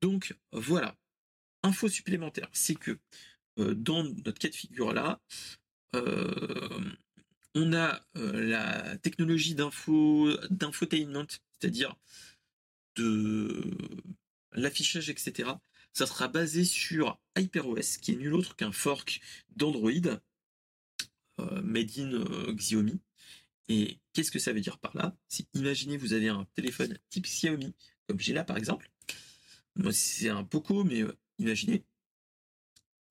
Donc 0.00 0.34
voilà. 0.52 0.96
Info 1.62 1.88
supplémentaire, 1.88 2.48
c'est 2.52 2.74
que 2.74 2.92
euh, 2.92 2.98
dans 3.74 4.04
notre 4.04 4.38
cas 4.38 4.48
de 4.48 4.54
figure 4.54 4.92
là, 4.92 5.20
euh, 5.94 6.80
on 7.54 7.72
a 7.72 8.00
la 8.14 8.96
technologie 8.98 9.54
d'info 9.54 10.30
d'infotainment, 10.50 11.26
c'est-à-dire 11.58 11.96
de 12.96 13.60
l'affichage, 14.52 15.10
etc. 15.10 15.50
Ça 15.92 16.06
sera 16.06 16.28
basé 16.28 16.64
sur 16.64 17.18
HyperOS, 17.36 17.98
qui 18.00 18.12
est 18.12 18.16
nul 18.16 18.34
autre 18.34 18.54
qu'un 18.54 18.72
fork 18.72 19.20
d'Android, 19.56 20.20
made 21.62 21.90
in 21.98 22.52
Xiaomi. 22.52 23.00
Et 23.70 24.00
qu'est-ce 24.12 24.32
que 24.32 24.40
ça 24.40 24.52
veut 24.52 24.60
dire 24.60 24.78
par 24.78 24.96
là? 24.96 25.16
Si 25.28 25.46
imaginez 25.54 25.96
vous 25.96 26.12
avez 26.12 26.28
un 26.28 26.44
téléphone 26.56 26.98
type 27.08 27.24
Xiaomi, 27.24 27.72
comme 28.08 28.18
j'ai 28.18 28.32
là 28.32 28.42
par 28.42 28.56
exemple. 28.56 28.90
Moi 29.76 29.92
c'est 29.92 30.28
un 30.28 30.42
Poco, 30.42 30.82
mais 30.82 31.02
euh, 31.02 31.16
imaginez. 31.38 31.84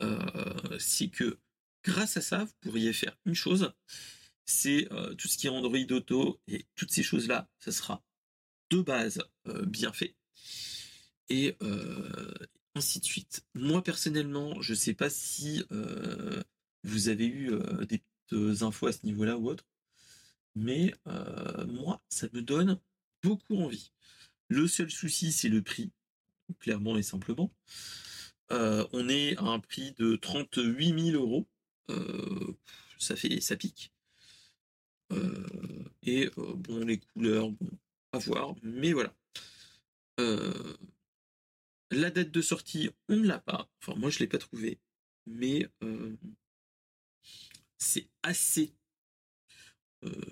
Euh, 0.02 0.78
c'est 0.80 1.10
que 1.10 1.40
grâce 1.84 2.18
à 2.18 2.22
ça, 2.22 2.44
vous 2.44 2.54
pourriez 2.62 2.94
faire 2.94 3.18
une 3.26 3.36
chose, 3.36 3.74
c'est 4.46 4.92
euh, 4.92 5.14
tout 5.16 5.28
ce 5.28 5.38
qui 5.38 5.48
est 5.48 5.50
Android 5.50 5.78
Auto 5.92 6.40
et 6.48 6.66
toutes 6.76 6.92
ces 6.92 7.04
choses-là, 7.04 7.50
ça 7.60 7.72
sera 7.72 8.04
de 8.70 8.82
base 8.82 9.22
bien 9.66 9.92
fait. 9.92 10.16
Et 11.30 11.58
ainsi 12.76 13.00
de 13.00 13.06
suite. 13.06 13.44
Moi 13.56 13.84
personnellement, 13.84 14.62
je 14.62 14.74
ne 14.74 14.78
sais 14.78 14.94
pas 14.94 15.10
si 15.10 15.64
vous 16.84 17.10
avez 17.10 17.26
eu 17.26 17.52
des 17.88 18.04
petites 18.28 18.62
infos 18.62 18.88
à 18.88 18.94
ce 18.94 19.06
niveau-là 19.06 19.38
ou 19.38 19.50
autre. 19.50 19.66
Mais 20.56 20.94
moi, 21.68 22.00
ça 22.10 22.28
me 22.32 22.44
donne 22.44 22.80
beaucoup 23.24 23.58
envie. 23.58 23.92
Le 24.50 24.68
seul 24.68 24.90
souci, 24.90 25.32
c'est 25.32 25.50
le 25.50 25.62
prix, 25.64 25.92
clairement 26.60 26.98
et 26.98 27.04
simplement. 27.04 27.52
On 28.50 29.10
est 29.10 29.38
à 29.38 29.44
un 29.44 29.60
prix 29.60 29.94
de 29.94 30.16
38 30.16 31.12
000 31.12 31.24
euros. 31.24 31.48
ça 32.98 33.16
fait, 33.16 33.42
ça 33.42 33.56
pique. 33.56 33.92
et 36.04 36.30
bon, 36.36 36.86
les 36.86 37.00
couleurs, 37.00 37.50
bon, 37.50 37.70
à 38.12 38.20
voir, 38.20 38.56
mais 38.64 38.94
voilà. 38.94 39.14
la 41.92 42.12
date 42.12 42.32
de 42.32 42.42
sortie, 42.42 42.90
on 43.08 43.18
ne 43.18 43.28
l'a 43.28 43.40
pas. 43.40 43.70
Enfin, 43.82 43.98
moi, 44.00 44.10
je 44.10 44.20
l'ai 44.20 44.28
pas 44.28 44.38
trouvé, 44.38 44.80
mais 45.26 45.68
c'est 47.78 48.08
assez. 48.24 48.74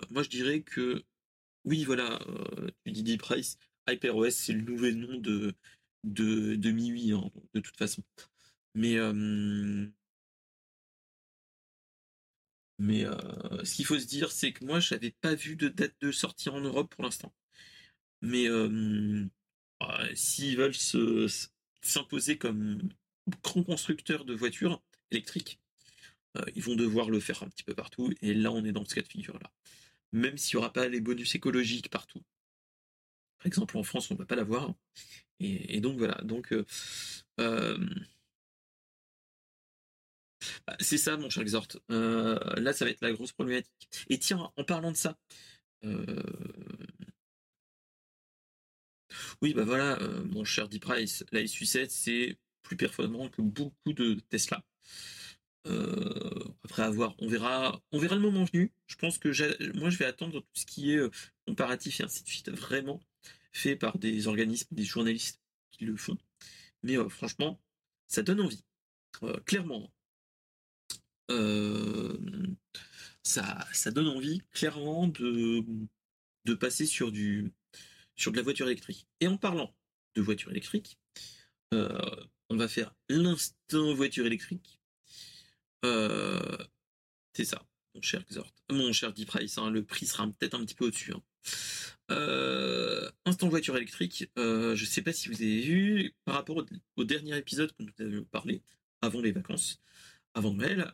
moi, 0.09 0.23
je 0.23 0.29
dirais 0.29 0.61
que 0.61 1.03
oui, 1.67 1.83
voilà, 1.83 2.19
tu 2.85 2.91
dis 2.91 3.17
Price, 3.17 3.57
HyperOS, 3.89 4.31
c'est 4.31 4.53
le 4.53 4.61
nouvel 4.61 4.95
nom 4.95 5.17
de, 5.19 5.53
de, 6.03 6.55
de 6.55 6.71
MIUI, 6.71 7.13
hein, 7.13 7.29
de 7.53 7.59
toute 7.59 7.77
façon. 7.77 8.03
Mais, 8.75 8.97
mais 12.79 13.03
ce 13.63 13.75
qu'il 13.75 13.85
faut 13.85 13.99
se 13.99 14.05
dire, 14.05 14.31
c'est 14.31 14.53
que 14.53 14.63
moi, 14.65 14.79
je 14.79 14.93
n'avais 14.93 15.11
pas 15.11 15.35
vu 15.35 15.55
de 15.55 15.67
date 15.67 15.95
de 16.01 16.11
sortie 16.11 16.49
en 16.49 16.59
Europe 16.61 16.93
pour 16.93 17.03
l'instant. 17.03 17.33
Mais 18.21 18.47
bah, 19.79 20.03
s'ils 20.13 20.57
veulent 20.57 20.75
s'imposer 21.81 22.37
comme 22.37 22.89
grand 23.43 23.63
constructeur 23.63 24.25
de 24.25 24.33
voitures 24.35 24.81
électriques, 25.11 25.59
ils 26.55 26.61
vont 26.61 26.75
devoir 26.75 27.09
le 27.09 27.19
faire 27.19 27.41
un 27.41 27.49
petit 27.49 27.63
peu 27.63 27.73
partout. 27.73 28.13
Et 28.21 28.35
là, 28.35 28.51
on 28.51 28.63
est 28.63 28.71
dans 28.71 28.85
ce 28.85 28.93
cas 28.93 29.01
de 29.01 29.07
figure-là. 29.07 29.51
Même 30.11 30.37
s'il 30.37 30.57
n'y 30.57 30.59
aura 30.59 30.71
pas 30.71 30.87
les 30.87 31.01
bonus 31.01 31.33
écologiques 31.33 31.89
partout. 31.89 32.21
Par 33.39 33.47
exemple, 33.47 33.77
en 33.77 33.83
France, 33.83 34.11
on 34.11 34.13
ne 34.13 34.19
va 34.19 34.25
pas 34.25 34.35
l'avoir. 34.35 34.73
Et, 35.39 35.79
donc 35.81 35.97
voilà. 35.97 36.15
Donc 36.23 36.53
bah, 37.37 37.75
c'est 40.79 40.97
ça, 40.97 41.17
mon 41.17 41.29
cher 41.29 41.43
Exhort. 41.43 41.67
là, 41.89 42.73
ça 42.73 42.85
va 42.85 42.91
être 42.91 43.01
la 43.01 43.11
grosse 43.11 43.33
problématique. 43.33 43.89
Et 44.09 44.19
tiens, 44.19 44.51
en 44.55 44.63
parlant 44.63 44.91
de 44.91 44.97
ça, 44.97 45.17
oui, 49.41 49.53
bah 49.53 49.63
voilà, 49.63 49.99
euh, 50.01 50.23
mon 50.25 50.43
cher 50.43 50.67
Deep 50.67 50.83
Price, 50.83 51.23
la 51.31 51.41
SU7, 51.43 51.87
c'est 51.89 52.37
plus 52.63 52.77
performant 52.77 53.29
que 53.29 53.41
beaucoup 53.41 53.93
de 53.93 54.15
Tesla. 54.29 54.63
Euh, 55.67 56.43
après 56.63 56.83
avoir, 56.83 57.15
on 57.19 57.27
verra, 57.27 57.81
on 57.91 57.99
verra 57.99 58.15
le 58.15 58.21
moment 58.21 58.45
venu. 58.45 58.71
Je 58.87 58.95
pense 58.95 59.17
que 59.17 59.29
moi, 59.77 59.89
je 59.89 59.97
vais 59.97 60.05
attendre 60.05 60.39
tout 60.39 60.47
ce 60.53 60.65
qui 60.65 60.93
est 60.93 60.97
euh, 60.97 61.09
comparatif 61.45 61.99
et 61.99 62.03
ainsi 62.03 62.23
de 62.23 62.29
suite, 62.29 62.49
vraiment 62.49 62.99
fait 63.51 63.75
par 63.75 63.97
des 63.97 64.27
organismes, 64.27 64.67
des 64.71 64.83
journalistes 64.83 65.41
qui 65.71 65.85
le 65.85 65.95
font. 65.95 66.17
Mais 66.83 66.95
franchement, 67.09 67.59
ça 68.07 68.23
donne 68.23 68.41
envie, 68.41 68.63
clairement. 69.45 69.91
ça, 73.23 73.67
ça 73.73 73.91
donne 73.91 74.07
envie, 74.07 74.41
clairement, 74.53 75.07
de, 75.07 75.63
passer 76.59 76.85
sur 76.85 77.11
de 77.11 77.51
la 78.35 78.41
voiture 78.41 78.67
électrique. 78.67 79.07
Et 79.19 79.27
en 79.27 79.37
parlant 79.37 79.75
de 80.15 80.21
voiture 80.21 80.51
électrique, 80.51 80.97
euh, 81.73 82.25
on 82.49 82.55
va 82.55 82.67
faire 82.67 82.93
l'instant 83.09 83.93
voiture 83.93 84.25
électrique. 84.25 84.79
Euh, 85.85 86.57
c'est 87.33 87.45
ça, 87.45 87.65
mon 87.93 88.01
cher 88.01 88.21
Exhort. 88.21 88.53
Mon 88.69 88.91
cher 88.93 89.13
Deep 89.13 89.27
Price, 89.27 89.57
hein, 89.57 89.69
le 89.69 89.83
prix 89.83 90.05
sera 90.05 90.27
peut-être 90.27 90.55
un 90.55 90.65
petit 90.65 90.75
peu 90.75 90.85
au-dessus. 90.85 91.13
Hein. 91.13 91.21
Euh, 92.09 93.09
instant 93.25 93.49
voiture 93.49 93.75
électrique, 93.75 94.29
je 94.37 94.71
ne 94.71 94.87
sais 94.87 95.01
pas 95.01 95.13
si 95.13 95.29
vous 95.29 95.41
avez 95.41 95.61
vu, 95.61 96.15
par 96.25 96.35
rapport 96.35 96.63
au, 96.95 97.03
dernier 97.03 97.37
épisode 97.37 97.71
que 97.73 97.83
nous 97.83 98.05
avions 98.05 98.23
parlé, 98.25 98.61
avant 99.01 99.21
les 99.21 99.31
vacances, 99.31 99.81
avant 100.33 100.53
Noël, 100.53 100.91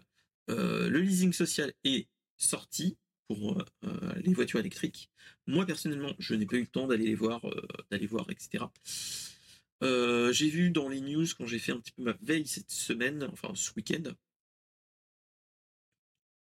le 0.47 0.99
leasing 0.99 1.33
social 1.33 1.73
est 1.83 2.07
sorti 2.37 2.97
pour 3.27 3.63
les 4.23 4.33
voitures 4.33 4.59
électriques. 4.59 5.09
Moi 5.47 5.65
personnellement, 5.65 6.13
je 6.19 6.35
n'ai 6.35 6.45
pas 6.45 6.55
eu 6.55 6.61
le 6.61 6.67
temps 6.67 6.87
d'aller 6.87 7.05
les 7.05 7.15
voir, 7.15 7.45
euh, 7.45 7.67
d'aller 7.91 8.07
voir, 8.07 8.29
etc. 8.29 8.65
Euh, 9.83 10.31
j'ai 10.31 10.49
vu 10.49 10.71
dans 10.71 10.87
les 10.87 11.01
news 11.01 11.25
quand 11.37 11.45
j'ai 11.45 11.59
fait 11.59 11.73
un 11.73 11.79
petit 11.79 11.91
peu 11.91 12.03
ma 12.03 12.13
veille 12.21 12.47
cette 12.47 12.71
semaine, 12.71 13.27
enfin 13.31 13.51
ce 13.55 13.71
week-end, 13.75 14.03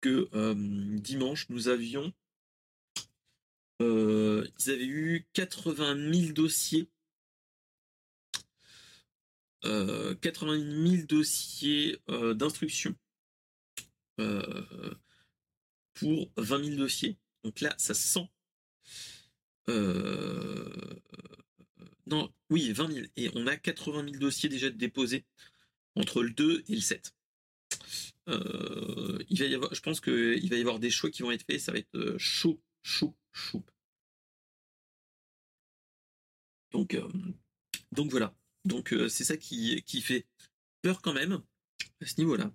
que 0.00 0.28
euh, 0.34 0.54
dimanche 0.98 1.48
nous 1.48 1.68
avions, 1.68 2.12
ils 3.80 4.70
avaient 4.70 4.86
eu 4.86 5.26
80 5.32 6.12
000 6.12 6.32
dossiers 6.32 6.88
80 9.62 10.86
000 10.86 11.06
dossiers 11.06 11.98
d'instruction 12.08 12.94
pour 15.94 16.30
20 16.36 16.64
000 16.64 16.76
dossiers. 16.76 17.16
Donc 17.44 17.60
là, 17.60 17.74
ça 17.78 17.94
sent 17.94 18.28
euh, 19.68 21.00
non, 22.06 22.32
oui, 22.50 22.72
20 22.72 22.92
000. 22.92 23.06
Et 23.16 23.30
on 23.34 23.46
a 23.46 23.56
80 23.56 24.04
000 24.04 24.18
dossiers 24.18 24.48
déjà 24.48 24.70
déposés 24.70 25.24
entre 25.94 26.22
le 26.22 26.30
2 26.30 26.64
et 26.68 26.74
le 26.74 26.80
7. 26.80 27.14
Euh, 28.28 29.18
il 29.28 29.38
va 29.38 29.46
y 29.46 29.54
avoir, 29.54 29.74
je 29.74 29.80
pense 29.80 30.00
qu'il 30.00 30.48
va 30.48 30.56
y 30.56 30.60
avoir 30.60 30.78
des 30.78 30.90
choix 30.90 31.10
qui 31.10 31.22
vont 31.22 31.30
être 31.30 31.44
faits. 31.44 31.60
Ça 31.60 31.72
va 31.72 31.78
être 31.78 31.96
euh, 31.96 32.18
chaud, 32.18 32.60
chaud, 32.82 33.14
Donc, 36.72 36.96
voilà. 38.10 38.34
Donc 38.64 38.94
c'est 39.08 39.24
ça 39.24 39.36
qui, 39.36 39.82
fait 40.02 40.26
peur 40.82 41.02
quand 41.02 41.12
même 41.12 41.42
à 42.00 42.06
ce 42.06 42.20
niveau-là, 42.20 42.52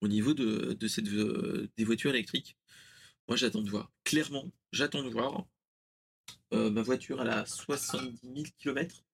au 0.00 0.08
niveau 0.08 0.34
de, 0.34 0.72
de 0.74 0.88
cette, 0.88 1.04
des 1.04 1.84
voitures 1.84 2.10
électriques. 2.10 2.56
Moi, 3.28 3.36
j'attends 3.36 3.62
de 3.62 3.70
voir. 3.70 3.90
Clairement, 4.04 4.50
j'attends 4.72 5.02
de 5.02 5.10
voir. 5.10 5.46
Ma 6.52 6.82
voiture, 6.82 7.20
elle 7.22 7.30
a 7.30 7.46
70 7.46 8.20
000 8.22 8.44
km. 8.58 9.04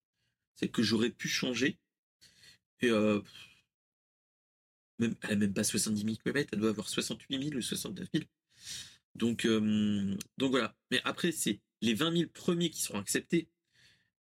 C'est 0.57 0.69
que 0.69 0.83
j'aurais 0.83 1.11
pu 1.11 1.29
changer. 1.29 1.79
Et 2.81 2.91
même, 4.99 5.15
elle 5.23 5.33
a 5.33 5.37
même 5.37 5.55
pas 5.55 5.65
70 5.65 6.03
000 6.03 6.17
km, 6.17 6.49
elle 6.53 6.59
doit 6.59 6.71
avoir 6.71 6.89
68 6.89 7.43
000 7.43 7.57
ou 7.57 7.63
69 7.63 8.09
000. 8.13 8.25
Donc, 9.15 9.45
euh, 9.45 10.17
donc 10.37 10.51
voilà. 10.51 10.77
Mais 10.91 11.01
après, 11.05 11.33
c'est 11.33 11.61
les 11.81 11.95
20 11.95 12.17
000 12.17 12.31
premiers 12.33 12.71
qui 12.71 12.83
seront 12.83 12.99
acceptés. 12.99 13.49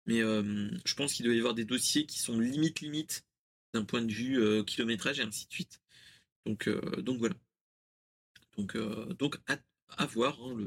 Mais 0.06 0.20
je 0.20 0.96
pense 0.96 1.14
qu'il 1.14 1.26
doit 1.26 1.34
y 1.34 1.40
avoir 1.40 1.54
des 1.54 1.64
dossiers 1.64 2.06
qui 2.06 2.20
sont 2.20 2.38
limite 2.38 2.82
limite 2.82 3.26
d'un 3.74 3.86
point 3.86 4.02
de 4.02 4.12
vue 4.12 4.66
kilométrage 4.66 5.22
et 5.22 5.24
ainsi 5.24 5.48
de 5.48 5.54
suite. 5.54 5.80
Donc, 6.46 6.70
donc 6.98 7.20
voilà. 7.20 7.36
Donc, 8.58 8.76
donc 9.18 9.38
à, 9.48 10.06
voir 10.08 10.38
hein, 10.44 10.58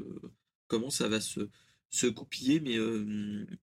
comment 0.65 0.89
ça 0.89 1.07
va 1.07 1.21
se, 1.21 1.47
se 1.91 2.07
mais 2.61 2.73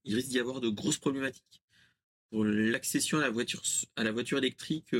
il 0.04 0.14
risque 0.14 0.28
d'y 0.28 0.38
avoir 0.38 0.60
de 0.60 0.68
grosses 0.68 0.98
problématiques 0.98 1.60
pour 2.30 2.44
l'accession 2.44 3.18
à 3.18 4.04
la 4.04 4.12
voiture 4.12 4.38
électrique 4.38 4.94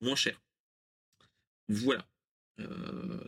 moins 0.00 0.16
chère. 0.16 0.42
Voilà. 1.68 2.06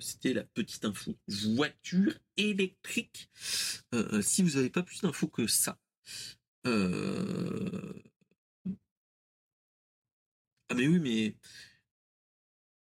C'était 0.00 0.32
la 0.32 0.44
petite 0.44 0.84
info 0.84 1.16
voiture 1.26 2.14
électrique. 2.36 3.30
si 4.22 4.42
vous 4.42 4.56
n'avez 4.56 4.70
pas 4.70 4.82
plus 4.82 5.00
d'infos 5.02 5.28
que 5.28 5.46
ça, 5.46 5.78
ah 6.64 6.70
mais 10.74 10.86
oui, 10.86 10.98
mais 11.00 11.34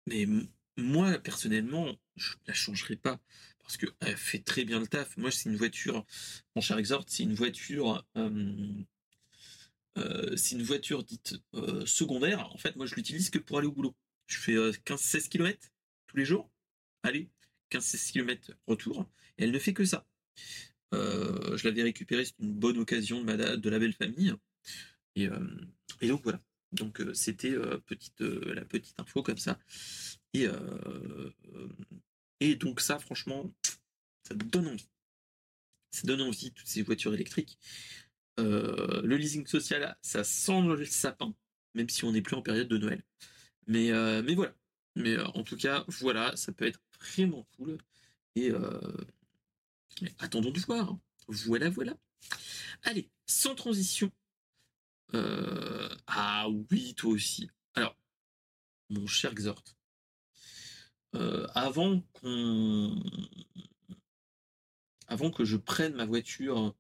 mais 0.08 0.28
moi 0.78 1.18
personnellement, 1.20 1.96
je 2.16 2.34
la 2.48 2.54
changerai 2.54 2.96
pas 2.96 3.20
parce 3.64 3.78
qu'elle 3.78 4.18
fait 4.18 4.40
très 4.40 4.66
bien 4.66 4.80
le 4.80 4.88
taf. 4.88 5.18
Moi, 5.18 5.32
c'est 5.32 5.50
une 5.50 5.56
voiture, 5.56 6.06
mon 6.56 6.62
cher 6.62 6.78
Exhort, 6.78 7.06
c'est 7.08 7.24
une 7.24 7.34
voiture, 7.34 8.06
euh, 8.18 8.84
euh, 9.98 10.36
c'est 10.36 10.56
une 10.56 10.64
voiture 10.64 11.04
dite 11.04 11.36
euh, 11.56 11.86
secondaire. 11.86 12.52
En 12.54 12.58
fait, 12.58 12.76
moi, 12.76 12.86
je 12.86 12.96
l'utilise 12.96 13.30
que 13.30 13.40
pour 13.40 13.58
aller 13.58 13.68
au 13.68 13.72
boulot. 13.72 13.96
Je 14.28 14.38
fais 14.38 14.54
15-16 14.54 15.30
km 15.30 15.70
les 16.14 16.26
jours. 16.26 16.50
Allez, 17.04 17.30
15-16 17.72 18.12
km 18.12 18.52
retour. 18.68 19.10
Et 19.38 19.44
elle 19.44 19.52
ne 19.52 19.60
fait 19.60 19.74
que 19.74 19.86
ça. 19.86 20.06
je 20.92 21.68
l'avais 21.68 21.84
récupérée, 21.84 22.26
c'est 22.26 22.40
une 22.40 22.54
bonne 22.54 22.78
occasion 22.78 23.24
de, 23.24 23.56
de 23.56 23.70
la 23.70 23.80
belle 23.80 23.94
famille. 23.94 24.34
Et, 25.16 25.30
et 26.02 26.08
donc 26.08 26.24
voilà. 26.24 26.42
Donc 26.72 27.02
c'était 27.14 27.56
petite, 27.86 28.22
la 28.22 28.66
petite 28.66 29.00
info 29.00 29.24
comme 29.24 29.38
ça. 29.38 29.60
Et 30.34 30.48
donc 32.56 32.82
ça, 32.82 33.00
franchement, 33.00 33.54
ça 34.28 34.36
donne 34.36 34.68
envie. 34.68 34.90
Ça 35.92 36.08
donne 36.08 36.22
envie, 36.22 36.52
toutes 36.52 36.68
ces 36.68 36.82
voitures 36.82 37.14
électriques. 37.14 37.60
Euh, 38.40 39.02
le 39.04 39.16
leasing 39.16 39.46
social, 39.46 39.96
ça 40.02 40.24
sent 40.24 40.62
le 40.62 40.86
sapin, 40.86 41.36
même 41.76 41.90
si 41.90 42.04
on 42.04 42.12
n'est 42.12 42.22
plus 42.22 42.36
en 42.36 42.42
période 42.42 42.68
de 42.68 42.78
Noël. 42.78 43.04
Mais, 43.68 43.92
euh, 43.92 44.24
mais 44.24 44.34
voilà. 44.34 44.56
Mais 44.96 45.18
euh, 45.18 45.26
en 45.30 45.44
tout 45.44 45.58
cas, 45.58 45.84
voilà, 45.88 46.36
ça 46.36 46.52
peut 46.52 46.66
être 46.66 46.82
vraiment 47.00 47.46
cool. 47.58 47.78
Et 48.36 48.52
attendons 50.20 50.52
de 50.52 50.60
voir. 50.60 50.98
Voilà, 51.28 51.70
voilà. 51.70 51.94
Allez, 52.84 53.10
sans 53.28 53.56
transition. 53.56 54.12
ah 56.08 56.48
oui, 56.72 56.96
toi 56.96 57.12
aussi. 57.12 57.50
Alors, 57.76 57.96
mon 58.90 59.06
cher 59.06 59.34
Xort, 59.36 59.64
avant 61.54 62.02
qu'on 62.14 63.04
avant 65.08 65.30
que 65.30 65.46
je 65.46 65.58
prenne 65.58 65.94
ma 65.94 66.06
voiture, 66.06 66.76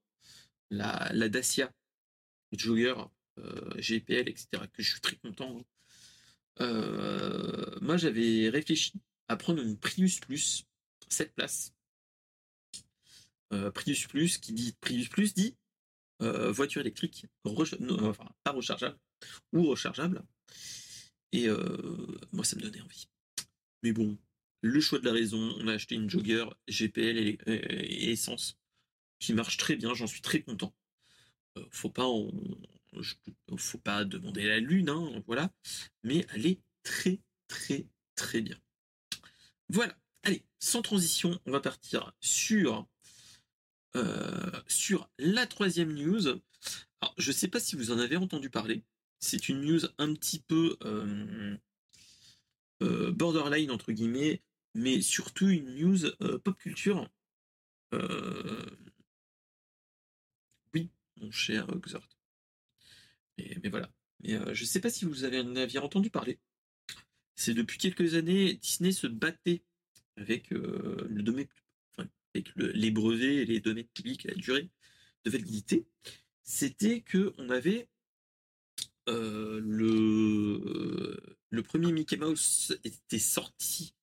la, 0.71 1.11
la 1.13 1.29
Dacia, 1.29 1.71
Jogger, 2.51 2.95
GPL, 3.77 4.27
etc., 4.27 4.47
que 4.73 4.81
je 4.81 4.91
suis 4.91 5.01
très 5.01 5.17
content, 5.17 5.59
hein, 5.59 5.63
euh, 6.61 7.79
moi, 7.81 7.97
j'avais 7.97 8.49
réfléchi 8.49 8.93
à 9.27 9.35
prendre 9.35 9.61
une 9.61 9.77
Prius 9.77 10.19
Plus, 10.19 10.65
7 11.09 11.33
places. 11.33 11.73
Euh, 13.51 13.71
Prius 13.71 14.07
Plus, 14.07 14.37
qui 14.37 14.53
dit 14.53 14.75
Prius 14.81 15.09
Plus 15.09 15.33
dit 15.33 15.55
euh, 16.21 16.51
voiture 16.51 16.81
électrique, 16.81 17.25
enfin, 17.43 18.29
pas 18.43 18.51
rechargeable 18.51 18.97
ou 19.51 19.65
rechargeable. 19.65 20.23
Et 21.31 21.47
moi, 22.31 22.45
ça 22.45 22.55
me 22.55 22.61
donnait 22.61 22.81
envie. 22.81 23.07
Mais 23.81 23.91
bon, 23.91 24.17
le 24.61 24.79
choix 24.79 24.99
de 24.99 25.05
la 25.05 25.11
raison, 25.11 25.55
on 25.59 25.67
a 25.67 25.73
acheté 25.73 25.95
une 25.95 26.09
jogger 26.09 26.45
GPL 26.67 27.17
et, 27.17 28.11
essence 28.11 28.55
qui 29.19 29.33
marche 29.33 29.57
très 29.57 29.75
bien, 29.75 29.95
j'en 29.95 30.05
suis 30.05 30.21
très 30.21 30.41
content. 30.41 30.75
faut 31.71 31.89
pas 31.89 32.05
en, 32.05 32.29
faut 33.57 33.77
pas 33.77 34.05
demander 34.05 34.47
la 34.47 34.59
lune, 34.59 34.89
hein, 34.89 35.23
voilà, 35.27 35.51
mais 36.03 36.25
elle 36.33 36.45
est 36.45 36.59
très 36.83 37.19
très 37.47 37.87
très 38.15 38.41
bien. 38.41 38.57
Voilà, 39.69 39.95
allez, 40.23 40.43
sans 40.59 40.81
transition, 40.81 41.39
on 41.45 41.51
va 41.51 41.59
partir 41.59 42.13
sur 42.19 42.87
euh, 43.95 44.61
la 45.19 45.47
troisième 45.47 45.93
news. 45.93 46.39
Je 47.17 47.31
sais 47.31 47.47
pas 47.47 47.59
si 47.59 47.75
vous 47.75 47.91
en 47.91 47.99
avez 47.99 48.17
entendu 48.17 48.49
parler. 48.49 48.83
C'est 49.19 49.49
une 49.49 49.61
news 49.61 49.81
un 49.97 50.13
petit 50.13 50.39
peu 50.39 50.77
euh, 50.83 51.57
euh, 52.81 53.11
borderline 53.11 53.71
entre 53.71 53.91
guillemets, 53.91 54.41
mais 54.73 55.01
surtout 55.01 55.47
une 55.49 55.75
news 55.75 56.11
pop 56.43 56.57
culture. 56.57 57.09
oui, 60.73 60.89
mon 61.17 61.31
cher 61.31 61.67
Xort. 61.81 62.12
Mais, 63.37 63.69
voilà. 63.69 63.89
Mais 64.21 64.33
euh, 64.33 64.53
je 64.53 64.63
ne 64.63 64.67
sais 64.67 64.79
pas 64.79 64.89
si 64.89 65.05
vous 65.05 65.23
avez, 65.23 65.39
en 65.39 65.55
aviez 65.55 65.79
entendu 65.79 66.09
parler. 66.09 66.39
C'est 67.35 67.53
depuis 67.53 67.77
quelques 67.77 68.13
années, 68.13 68.53
Disney 68.55 68.91
se 68.91 69.07
battait 69.07 69.63
avec 70.17 70.51
euh, 70.53 71.07
le 71.09 71.23
domaine, 71.23 71.47
avec 72.35 72.49
les 72.55 72.91
brevets 72.91 73.37
et 73.37 73.45
les 73.45 73.59
domaines 73.59 73.87
publics, 73.87 74.23
la 74.25 74.35
durée 74.35 74.69
de 75.25 75.31
validité. 75.31 75.85
C'était 76.43 77.01
que 77.01 77.33
on 77.37 77.49
avait 77.49 77.87
euh, 79.09 79.59
le 79.63 81.37
le 81.49 81.63
premier 81.63 81.91
Mickey 81.91 82.17
Mouse 82.17 82.77
était 82.83 83.19
sorti, 83.19 83.93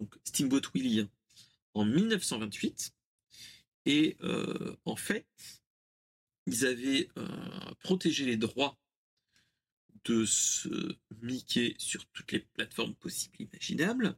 donc 0.00 0.14
Steamboat 0.24 0.62
Willie, 0.74 1.08
en 1.74 1.84
1928. 1.84 2.94
Et 3.84 4.16
en 4.84 4.96
fait, 4.96 5.26
ils 6.46 6.64
avaient 6.64 7.08
euh, 7.18 7.74
protégé 7.80 8.24
les 8.24 8.36
droits 8.36 8.78
de 10.04 10.24
ce 10.24 10.96
Mickey 11.20 11.74
sur 11.78 12.06
toutes 12.06 12.32
les 12.32 12.40
plateformes 12.40 12.94
possibles 12.94 13.36
et 13.40 13.44
imaginables, 13.44 14.16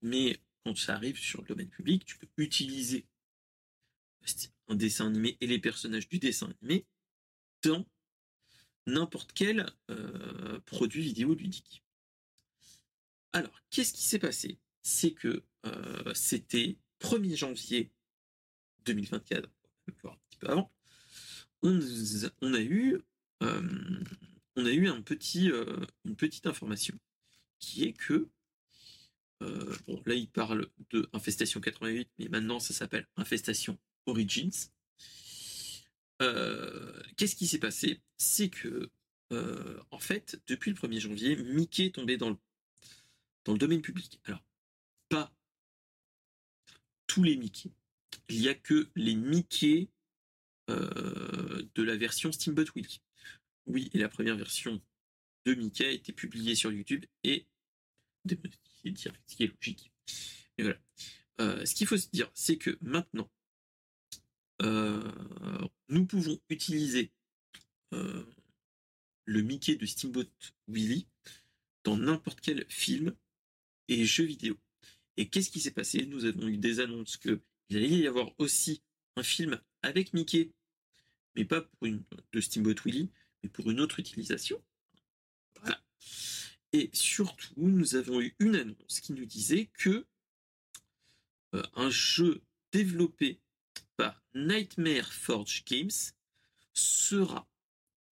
mais 0.00 0.40
quand 0.64 0.76
ça 0.76 0.94
arrive 0.94 1.18
sur 1.18 1.42
le 1.42 1.48
domaine 1.48 1.68
public, 1.68 2.04
tu 2.04 2.18
peux 2.18 2.28
utiliser 2.38 3.06
un 4.68 4.74
dessin 4.76 5.06
animé 5.06 5.36
et 5.40 5.46
les 5.46 5.58
personnages 5.58 6.08
du 6.08 6.18
dessin 6.18 6.52
animé 6.60 6.86
dans 7.62 7.86
n'importe 8.86 9.32
quel 9.32 9.66
euh, 9.90 10.60
produit 10.60 11.02
vidéo 11.02 11.34
ludique. 11.34 11.82
Alors, 13.32 13.60
qu'est-ce 13.70 13.92
qui 13.92 14.02
s'est 14.02 14.18
passé? 14.18 14.58
C'est 14.82 15.12
que 15.12 15.44
euh, 15.66 16.14
c'était 16.14 16.78
1er 17.00 17.36
janvier 17.36 17.92
2024, 18.84 19.44
un 19.44 20.16
petit 20.28 20.38
peu 20.38 20.48
avant, 20.48 20.72
on, 21.62 22.54
a 22.54 22.60
eu, 22.60 23.00
euh, 23.42 24.02
on 24.56 24.66
a 24.66 24.70
eu 24.70 24.88
un 24.88 25.02
petit, 25.02 25.50
euh, 25.50 25.84
une 26.04 26.16
petite 26.16 26.46
information 26.46 26.98
qui 27.58 27.84
est 27.84 27.92
que, 27.92 28.28
euh, 29.42 29.76
bon, 29.86 30.02
là 30.06 30.14
il 30.14 30.28
parle 30.28 30.68
de 30.90 31.08
Infestation 31.12 31.60
88, 31.60 32.08
mais 32.18 32.28
maintenant 32.28 32.58
ça 32.58 32.74
s'appelle 32.74 33.06
Infestation 33.16 33.78
Origins. 34.06 34.70
Qu'est-ce 37.16 37.36
qui 37.36 37.46
s'est 37.46 37.58
passé? 37.58 38.00
C'est 38.18 38.50
que, 38.50 38.90
en 39.30 39.98
fait, 39.98 40.40
depuis 40.48 40.70
le 40.70 40.76
1er 40.76 41.00
janvier, 41.00 41.36
Mickey 41.36 41.86
est 41.86 41.94
tombé 41.94 42.18
dans 42.18 42.28
le, 42.28 42.36
dans 43.44 43.52
le 43.52 43.58
domaine 43.58 43.80
public. 43.80 44.20
Alors, 44.24 44.44
pas 45.08 45.32
tous 47.06 47.22
les 47.22 47.36
Mickey. 47.36 47.70
Il 48.28 48.40
n'y 48.40 48.48
a 48.48 48.54
que 48.54 48.88
les 48.96 49.14
Mickey 49.14 49.88
de 51.74 51.82
la 51.82 51.96
version 51.96 52.32
Steamboat 52.32 52.66
Willy. 52.74 53.00
Oui, 53.66 53.90
et 53.92 53.98
la 53.98 54.08
première 54.08 54.36
version 54.36 54.80
de 55.46 55.54
Mickey 55.54 55.86
a 55.86 55.90
été 55.90 56.12
publiée 56.12 56.54
sur 56.54 56.72
YouTube 56.72 57.04
et 57.24 57.46
ce 58.26 59.34
qui 59.36 59.44
est 59.44 59.46
logique. 59.46 59.92
Voilà. 60.58 60.78
Euh, 61.40 61.64
ce 61.64 61.74
qu'il 61.74 61.86
faut 61.86 61.96
se 61.96 62.08
dire, 62.10 62.30
c'est 62.34 62.58
que 62.58 62.76
maintenant, 62.80 63.30
euh, 64.62 65.10
nous 65.88 66.06
pouvons 66.06 66.38
utiliser 66.48 67.12
le 69.30 69.42
Mickey 69.42 69.76
de 69.76 69.86
Steamboat 69.86 70.28
Willy 70.68 71.06
dans 71.84 71.96
n'importe 71.96 72.40
quel 72.40 72.66
film 72.68 73.14
et 73.88 74.04
jeu 74.04 74.24
vidéo. 74.24 74.56
Et 75.16 75.28
qu'est-ce 75.28 75.50
qui 75.50 75.60
s'est 75.60 75.70
passé? 75.70 76.06
Nous 76.06 76.24
avons 76.24 76.48
eu 76.48 76.56
des 76.56 76.80
annonces 76.80 77.16
qu'il 77.16 77.40
allait 77.70 77.88
y 77.88 78.06
avoir 78.06 78.32
aussi 78.38 78.82
un 79.16 79.22
film 79.22 79.60
avec 79.82 80.12
Mickey 80.14 80.50
mais 81.36 81.44
pas 81.44 81.62
pour 81.62 81.86
une 81.86 82.02
de 82.32 82.40
Steamboat 82.40 82.82
Willy, 82.84 83.10
mais 83.42 83.48
pour 83.48 83.70
une 83.70 83.80
autre 83.80 83.98
utilisation. 83.98 84.62
Voilà. 85.60 85.82
Et 86.72 86.90
surtout, 86.92 87.54
nous 87.56 87.94
avons 87.96 88.20
eu 88.20 88.34
une 88.38 88.56
annonce 88.56 89.00
qui 89.00 89.12
nous 89.12 89.26
disait 89.26 89.70
que 89.74 90.06
euh, 91.54 91.62
un 91.74 91.90
jeu 91.90 92.42
développé 92.72 93.40
par 93.96 94.22
Nightmare 94.34 95.12
Forge 95.12 95.64
Games 95.64 95.90
sera 96.72 97.48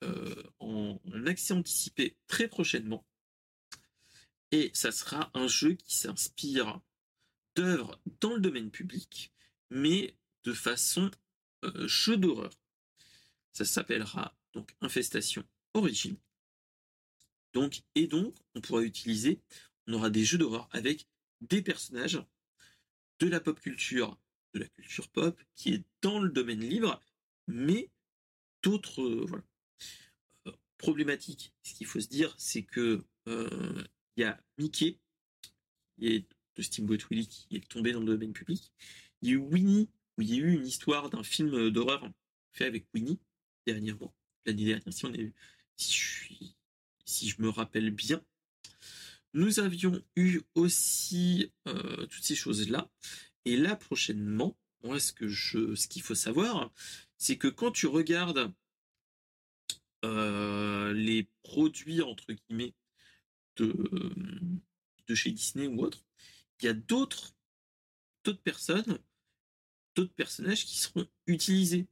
euh, 0.05 0.43
en, 0.59 1.01
en, 1.05 1.27
accès 1.27 1.55
anticipé 1.55 2.16
très 2.27 2.49
prochainement. 2.49 3.07
Et 4.51 4.71
ça 4.75 4.93
sera 4.93 5.31
un 5.35 5.47
jeu 5.47 5.75
qui 5.75 5.97
s'inspire 5.97 6.81
d'œuvres 7.55 8.01
dans 8.21 8.35
le 8.35 8.41
domaine 8.41 8.71
public, 8.71 9.33
mais 9.71 10.16
de 10.45 10.53
façon 10.53 11.11
euh, 11.64 11.89
jeu 11.89 12.16
d'horreur. 12.16 12.51
Ça 13.53 13.65
s'appellera 13.65 14.37
donc 14.53 14.75
Infestation 14.81 15.45
Origin. 15.75 16.17
Donc, 17.53 17.83
et 17.95 18.07
donc, 18.07 18.37
on 18.55 18.61
pourra 18.61 18.83
utiliser, 18.83 19.41
on 19.87 19.95
aura 19.95 20.11
des 20.11 20.25
jeux 20.25 20.39
d'horreur 20.39 20.69
avec 20.73 21.07
des 21.41 21.63
personnages 21.63 22.23
de 23.21 23.29
la 23.29 23.41
pop 23.41 23.59
culture, 23.61 24.19
de 24.55 24.61
la 24.61 24.69
culture 24.69 25.09
pop, 25.09 25.41
qui 25.55 25.75
est 25.75 25.85
dans 26.03 26.21
le 26.21 26.31
domaine 26.31 26.61
libre, 26.61 27.01
mais 27.47 27.91
d'autres 28.63 29.03
euh. 29.03 29.43
Euh, 30.47 30.53
problématiques. 30.77 31.53
Ce 31.63 31.75
qu'il 31.75 31.87
faut 31.87 32.01
se 32.01 32.09
dire, 32.09 32.35
c'est 32.39 32.63
que 32.63 33.05
euh, 33.27 33.85
il 34.17 34.23
y 34.23 34.25
a 34.25 34.41
Mickey, 34.59 34.99
qui 35.97 36.07
est 36.07 36.27
de 36.57 36.63
Steamboat 36.63 36.99
Willie, 37.11 37.29
qui 37.29 37.57
est 37.57 37.69
tombé 37.69 37.93
dans 37.93 38.01
le 38.01 38.07
domaine 38.07 38.33
public. 38.33 38.73
Il 39.23 39.29
y 39.29 39.33
a 39.33 39.35
eu 39.35 39.39
Winnie, 39.39 39.89
où 40.17 40.23
il 40.23 40.35
y 40.35 40.35
a 40.35 40.43
eu 40.43 40.53
une 40.53 40.67
histoire 40.67 41.11
d'un 41.11 41.23
film 41.23 41.71
d'horreur 41.71 42.09
fait 42.53 42.67
avec 42.67 42.87
Winnie, 42.95 43.19
dernièrement, 43.73 44.14
l'année 44.47 44.64
dernière, 44.64 44.93
si, 44.93 45.05
on 45.05 45.12
est, 45.12 45.33
si, 45.77 47.29
je 47.29 47.43
me 47.43 47.51
rappelle 47.51 47.91
bien. 47.91 48.25
Nous 49.35 49.61
avions 49.61 50.03
eu 50.16 50.41
aussi 50.55 51.53
euh, 51.66 52.07
toutes 52.07 52.25
ces 52.25 52.35
choses-là. 52.35 52.91
Et 53.45 53.57
là, 53.57 53.77
prochainement, 53.77 54.57
moi, 54.83 54.99
ce 54.99 55.12
que 55.12 55.29
je, 55.29 55.75
ce 55.75 55.87
qu'il 55.87 56.01
faut 56.01 56.14
savoir, 56.14 56.73
c'est 57.19 57.37
que 57.37 57.49
quand 57.49 57.71
tu 57.71 57.87
regardes 57.87 58.51
euh, 60.05 60.95
les 60.95 61.29
produits 61.43 62.01
entre 62.01 62.33
guillemets 62.33 62.75
de, 63.57 65.14
chez 65.14 65.31
Disney 65.31 65.66
ou 65.66 65.83
autre, 65.83 66.05
il 66.61 66.66
y 66.66 66.69
a 66.69 66.75
d'autres 66.75 67.35
personnes, 68.45 68.99
d'autres 69.95 70.14
personnages 70.14 70.64
qui 70.64 70.79
seront 70.79 71.07
utilisés 71.27 71.87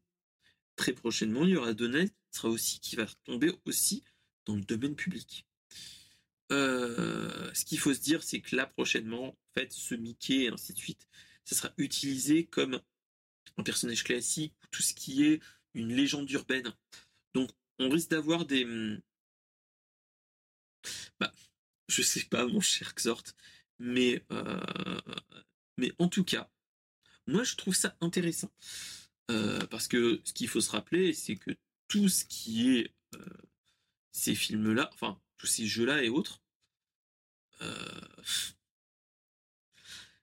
très 0.77 0.93
prochainement, 0.93 1.45
il 1.45 1.51
y 1.51 1.57
aura 1.57 1.75
Donald 1.75 2.09
qui 2.09 2.39
sera 2.39 2.49
aussi 2.49 2.81
qui 2.81 2.97
va 2.97 3.07
tomber 3.25 3.53
aussi 3.65 4.05
dans 4.45 4.55
le 4.55 4.63
domaine 4.63 4.95
public. 4.95 5.47
Euh, 6.53 7.53
ce 7.55 7.65
qu'il 7.65 7.79
faut 7.79 7.93
se 7.93 8.01
dire, 8.01 8.23
c'est 8.23 8.41
que 8.41 8.55
là 8.55 8.67
prochainement, 8.67 9.37
fait, 9.55 9.73
ce 9.73 9.95
Mickey 9.95 10.45
et 10.45 10.49
ainsi 10.49 10.73
de 10.73 10.79
suite, 10.79 11.09
ça 11.45 11.57
sera 11.57 11.73
utilisé 11.79 12.47
comme 12.47 12.81
un 13.57 13.63
personnage 13.63 14.05
classique, 14.05 14.55
tout 14.71 14.83
ce 14.83 14.95
qui 14.95 15.25
est 15.25 15.41
une 15.75 15.95
légende 15.95 16.31
urbaine. 16.31 16.73
Donc, 17.35 17.51
on 17.79 17.89
risque 17.89 18.11
d'avoir 18.11 18.45
des. 18.45 18.65
Hmm, 18.65 19.01
bah, 21.19 21.33
je 21.89 22.03
sais 22.03 22.25
pas, 22.25 22.47
mon 22.47 22.61
cher 22.61 22.95
Xort, 22.95 23.23
euh, 23.81 24.21
mais 25.77 25.93
en 25.99 26.09
tout 26.09 26.25
cas, 26.25 26.51
moi, 27.27 27.45
je 27.45 27.57
trouve 27.57 27.75
ça 27.75 27.97
intéressant. 28.01 28.51
Euh, 29.31 29.59
parce 29.67 29.89
que 29.89 30.21
ce 30.25 30.33
qu'il 30.33 30.49
faut 30.49 30.61
se 30.61 30.71
rappeler, 30.71 31.13
c'est 31.13 31.37
que 31.37 31.51
tout 31.89 32.09
ce 32.09 32.25
qui 32.25 32.77
est 32.77 32.95
euh, 33.15 33.25
ces 34.13 34.35
films-là, 34.35 34.91
enfin, 34.95 35.21
tous 35.37 35.47
ces 35.47 35.67
jeux-là 35.67 36.03
et 36.03 36.09
autres, 36.09 36.43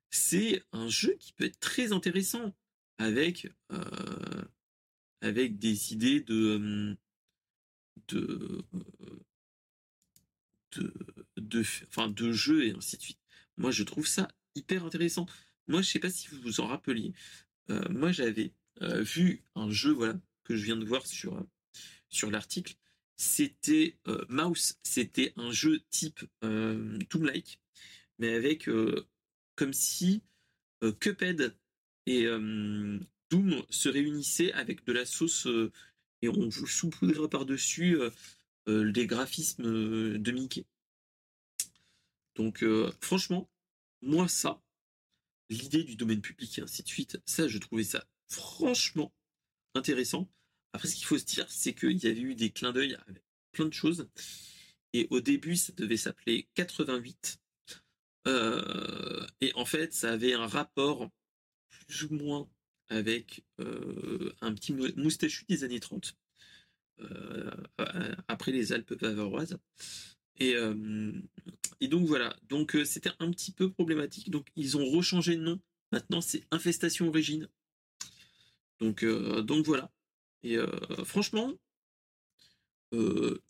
c'est 0.10 0.64
un 0.72 0.88
jeu 0.88 1.16
qui 1.20 1.34
peut 1.34 1.46
être 1.46 1.60
très 1.60 1.92
intéressant 1.92 2.56
avec, 3.00 3.48
avec 5.22 5.58
des 5.58 5.94
idées 5.94 6.22
de, 6.22 6.96
de, 8.08 8.64
de, 11.38 11.64
enfin, 11.88 12.10
de 12.10 12.32
jeux 12.32 12.66
et 12.66 12.72
ainsi 12.72 12.98
de 12.98 13.02
suite. 13.02 13.20
Moi, 13.58 13.72
je 13.72 13.84
trouve 13.84 14.08
ça 14.08 14.28
hyper 14.56 14.86
intéressant. 14.86 15.26
Moi, 15.68 15.82
je 15.82 15.90
sais 15.90 16.00
pas 16.00 16.10
si 16.10 16.28
vous 16.28 16.42
vous 16.42 16.60
en 16.60 16.68
rappeliez. 16.68 17.14
Euh, 17.70 17.88
moi, 17.90 18.12
j'avais 18.12 18.48
euh, 18.48 18.50
vu 18.82 19.44
un 19.56 19.70
jeu, 19.70 19.92
voilà, 19.92 20.20
que 20.44 20.56
je 20.56 20.64
viens 20.64 20.76
de 20.76 20.86
voir 20.86 21.06
sur, 21.06 21.36
euh, 21.36 21.44
sur 22.10 22.32
l'article. 22.32 22.76
C'était 23.16 23.98
Mouse. 24.28 24.76
C'était 24.84 25.34
un 25.38 25.52
jeu 25.52 25.82
type 25.90 26.26
Tomb 26.42 27.24
Like, 27.24 27.60
mais 28.18 28.34
avec 28.34 28.68
comme 29.56 29.72
si 29.72 30.24
Cuphead 31.00 31.56
et 32.08 32.26
Doom 33.30 33.64
se 33.70 33.88
réunissaient 33.88 34.52
avec 34.54 34.84
de 34.86 34.94
la 34.94 35.06
sauce 35.06 35.48
et 36.22 36.28
on 36.28 36.50
vous 36.50 36.68
saupoudrait 36.68 37.30
par-dessus 37.30 37.98
les 38.68 39.08
graphismes 39.08 40.18
de 40.18 40.32
Mickey. 40.32 40.66
Donc, 42.36 42.66
franchement, 43.00 43.48
moi, 44.02 44.28
ça, 44.28 44.62
l'idée 45.50 45.84
du 45.84 45.96
domaine 45.96 46.22
public 46.22 46.58
et 46.58 46.62
ainsi 46.64 46.84
de 46.84 46.88
suite, 46.88 47.22
ça, 47.26 47.48
je 47.48 47.60
trouvais 47.60 47.84
ça 47.84 48.06
franchement 48.34 49.14
intéressant. 49.76 50.30
Après, 50.74 50.88
ce 50.88 50.96
qu'il 50.96 51.06
faut 51.06 51.18
se 51.18 51.26
dire, 51.26 51.46
c'est 51.50 51.74
qu'il 51.74 52.04
y 52.04 52.08
avait 52.08 52.20
eu 52.20 52.36
des 52.36 52.50
clins 52.50 52.74
d'œil 52.74 52.98
avec 53.08 53.24
plein 53.52 53.66
de 53.66 53.74
choses. 53.74 54.08
Et 54.94 55.08
au 55.10 55.22
début, 55.22 55.56
ça 55.56 55.74
devait 55.74 55.98
s'appeler 55.98 56.48
88. 56.56 57.40
Euh, 58.28 59.26
et 59.42 59.52
en 59.56 59.66
fait, 59.66 59.94
ça 59.94 60.12
avait 60.12 60.34
un 60.34 60.48
rapport 60.48 61.10
plus 61.88 62.04
ou 62.04 62.14
moins 62.14 62.50
avec 62.90 63.44
euh, 63.60 64.34
un 64.42 64.54
petit 64.54 64.74
moustachu 64.74 65.46
des 65.48 65.64
années 65.64 65.80
30. 65.80 66.16
Euh, 67.00 67.52
après 68.28 68.52
les 68.52 68.72
Alpes 68.72 68.94
bavaroises. 68.94 69.58
Et, 70.40 70.56
et 71.80 71.88
donc 71.88 72.08
voilà, 72.08 72.36
donc 72.50 72.76
c'était 72.86 73.12
un 73.20 73.30
petit 73.30 73.52
peu 73.52 73.72
problématique. 73.72 74.32
Donc 74.32 74.48
ils 74.56 74.78
ont 74.78 74.86
rechangé 74.86 75.36
de 75.36 75.42
nom. 75.42 75.60
Maintenant 75.92 76.22
c'est 76.22 76.44
Infestation 76.52 77.08
Origine. 77.08 77.50
Donc, 78.80 79.06
donc 79.06 79.66
voilà. 79.66 79.92
Et 80.44 80.58
franchement, 81.06 81.54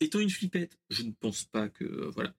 étant 0.00 0.20
une 0.20 0.30
flippette, 0.30 0.78
je 0.90 1.02
ne 1.02 1.12
pense 1.12 1.44
pas 1.44 1.68
que 1.68 1.84
voilà. 2.14 2.34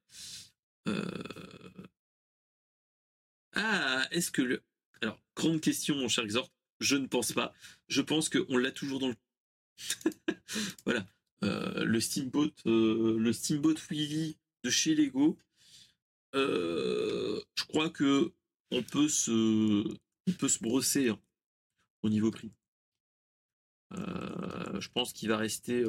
Ah, 3.53 4.07
est-ce 4.11 4.31
que 4.31 4.41
le 4.41 4.63
alors 5.01 5.19
grande 5.35 5.61
question 5.61 5.95
mon 5.95 6.07
cher 6.07 6.23
Exhort, 6.23 6.51
je 6.79 6.95
ne 6.95 7.07
pense 7.07 7.33
pas. 7.33 7.53
Je 7.87 8.01
pense 8.01 8.29
qu'on 8.29 8.57
l'a 8.57 8.71
toujours 8.71 8.99
dans 8.99 9.09
le 9.09 9.15
voilà. 10.85 11.05
Euh, 11.43 11.83
le 11.83 11.99
Steamboat, 11.99 12.53
euh, 12.65 13.17
le 13.19 13.33
Steamboat 13.33 13.75
Willy 13.89 14.37
de 14.63 14.69
chez 14.69 14.95
Lego. 14.95 15.37
Euh, 16.33 17.41
je 17.55 17.63
crois 17.65 17.89
que 17.89 18.33
on 18.71 18.83
peut 18.83 19.09
se, 19.09 19.83
on 20.27 20.31
peut 20.33 20.49
se 20.49 20.59
brosser 20.59 21.09
hein, 21.09 21.19
au 22.03 22.09
niveau 22.09 22.31
prix. 22.31 22.51
Je 23.95 24.89
pense 24.89 25.13
qu'il 25.13 25.29
va 25.29 25.37
rester, 25.37 25.83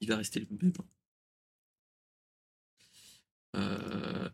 il 0.00 0.08
va 0.08 0.16
rester 0.16 0.40
le 0.40 0.46
même. 0.50 0.72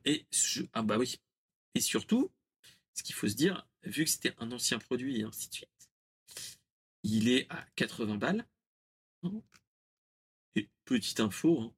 et 0.05 0.26
ah 0.72 0.82
bah 0.82 0.99
oui. 0.99 1.16
Et 1.74 1.80
surtout, 1.80 2.32
ce 2.95 3.03
qu'il 3.03 3.14
faut 3.14 3.28
se 3.28 3.34
dire, 3.34 3.68
vu 3.82 4.05
que 4.05 4.11
c'était 4.11 4.34
un 4.39 4.51
ancien 4.53 4.78
produit 4.78 5.20
et 5.20 5.24
ainsi 5.24 5.49
de 5.49 5.55
suite, 5.55 5.91
il 7.03 7.28
est 7.28 7.47
à 7.51 7.66
80 7.76 8.16
balles. 8.16 8.47
Et 10.55 10.68
petite 10.84 11.20
info, 11.20 11.61
hein, 11.61 11.74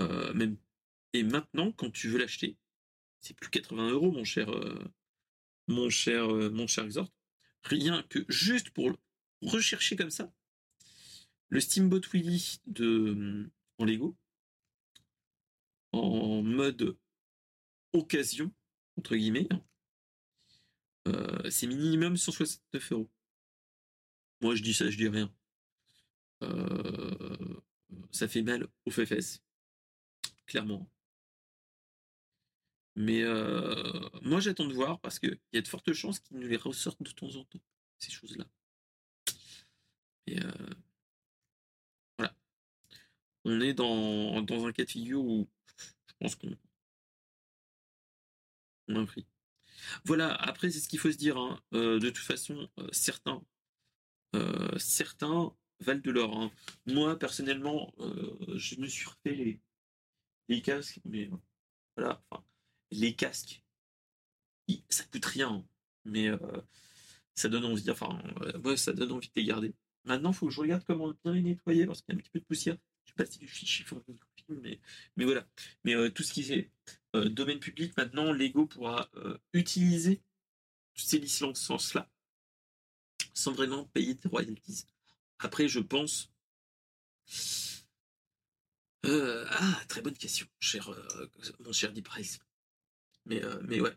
euh, 0.00 0.32
même 0.32 0.56
et 1.12 1.22
maintenant, 1.22 1.72
quand 1.72 1.90
tu 1.90 2.08
veux 2.08 2.18
l'acheter, 2.18 2.56
c'est 3.20 3.34
plus 3.36 3.50
80 3.50 3.90
euros, 3.90 4.12
mon 4.12 4.24
cher, 4.24 4.50
euh, 4.50 4.78
mon 5.66 5.90
cher, 5.90 6.32
euh, 6.32 6.50
mon 6.50 6.66
cher 6.66 6.84
Exhort. 6.84 7.10
Rien 7.64 8.02
que 8.08 8.24
juste 8.28 8.70
pour 8.70 8.90
rechercher 9.42 9.96
comme 9.96 10.10
ça, 10.10 10.32
le 11.48 11.60
Steamboat 11.60 12.02
Willy 12.12 12.60
de 12.66 13.50
en 13.78 13.84
Lego, 13.84 14.16
en 15.92 16.42
mode 16.42 16.96
occasion 17.92 18.52
entre 18.96 19.16
guillemets, 19.16 19.48
c'est 21.48 21.66
minimum 21.66 22.16
169 22.16 22.92
euros. 22.92 23.10
Moi, 24.40 24.54
je 24.54 24.62
dis 24.62 24.74
ça, 24.74 24.90
je 24.90 24.96
dis 24.96 25.08
rien. 25.08 25.32
Euh, 26.42 27.60
ça 28.10 28.28
fait 28.28 28.42
mal 28.42 28.66
aux 28.86 28.90
fesses. 28.90 29.42
Clairement. 30.46 30.90
Mais 32.96 33.22
euh, 33.22 34.08
moi, 34.22 34.40
j'attends 34.40 34.66
de 34.66 34.74
voir 34.74 35.00
parce 35.00 35.18
qu'il 35.18 35.38
y 35.52 35.58
a 35.58 35.62
de 35.62 35.68
fortes 35.68 35.92
chances 35.92 36.20
qu'ils 36.20 36.38
nous 36.38 36.48
les 36.48 36.56
ressortent 36.56 37.02
de 37.02 37.10
temps 37.10 37.34
en 37.36 37.44
temps, 37.44 37.60
ces 37.98 38.10
choses-là. 38.10 38.46
Et 40.26 40.40
euh, 40.40 40.50
voilà. 42.18 42.34
On 43.44 43.60
est 43.60 43.74
dans, 43.74 44.38
un 44.38 44.72
cas 44.72 44.84
de 44.84 44.90
figure 44.90 45.24
où 45.24 45.48
je 46.08 46.14
pense 46.18 46.34
qu'on 46.34 46.52
a 46.52 46.56
un 48.98 49.06
prix. 49.06 49.26
Voilà, 50.04 50.34
après, 50.34 50.70
c'est 50.70 50.80
ce 50.80 50.88
qu'il 50.88 50.98
faut 50.98 51.12
se 51.12 51.16
dire. 51.16 51.38
Hein. 51.38 51.60
de 51.72 52.10
toute 52.10 52.18
façon, 52.18 52.68
certains 52.92 53.42
euh, 54.36 54.78
certains 54.78 55.52
valent 55.80 56.00
de 56.00 56.10
l'or. 56.10 56.38
Hein. 56.38 56.50
Moi, 56.86 57.18
personnellement, 57.18 57.92
euh, 57.98 58.56
je 58.56 58.76
me 58.76 58.86
suis 58.86 59.06
refait 59.06 59.34
les, 59.34 59.60
les 60.48 60.62
casques, 60.62 61.00
mais 61.04 61.28
voilà, 61.96 62.22
les 62.90 63.14
casques, 63.14 63.62
ça 64.88 65.04
coûte 65.04 65.24
rien, 65.24 65.64
mais 66.04 66.28
euh, 66.28 66.38
ça 67.34 67.48
donne 67.48 67.64
envie, 67.64 67.90
enfin, 67.90 68.22
ouais, 68.64 68.76
ça 68.76 68.92
donne 68.92 69.12
envie 69.12 69.28
de 69.28 69.32
les 69.36 69.44
garder. 69.44 69.74
Maintenant, 70.04 70.30
il 70.30 70.36
faut 70.36 70.46
que 70.46 70.52
je 70.52 70.60
regarde 70.60 70.84
comment 70.86 71.12
bien 71.24 71.34
les 71.34 71.42
nettoyer 71.42 71.86
parce 71.86 72.02
qu'il 72.02 72.14
y 72.14 72.16
a 72.16 72.18
un 72.18 72.22
petit 72.22 72.30
peu 72.30 72.40
de 72.40 72.44
poussière. 72.44 72.76
Je 73.04 73.10
sais 73.10 73.16
pas 73.16 73.26
si 73.26 73.38
du 73.38 73.48
fichier, 73.48 73.84
mais, 74.48 74.80
mais 75.16 75.24
voilà. 75.24 75.46
Mais 75.84 76.10
tout 76.10 76.22
ce 76.22 76.32
qui 76.32 76.52
est 76.52 76.70
domaine 77.14 77.58
public, 77.58 77.96
maintenant, 77.96 78.32
Lego 78.32 78.66
pourra 78.66 79.10
utiliser 79.52 80.22
ces 80.94 81.18
licences-là 81.18 82.08
sans 83.34 83.52
vraiment 83.52 83.84
payer 83.86 84.14
des 84.14 84.28
royalties. 84.28 84.86
Après, 85.38 85.68
je 85.68 85.80
pense. 85.80 86.30
Euh, 89.06 89.46
ah, 89.50 89.80
très 89.88 90.02
bonne 90.02 90.16
question, 90.16 90.46
cher, 90.60 90.90
euh, 90.90 91.26
mon 91.60 91.72
cher 91.72 91.92
Deep. 91.92 92.08
Mais, 93.26 93.42
euh, 93.44 93.60
mais 93.62 93.80
ouais. 93.80 93.94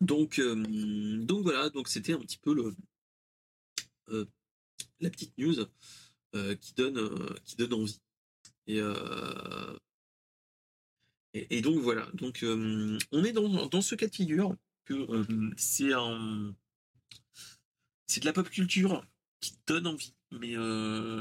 Donc, 0.00 0.40
donc 0.40 1.42
voilà, 1.42 1.70
c'était 1.86 2.12
un 2.12 2.20
petit 2.20 2.38
peu 2.38 2.54
le, 2.54 4.26
la 5.00 5.10
petite 5.10 5.36
news 5.38 5.56
qui 6.60 6.74
donne 6.74 7.74
envie. 7.74 8.00
Et, 11.34 11.60
donc 11.60 11.78
voilà, 11.78 12.10
on 13.12 13.24
est 13.24 13.32
dans, 13.32 13.82
ce 13.82 13.94
cas 13.94 14.06
de 14.06 14.14
figure 14.14 14.56
euh, 14.90 15.54
c'est 18.06 18.20
de 18.20 18.24
la 18.24 18.32
pop 18.32 18.48
culture 18.48 19.06
qui 19.40 19.54
donne 19.66 19.86
envie, 19.86 20.14
mais 20.30 20.54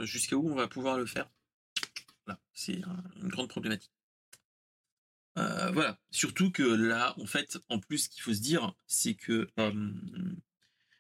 jusqu'à 0.06 0.38
où 0.38 0.50
on 0.50 0.56
va 0.56 0.68
pouvoir 0.68 0.98
le 0.98 1.06
faire, 1.06 1.30
voilà, 2.26 2.40
c'est 2.54 2.82
une 3.22 3.28
grande 3.28 3.50
problématique. 3.50 3.92
Euh, 5.38 5.72
voilà, 5.72 6.00
surtout 6.12 6.52
que 6.52 6.64
là, 6.64 7.14
en 7.20 7.26
fait, 7.28 7.58
en 7.70 7.80
plus, 7.80 8.00
ce 8.06 8.10
qu'il 8.10 8.22
faut 8.24 8.34
se 8.34 8.42
dire, 8.42 8.74
c'est 8.88 9.14
que 9.16 9.48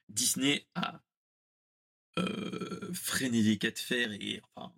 Disney 0.09 0.67
a 0.75 1.01
freiné 2.93 3.41
les 3.41 3.57
cas 3.57 3.71
de 3.71 3.77
fer 3.79 4.11
et 4.11 4.41
enfin, 4.55 4.73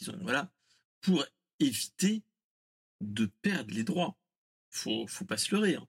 ils 0.00 0.10
ont 0.10 0.18
voilà 0.22 0.50
pour 1.00 1.24
éviter 1.60 2.22
de 3.00 3.26
perdre 3.42 3.74
les 3.74 3.84
droits. 3.84 4.16
Faut, 4.70 5.06
faut 5.06 5.24
pas 5.24 5.36
se 5.36 5.54
leurrer. 5.54 5.76
hein. 5.76 5.86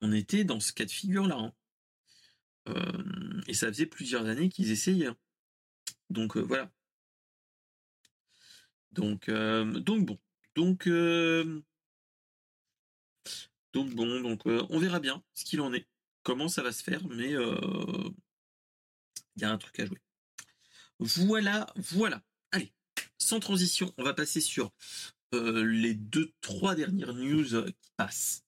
On 0.00 0.12
était 0.12 0.44
dans 0.44 0.60
ce 0.60 0.72
cas 0.72 0.84
de 0.84 0.90
figure-là. 0.90 1.36
hein. 1.36 1.52
Euh, 2.68 3.40
et 3.46 3.54
ça 3.54 3.68
faisait 3.68 3.86
plusieurs 3.86 4.26
années 4.26 4.48
qu'ils 4.48 4.70
essayaient. 4.70 5.06
hein. 5.06 5.16
Donc 6.10 6.36
euh, 6.36 6.40
voilà. 6.40 6.70
Donc, 8.92 9.28
euh, 9.28 9.64
donc 9.80 10.06
bon. 10.06 10.18
Donc, 10.54 10.86
euh, 10.86 11.62
donc 13.76 13.90
bon, 13.94 14.22
donc 14.22 14.46
euh, 14.46 14.64
on 14.70 14.78
verra 14.78 15.00
bien 15.00 15.22
ce 15.34 15.44
qu'il 15.44 15.60
en 15.60 15.74
est, 15.74 15.86
comment 16.22 16.48
ça 16.48 16.62
va 16.62 16.72
se 16.72 16.82
faire, 16.82 17.06
mais 17.08 17.34
euh, 17.34 18.08
il 19.36 19.42
y 19.42 19.44
a 19.44 19.50
un 19.50 19.58
truc 19.58 19.78
à 19.80 19.84
jouer. 19.84 20.00
Voilà, 20.98 21.66
voilà. 21.76 22.22
Allez, 22.52 22.72
sans 23.18 23.38
transition, 23.38 23.92
on 23.98 24.02
va 24.02 24.14
passer 24.14 24.40
sur 24.40 24.72
euh, 25.34 25.62
les 25.62 25.92
deux, 25.92 26.32
trois 26.40 26.74
dernières 26.74 27.12
news 27.12 27.64
qui 27.66 27.90
passent. 27.98 28.46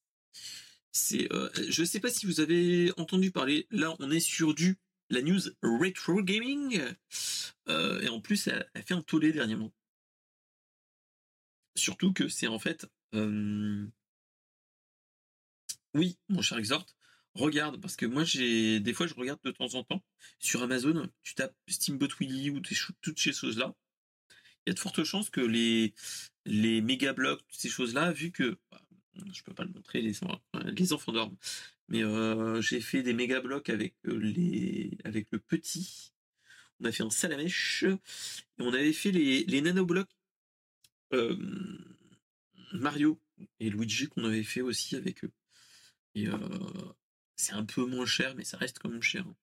C'est, 0.93 1.29
je 1.69 1.83
ne 1.83 1.87
sais 1.87 2.01
pas 2.01 2.09
si 2.09 2.25
vous 2.25 2.41
avez 2.41 2.91
entendu 2.97 3.31
parler. 3.31 3.67
Là, 3.71 3.95
on 3.99 4.11
est 4.11 4.21
sur 4.21 4.55
du 4.55 4.79
la 5.11 5.21
news 5.21 5.41
retro 5.63 6.23
gaming, 6.23 6.81
et 7.69 8.09
en 8.09 8.21
plus, 8.23 8.47
elle, 8.47 8.67
fait 8.87 8.95
un 8.95 9.03
tollé 9.03 9.31
dernièrement. 9.31 9.73
Surtout 11.77 12.15
que 12.15 12.29
c'est 12.29 12.47
en 12.47 12.59
fait, 12.59 12.87
oui, 15.95 16.19
mon 16.29 16.43
cher 16.43 16.59
Exhort, 16.59 16.87
regarde 17.35 17.81
parce 17.81 17.97
que 17.97 18.07
moi 18.07 18.25
j'ai 18.25 18.81
des 18.81 18.93
fois 18.93 19.07
je 19.07 19.15
regarde 19.15 19.41
de 19.45 19.51
temps 19.51 19.75
en 19.75 19.85
temps 19.85 20.03
sur 20.39 20.63
Amazon, 20.63 21.09
tu 21.23 21.35
tapes 21.35 21.55
Steamboat 21.69 22.09
Willy 22.21 22.51
ou 22.51 22.61
toutes 22.61 23.19
ces 23.19 23.33
choses 23.33 23.59
là. 23.59 23.75
Il 24.67 24.71
y 24.71 24.73
a 24.73 24.75
de 24.75 24.79
fortes 24.81 25.05
chances 25.05 25.31
que 25.31 25.41
les 25.41 25.95
méga 26.83 27.13
blocs, 27.13 27.41
toutes 27.49 27.61
ces 27.61 27.69
choses 27.71 27.95
là, 27.95 28.13
vu 28.13 28.31
que 28.33 28.59
bah, 28.71 28.83
je 29.33 29.43
peux 29.43 29.55
pas 29.55 29.65
le 29.65 29.73
montrer, 29.73 30.03
les, 30.03 30.23
en- 30.25 30.41
les 30.77 30.93
enfants 30.93 31.13
dorment. 31.13 31.37
Mais 31.89 32.03
euh, 32.05 32.61
j'ai 32.61 32.81
fait 32.81 33.03
des 33.03 33.15
méga 33.15 33.41
blocs 33.41 33.71
avec 33.71 33.95
euh, 34.07 34.19
les 34.19 34.99
avec 35.05 35.29
le 35.31 35.39
petit. 35.39 36.13
On 36.81 36.85
a 36.85 36.93
fait 36.93 37.03
un 37.03 37.11
salamèche 37.11 37.85
et 37.85 37.97
on 38.63 38.73
avait 38.73 38.93
fait 38.93 39.11
les, 39.11 39.45
les 39.45 39.61
nanoblocs 39.63 40.11
euh, 41.15 41.37
Mario 42.73 43.19
et 43.61 43.71
Luigi 43.71 44.09
qu'on 44.09 44.25
avait 44.25 44.45
fait 44.45 44.61
aussi 44.61 44.97
avec 44.97 45.25
eux. 45.25 45.33
Et 46.15 46.27
c'est 47.37 47.53
un 47.53 47.65
peu 47.65 47.85
moins 47.85 48.07
cher, 48.07 48.35
mais 48.35 48.45
ça 48.45 48.57
reste 48.57 48.79
quand 48.79 48.89
même 48.89 49.03
cher. 49.03 49.25
hein. 49.27 49.37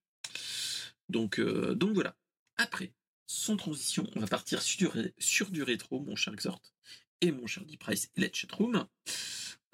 Donc, 1.09 1.39
donc 1.39 1.93
voilà. 1.93 2.17
Après, 2.57 2.93
sans 3.27 3.57
transition, 3.57 4.09
on 4.15 4.19
va 4.19 4.27
partir 4.27 4.61
sur 4.61 4.93
du, 5.51 5.63
rétro, 5.63 5.99
mon 5.99 6.15
cher 6.15 6.33
Exhort, 6.33 6.61
et 7.21 7.31
mon 7.31 7.47
cher 7.47 7.65
Deep 7.65 7.79
Price 7.79 8.09
et. 8.15 8.89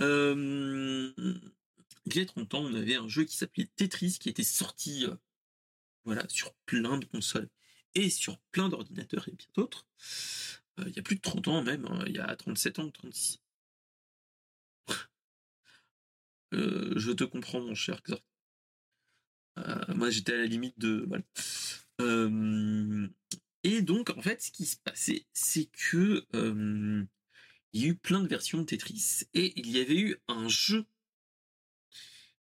Euh, 0.01 1.13
il 2.05 2.15
y 2.15 2.19
a 2.19 2.25
30 2.25 2.53
ans, 2.55 2.63
on 2.63 2.73
avait 2.73 2.95
un 2.95 3.07
jeu 3.07 3.25
qui 3.25 3.35
s'appelait 3.35 3.69
Tetris 3.75 4.17
qui 4.19 4.29
était 4.29 4.43
sorti 4.43 5.05
voilà, 6.05 6.25
sur 6.29 6.53
plein 6.65 6.97
de 6.97 7.05
consoles 7.05 7.49
et 7.93 8.09
sur 8.09 8.39
plein 8.51 8.69
d'ordinateurs 8.69 9.27
et 9.27 9.31
bien 9.31 9.47
d'autres. 9.55 9.85
Il 10.79 10.93
y 10.95 10.99
a 10.99 11.03
plus 11.03 11.17
de 11.17 11.21
30 11.21 11.47
ans 11.49 11.63
même, 11.63 11.85
hein, 11.85 12.03
il 12.07 12.15
y 12.15 12.19
a 12.19 12.35
37 12.35 12.79
ans, 12.79 12.89
36. 12.89 13.39
Euh, 16.53 16.93
je 16.95 17.11
te 17.11 17.23
comprends, 17.23 17.61
mon 17.61 17.75
cher 17.75 18.01
Xort. 18.03 18.23
Euh, 19.59 19.93
moi, 19.95 20.09
j'étais 20.09 20.33
à 20.33 20.37
la 20.37 20.45
limite 20.45 20.79
de. 20.79 21.05
Voilà. 21.07 21.23
Et 23.63 23.81
donc, 23.83 24.09
en 24.09 24.21
fait, 24.21 24.41
ce 24.41 24.51
qui 24.51 24.65
se 24.65 24.77
passait, 24.77 25.25
c'est 25.33 25.65
que 25.65 26.25
il 27.73 27.81
y 27.81 27.85
a 27.85 27.89
eu 27.89 27.95
plein 27.95 28.21
de 28.21 28.27
versions 28.27 28.57
de 28.59 28.63
Tetris 28.63 29.23
et 29.33 29.53
il 29.59 29.69
y 29.69 29.79
avait 29.79 29.99
eu 29.99 30.17
un 30.27 30.47
jeu 30.49 30.85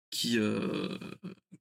qui, 0.09 0.39
euh, 0.39 0.97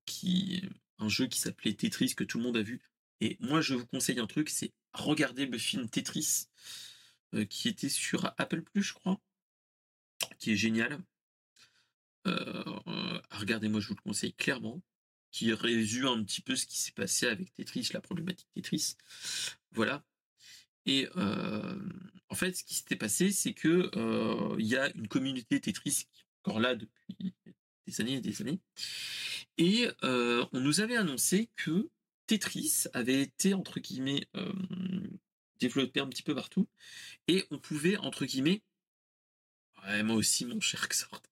qui, 0.04 0.62
un 0.98 1.08
jeu 1.08 1.26
qui 1.26 1.40
s'appelait 1.40 1.74
Tetris 1.74 2.14
que 2.14 2.24
tout 2.24 2.38
le 2.38 2.44
monde 2.44 2.56
a 2.56 2.62
vu. 2.62 2.80
Et 3.20 3.36
moi, 3.40 3.60
je 3.60 3.74
vous 3.74 3.86
conseille 3.86 4.20
un 4.20 4.26
truc, 4.26 4.50
c'est 4.50 4.72
regarder 4.92 5.46
le 5.46 5.58
film 5.58 5.88
Tetris 5.88 6.46
euh, 7.34 7.44
qui 7.44 7.68
était 7.68 7.88
sur 7.88 8.32
Apple 8.38 8.62
Plus, 8.62 8.82
je 8.82 8.94
crois, 8.94 9.20
qui 10.38 10.52
est 10.52 10.56
génial. 10.56 11.00
Euh, 12.26 12.64
euh, 12.86 13.20
regardez-moi, 13.30 13.80
je 13.80 13.88
vous 13.88 13.94
le 13.94 14.02
conseille 14.02 14.34
clairement, 14.34 14.82
qui 15.30 15.52
résume 15.52 16.06
un 16.06 16.24
petit 16.24 16.40
peu 16.40 16.56
ce 16.56 16.66
qui 16.66 16.78
s'est 16.78 16.92
passé 16.92 17.26
avec 17.26 17.52
Tetris, 17.54 17.90
la 17.92 18.00
problématique 18.00 18.48
Tetris. 18.54 18.96
Voilà. 19.72 20.04
Et 20.86 21.08
euh, 21.16 21.78
en 22.28 22.34
fait, 22.34 22.56
ce 22.56 22.64
qui 22.64 22.74
s'était 22.74 22.96
passé, 22.96 23.30
c'est 23.30 23.52
que 23.52 23.90
euh, 23.96 24.56
il 24.58 24.66
y 24.66 24.76
a 24.76 24.90
une 24.94 25.08
communauté 25.08 25.60
Tetris 25.60 26.06
qui 26.12 26.20
est 26.20 26.26
encore 26.42 26.60
là 26.60 26.74
depuis 26.74 27.34
des 27.86 28.00
années 28.00 28.14
et 28.14 28.20
des 28.20 28.40
années. 28.40 28.60
Et 29.58 29.88
on 30.02 30.60
nous 30.60 30.80
avait 30.80 30.96
annoncé 30.96 31.50
que 31.56 31.88
Tetris 32.26 32.84
avait 32.92 33.22
été 33.22 33.54
entre 33.54 33.80
guillemets 33.80 34.28
développé 35.60 36.00
un 36.00 36.08
petit 36.08 36.22
peu 36.22 36.34
partout 36.34 36.68
et 37.26 37.46
on 37.50 37.58
pouvait 37.58 37.96
entre 37.96 38.26
guillemets 38.26 38.62
moi 40.04 40.16
aussi 40.16 40.44
mon 40.44 40.60
cher 40.60 40.88
Xort 40.88 41.22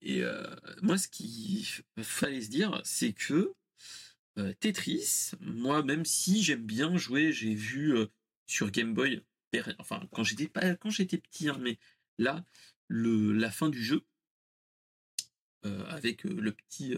Et 0.00 0.22
euh, 0.22 0.54
moi, 0.82 0.98
ce 0.98 1.08
qu'il 1.08 1.64
fallait 2.02 2.42
se 2.42 2.50
dire, 2.50 2.80
c'est 2.84 3.12
que 3.12 3.54
euh, 4.38 4.52
Tetris, 4.60 5.30
moi, 5.40 5.82
même 5.82 6.04
si 6.04 6.42
j'aime 6.42 6.64
bien 6.64 6.96
jouer, 6.96 7.32
j'ai 7.32 7.54
vu 7.54 7.96
euh, 7.96 8.06
sur 8.46 8.70
Game 8.70 8.94
Boy, 8.94 9.22
enfin 9.78 10.06
quand 10.12 10.24
j'étais 10.24 10.48
pas, 10.48 10.74
quand 10.76 10.90
j'étais 10.90 11.18
petit, 11.18 11.48
hein, 11.48 11.58
mais 11.60 11.78
là, 12.18 12.44
le, 12.88 13.32
la 13.32 13.50
fin 13.50 13.68
du 13.68 13.82
jeu 13.82 14.04
avec 15.88 16.24
le 16.24 16.52
petit, 16.52 16.94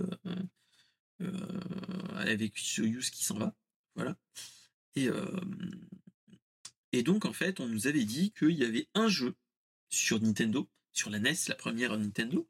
avec 2.17 2.59
Soyuz 2.59 3.11
qui 3.11 3.25
s'en 3.25 3.39
va, 3.39 3.55
voilà. 3.95 4.19
Et 4.97 5.09
et 6.91 7.05
donc 7.05 7.27
en 7.27 7.33
fait, 7.33 7.61
on 7.61 7.69
nous 7.69 7.87
avait 7.87 8.05
dit 8.05 8.33
qu'il 8.33 8.59
y 8.59 8.65
avait 8.65 8.89
un 8.95 9.07
jeu 9.07 9.37
sur 9.89 10.21
Nintendo, 10.21 10.69
sur 10.97 11.11
la 11.11 11.19
NES, 11.19 11.35
la 11.49 11.55
première 11.55 11.97
Nintendo, 11.97 12.49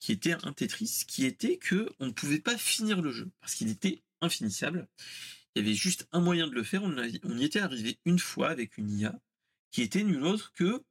qui 0.00 0.12
était 0.12 0.32
un 0.32 0.52
Tetris, 0.52 1.04
qui 1.06 1.24
était 1.24 1.56
que 1.56 1.88
on 2.00 2.06
ne 2.06 2.12
pouvait 2.12 2.40
pas 2.40 2.58
finir 2.58 3.00
le 3.00 3.12
jeu 3.12 3.30
parce 3.40 3.54
qu'il 3.54 3.70
était 3.70 4.02
infinissable. 4.20 4.88
Il 5.54 5.62
y 5.62 5.66
avait 5.66 5.74
juste 5.74 6.08
un 6.12 6.20
moyen 6.20 6.48
de 6.48 6.54
le 6.54 6.64
faire. 6.64 6.82
On, 6.82 6.96
y 6.98 7.44
était 7.44 7.60
arrivé 7.60 7.98
une 8.04 8.18
fois 8.18 8.50
avec 8.50 8.76
une 8.76 8.90
IA 8.90 9.18
qui 9.70 9.82
était 9.82 10.02
nulle 10.02 10.24
autre 10.24 10.52
que, 10.52 10.82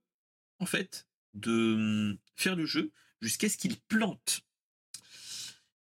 en 0.59 0.65
fait, 0.65 1.07
de 1.33 1.73
hum, 1.73 2.17
faire 2.35 2.55
le 2.55 2.65
jeu 2.65 2.91
jusqu'à 3.21 3.49
ce 3.49 3.57
qu'il 3.57 3.79
plante. 3.81 4.41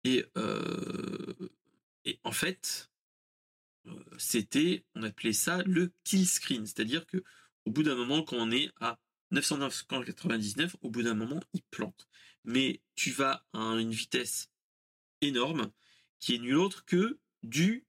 Et, 0.05 0.25
euh, 0.37 1.35
en 2.25 2.33
fait, 2.33 2.91
euh, 3.87 4.05
c'était, 4.18 4.85
on 4.95 5.03
appelait 5.03 5.33
ça 5.33 5.62
le 5.64 5.93
kill 6.05 6.27
screen, 6.27 6.64
c'est-à-dire 6.64 7.07
que 7.07 7.23
au 7.66 7.71
bout 7.71 7.83
d'un 7.83 7.97
moment, 7.97 8.23
quand 8.23 8.37
on 8.37 8.51
est 8.51 8.71
à 8.81 8.99
999, 9.31 10.76
au 10.83 10.91
bout 10.91 11.03
d'un 11.03 11.14
moment, 11.14 11.41
il 11.53 11.62
plante. 11.70 12.09
Mais 12.45 12.81
tu 12.95 13.11
vas 13.11 13.45
à 13.53 13.61
une 13.74 13.93
vitesse 13.93 14.51
énorme 15.20 15.70
qui 16.18 16.35
est 16.35 16.39
nulle 16.39 16.57
autre 16.57 16.85
que 16.85 17.18
du, 17.43 17.87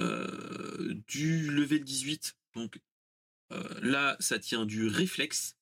euh, 0.00 0.94
level 1.14 1.84
18. 1.84 2.36
Donc 2.54 2.80
euh, 3.52 3.80
là, 3.82 4.16
ça 4.20 4.38
tient 4.38 4.66
du 4.66 4.86
réflexe. 4.86 5.56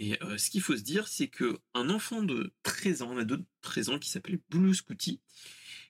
Et 0.00 0.22
euh, 0.22 0.38
ce 0.38 0.50
qu'il 0.50 0.60
faut 0.60 0.76
se 0.76 0.82
dire, 0.82 1.08
c'est 1.08 1.28
que 1.28 1.58
un 1.74 1.90
enfant 1.90 2.22
de 2.22 2.52
13 2.62 3.02
ans, 3.02 3.16
un 3.16 3.18
ado 3.18 3.36
de 3.36 3.44
13 3.62 3.88
ans 3.90 3.98
qui 3.98 4.10
s'appelle 4.10 4.38
Blue 4.48 4.74
Scooty, 4.74 5.20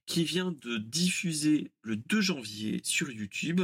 qui 0.06 0.24
vient 0.24 0.52
de 0.52 0.78
diffuser 0.78 1.70
le 1.82 1.96
2 1.96 2.20
janvier 2.20 2.80
sur 2.84 3.10
YouTube, 3.10 3.60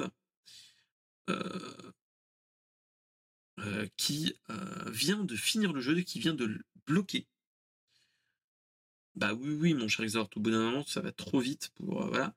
euh, 3.61 3.87
qui 3.97 4.35
euh, 4.51 4.91
vient 4.91 5.23
de 5.23 5.37
finir 5.37 5.73
le 5.73 5.81
jeu, 5.81 6.01
qui 6.01 6.19
vient 6.19 6.35
de 6.35 6.45
le 6.45 6.65
bloquer. 6.87 7.27
Bah 9.15 9.33
oui, 9.33 9.55
oui, 9.55 9.75
mon 9.75 9.87
cher 9.87 10.05
Exhort, 10.05 10.29
au 10.35 10.41
bout 10.41 10.51
d'un 10.51 10.59
moment, 10.71 10.85
ça 10.85 11.01
va 11.01 11.13
trop 11.13 11.39
vite 11.39 11.71
pour. 11.77 12.03
euh, 12.03 12.09
voilà. 12.09 12.35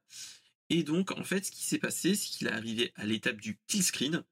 Et 0.70 0.84
donc, 0.84 1.12
en 1.12 1.24
fait, 1.24 1.46
ce 1.46 1.52
qui 1.52 1.66
s'est 1.66 1.80
passé, 1.80 2.14
c'est 2.16 2.28
qu'il 2.30 2.48
est 2.48 2.52
arrivé 2.52 2.92
à 2.96 3.06
l'étape 3.06 3.42
du 3.42 3.58
kill 3.68 3.84
screen, 3.84 4.24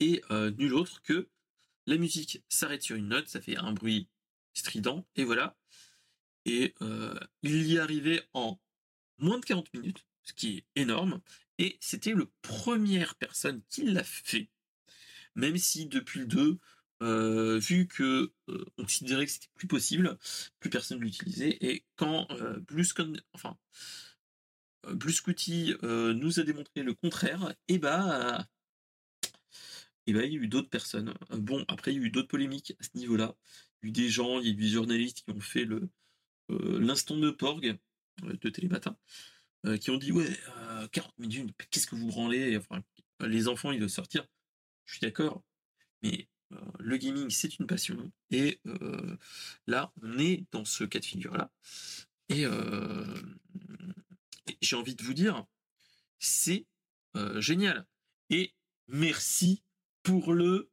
et 0.00 0.20
nul 0.58 0.74
autre 0.74 1.00
que 1.02 1.28
la 1.86 1.96
musique 1.96 2.42
s'arrête 2.48 2.82
sur 2.82 2.96
une 2.96 3.08
note, 3.08 3.28
ça 3.28 3.40
fait 3.40 3.56
un 3.56 3.72
bruit 3.72 4.08
strident, 4.52 5.06
et 5.16 5.24
voilà. 5.24 5.56
Et 6.44 6.74
il 7.42 7.66
y 7.66 7.76
est 7.76 7.78
arrivé 7.78 8.20
en 8.34 8.60
moins 9.18 9.38
de 9.38 9.44
40 9.44 9.72
minutes, 9.72 10.04
ce 10.24 10.32
qui 10.32 10.58
est 10.58 10.64
énorme, 10.82 11.20
et 11.58 11.78
c'était 11.80 12.12
le 12.12 12.30
première 12.42 13.14
personne 13.14 13.62
qui 13.70 13.84
l'a 13.84 14.04
fait, 14.04 14.50
même 15.34 15.56
si 15.58 15.86
depuis 15.86 16.20
le 16.20 16.26
2, 16.26 16.58
euh, 17.02 17.58
vu 17.58 17.86
que 17.88 18.32
euh, 18.48 18.64
on 18.78 18.82
considérait 18.84 19.26
que 19.26 19.32
c'était 19.32 19.48
plus 19.54 19.66
possible, 19.68 20.18
plus 20.60 20.70
personne 20.70 21.00
l'utilisait, 21.00 21.56
et 21.60 21.84
quand 21.96 22.26
euh, 22.32 22.60
Scon- 22.82 23.20
enfin, 23.34 23.56
euh, 24.86 24.96
euh, 25.82 26.14
nous 26.14 26.40
a 26.40 26.42
démontré 26.42 26.82
le 26.82 26.94
contraire, 26.94 27.54
et 27.68 27.78
bah 27.78 28.46
et 30.06 30.12
ben, 30.12 30.22
il 30.24 30.32
y 30.32 30.36
a 30.38 30.40
eu 30.42 30.48
d'autres 30.48 30.68
personnes. 30.68 31.14
Bon, 31.30 31.64
après, 31.68 31.92
il 31.94 32.00
y 32.00 32.02
a 32.04 32.06
eu 32.06 32.10
d'autres 32.10 32.28
polémiques 32.28 32.74
à 32.80 32.84
ce 32.84 32.90
niveau-là. 32.98 33.34
Il 33.82 33.86
y 33.86 33.88
a 33.88 33.88
eu 33.88 33.92
des 33.92 34.08
gens, 34.08 34.40
il 34.40 34.46
y 34.46 34.50
a 34.50 34.52
eu 34.52 34.56
des 34.56 34.68
journalistes 34.68 35.22
qui 35.24 35.30
ont 35.30 35.40
fait 35.40 35.64
le 35.64 35.88
l'instant 36.50 37.16
de 37.16 37.30
Porg 37.30 37.78
de 38.22 38.50
Télématin, 38.50 38.96
qui 39.80 39.90
ont 39.90 39.98
dit 39.98 40.12
ouais, 40.12 40.28
40 40.92 41.18
minutes, 41.18 41.54
qu'est-ce 41.70 41.86
que 41.86 41.96
vous 41.96 42.08
branlez? 42.08 42.56
Enfin, 42.58 42.82
Les 43.26 43.48
enfants, 43.48 43.72
ils 43.72 43.78
doivent 43.80 43.90
sortir. 43.90 44.26
Je 44.84 44.92
suis 44.92 45.00
d'accord, 45.00 45.42
mais 46.02 46.28
le 46.78 46.96
gaming, 46.96 47.30
c'est 47.30 47.58
une 47.58 47.66
passion. 47.66 48.12
Et 48.30 48.60
là, 49.66 49.92
on 50.02 50.18
est 50.18 50.44
dans 50.52 50.64
ce 50.64 50.84
cas 50.84 51.00
de 51.00 51.04
figure-là. 51.04 51.50
Et 52.28 52.46
j'ai 54.60 54.76
envie 54.76 54.94
de 54.94 55.02
vous 55.02 55.14
dire, 55.14 55.44
c'est 56.18 56.66
génial. 57.36 57.86
Et 58.30 58.52
merci 58.88 59.62
pour 60.02 60.32
le 60.32 60.70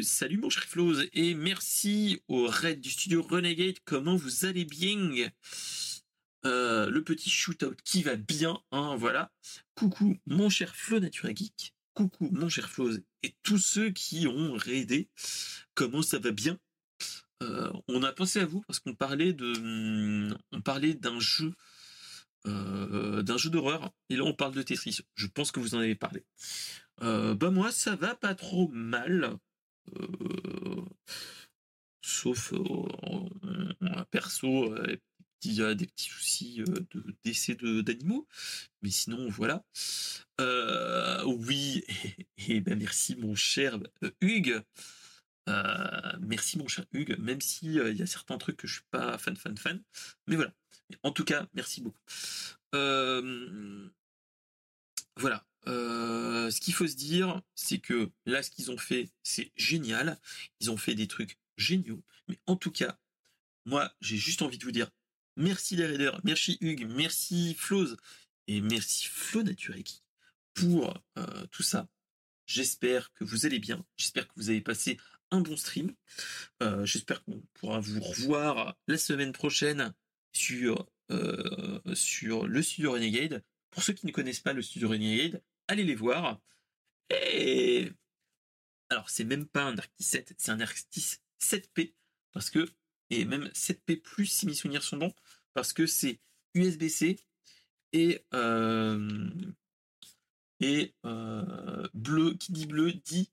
salut 0.00 0.38
mon 0.38 0.48
cher 0.48 0.64
Floz 0.64 1.08
et 1.12 1.34
merci 1.34 2.22
au 2.28 2.46
raid 2.46 2.80
du 2.80 2.90
studio 2.90 3.22
Renegade. 3.22 3.78
Comment 3.84 4.16
vous 4.16 4.46
allez 4.46 4.64
bien? 4.64 5.30
Le 6.44 7.00
petit 7.00 7.28
shootout 7.28 7.76
qui 7.84 8.02
va 8.02 8.16
bien, 8.16 8.62
hein, 8.70 8.96
voilà. 8.96 9.30
Coucou 9.74 10.18
mon 10.26 10.48
cher 10.48 10.74
Flo 10.74 10.98
Nature 10.98 11.36
Geek. 11.36 11.74
Coucou 11.94 12.28
mon 12.32 12.48
cher 12.48 12.70
Floz 12.70 13.02
et 13.22 13.34
tous 13.42 13.58
ceux 13.58 13.90
qui 13.90 14.26
ont 14.26 14.54
raidé. 14.54 15.08
Comment 15.74 16.02
ça 16.02 16.18
va 16.18 16.30
bien? 16.30 16.58
On 17.88 18.02
a 18.02 18.12
pensé 18.12 18.38
à 18.40 18.44
vous 18.44 18.60
parce 18.66 18.80
qu'on 18.80 18.94
parlait 18.94 19.32
de, 19.32 20.30
on 20.52 20.60
parlait 20.60 20.92
d'un 20.92 21.18
jeu 21.20 21.54
euh, 22.46 23.22
d'un 23.22 23.36
jeu 23.36 23.50
d'horreur. 23.50 23.92
Et 24.08 24.16
là, 24.16 24.24
on 24.24 24.32
parle 24.32 24.54
de 24.54 24.62
Tetris. 24.62 25.00
Je 25.14 25.26
pense 25.26 25.52
que 25.52 25.60
vous 25.60 25.74
en 25.74 25.78
avez 25.78 25.94
parlé. 25.94 26.24
Euh, 27.02 27.34
bah 27.34 27.50
moi, 27.50 27.70
ça 27.70 27.96
va 27.96 28.14
pas 28.14 28.34
trop 28.34 28.68
mal. 28.68 29.36
Euh, 29.98 30.84
sauf 32.00 32.54
un 33.80 34.04
perso, 34.10 34.74
a 35.62 35.74
des 35.74 35.86
petits 35.86 36.08
soucis 36.08 36.62
de 36.64 37.16
décès 37.24 37.54
d'animaux. 37.54 38.26
Mais 38.82 38.90
sinon, 38.90 39.28
voilà. 39.28 39.64
oui, 41.26 41.84
et, 42.48 42.60
ben 42.60 42.78
merci 42.78 43.16
mon 43.16 43.34
cher 43.34 43.78
Hugues. 44.20 44.62
merci 46.20 46.58
mon 46.58 46.68
cher 46.68 46.84
Hugues, 46.92 47.18
même 47.18 47.40
s'il 47.40 47.82
il 47.88 47.96
y 47.96 48.02
a 48.02 48.06
certains 48.06 48.38
trucs 48.38 48.56
que 48.56 48.66
je 48.66 48.74
suis 48.74 48.84
pas 48.90 49.18
fan, 49.18 49.36
fan, 49.36 49.56
fan. 49.56 49.82
Mais 50.26 50.36
voilà. 50.36 50.52
En 51.02 51.12
tout 51.12 51.24
cas, 51.24 51.46
merci 51.54 51.80
beaucoup. 51.80 52.00
voilà. 55.16 55.44
ce 55.66 56.60
qu'il 56.60 56.74
faut 56.74 56.86
se 56.86 56.96
dire, 56.96 57.40
c'est 57.54 57.78
que 57.78 58.10
là, 58.26 58.42
ce 58.42 58.50
qu'ils 58.50 58.70
ont 58.70 58.78
fait, 58.78 59.10
c'est 59.22 59.52
génial. 59.56 60.18
Ils 60.60 60.70
ont 60.70 60.76
fait 60.76 60.94
des 60.94 61.08
trucs 61.08 61.38
géniaux. 61.56 62.02
Mais 62.28 62.38
en 62.46 62.56
tout 62.56 62.70
cas, 62.70 62.98
moi, 63.66 63.92
j'ai 64.00 64.16
juste 64.16 64.42
envie 64.42 64.58
de 64.58 64.64
vous 64.64 64.72
dire 64.72 64.90
merci 65.36 65.76
les 65.76 65.86
raiders, 65.86 66.20
merci 66.24 66.58
Hugues, 66.60 66.86
merci 66.88 67.54
Floz 67.54 67.96
et 68.46 68.60
merci 68.60 69.06
Flo 69.06 69.42
Natureki 69.42 70.02
pour 70.54 70.92
tout 71.50 71.62
ça. 71.62 71.88
J'espère 72.46 73.12
que 73.12 73.24
vous 73.24 73.46
allez 73.46 73.60
bien. 73.60 73.84
J'espère 73.96 74.26
que 74.26 74.32
vous 74.36 74.50
avez 74.50 74.60
passé 74.60 74.98
un 75.30 75.40
bon 75.40 75.56
stream. 75.56 75.94
J'espère 76.82 77.22
qu'on 77.24 77.40
pourra 77.54 77.78
vous 77.78 78.00
revoir 78.00 78.76
la 78.88 78.98
semaine 78.98 79.32
prochaine 79.32 79.94
sur, 80.32 80.86
euh, 81.10 81.80
sur 81.94 82.46
le 82.46 82.62
studio 82.62 82.92
Renegade. 82.92 83.42
Pour 83.70 83.82
ceux 83.82 83.92
qui 83.92 84.06
ne 84.06 84.12
connaissent 84.12 84.40
pas 84.40 84.52
le 84.52 84.62
studio 84.62 84.88
Renegade, 84.88 85.42
allez 85.68 85.84
les 85.84 85.94
voir. 85.94 86.40
Alors, 88.88 89.08
c'est 89.08 89.24
même 89.24 89.46
pas 89.46 89.64
un 89.64 89.78
Arctis 89.78 90.04
7, 90.04 90.34
c'est 90.36 90.50
un 90.50 90.60
Arctis 90.60 91.16
7P, 91.40 91.94
parce 92.32 92.50
que, 92.50 92.68
et 93.10 93.24
même 93.24 93.46
7P 93.54 94.00
plus 94.00 94.26
si 94.26 94.46
mes 94.46 94.54
souvenirs 94.54 94.82
sont 94.82 94.96
bons, 94.96 95.14
parce 95.54 95.72
que 95.72 95.86
c'est 95.86 96.20
USB-C 96.54 97.18
et, 97.92 98.24
euh, 98.34 99.28
et 100.60 100.94
euh, 101.04 101.88
bleu, 101.94 102.34
qui 102.34 102.52
dit 102.52 102.66
bleu 102.66 102.92
dit 102.92 103.30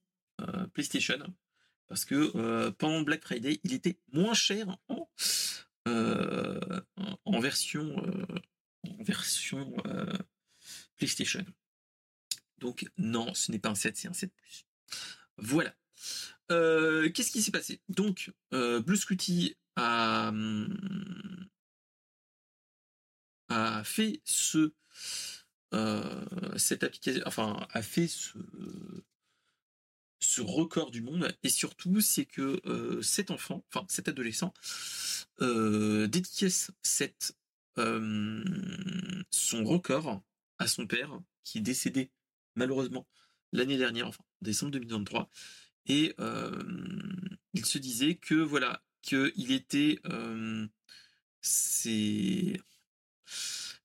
PlayStation, 0.73 1.17
parce 1.88 2.05
que 2.05 2.69
pendant 2.71 3.01
Black 3.01 3.23
Friday, 3.23 3.59
il 3.63 3.73
était 3.73 3.97
moins 4.11 4.36
cher 4.36 4.78
en 4.88 5.09
euh, 5.88 6.82
en 7.23 7.39
version, 7.39 7.95
euh, 8.05 8.39
en 8.84 9.03
version 9.03 9.73
euh, 9.86 10.17
PlayStation. 10.97 11.45
Donc 12.57 12.86
non, 12.97 13.34
ce 13.34 13.51
n'est 13.51 13.59
pas 13.59 13.69
un 13.69 13.75
7, 13.75 13.95
c'est 13.95 14.07
un 14.07 14.13
7 14.13 14.34
Plus. 14.36 14.65
Voilà. 15.38 15.73
Qu'est-ce 16.49 17.32
qui 17.32 17.41
s'est 17.41 17.51
passé? 17.51 17.82
Donc, 17.89 18.32
Blue 18.51 18.97
Scooty 18.97 19.57
a, 19.78 20.34
a 23.49 23.84
fait 23.84 24.21
ce 24.25 24.73
cette 26.57 26.84
application, 26.84 27.21
enfin 27.25 27.67
a 27.71 27.82
fait 27.82 28.07
ce 28.07 28.38
ce 30.19 30.41
record 30.41 30.91
du 30.91 31.01
monde. 31.01 31.36
Et 31.43 31.49
surtout 31.49 32.01
c'est 32.01 32.25
que 32.25 32.61
euh, 32.65 33.01
cet 33.01 33.32
enfant, 33.32 33.63
enfin 33.71 33.86
cet 33.89 34.07
adolescent, 34.07 34.53
euh, 35.41 36.07
dédicace 36.07 36.71
cette, 36.82 37.36
euh, 37.78 38.43
son 39.32 39.63
record 39.63 40.21
à 40.57 40.67
son 40.67 40.88
père 40.88 41.19
qui 41.43 41.59
est 41.59 41.61
décédé 41.61 42.11
malheureusement 42.55 43.07
l'année 43.53 43.78
dernière, 43.78 44.07
enfin 44.07 44.23
décembre 44.41 44.71
2023, 44.73 45.30
et 45.86 46.15
il 47.53 47.65
se 47.65 47.78
disait 47.78 48.15
que 48.15 48.36
voilà 48.36 48.84
qu'il 49.07 49.51
était 49.51 49.99
c'est 51.41 52.59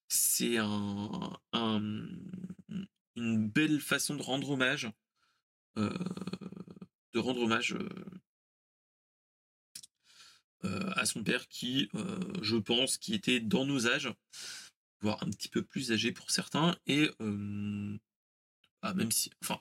c'est 0.08 0.58
un, 0.58 1.38
un, 1.52 1.80
une 3.16 3.48
belle 3.48 3.80
façon 3.80 4.16
de 4.16 4.22
rendre 4.22 4.50
hommage 4.50 4.90
de 5.76 7.18
rendre 7.18 7.40
hommage 7.42 7.76
à 10.62 11.06
son 11.06 11.22
père 11.24 11.48
qui, 11.48 11.88
je 12.42 12.56
pense, 12.56 12.98
qui 12.98 13.14
était 13.14 13.40
dans 13.40 13.64
nos 13.64 13.86
âges, 13.86 14.12
voire 15.00 15.22
un 15.22 15.30
petit 15.30 15.48
peu 15.48 15.62
plus 15.62 15.92
âgé 15.92 16.12
pour 16.12 16.30
certains, 16.30 16.76
et 16.86 17.10
bah, 18.82 18.94
même 18.94 19.10
si, 19.12 19.30
enfin, 19.42 19.60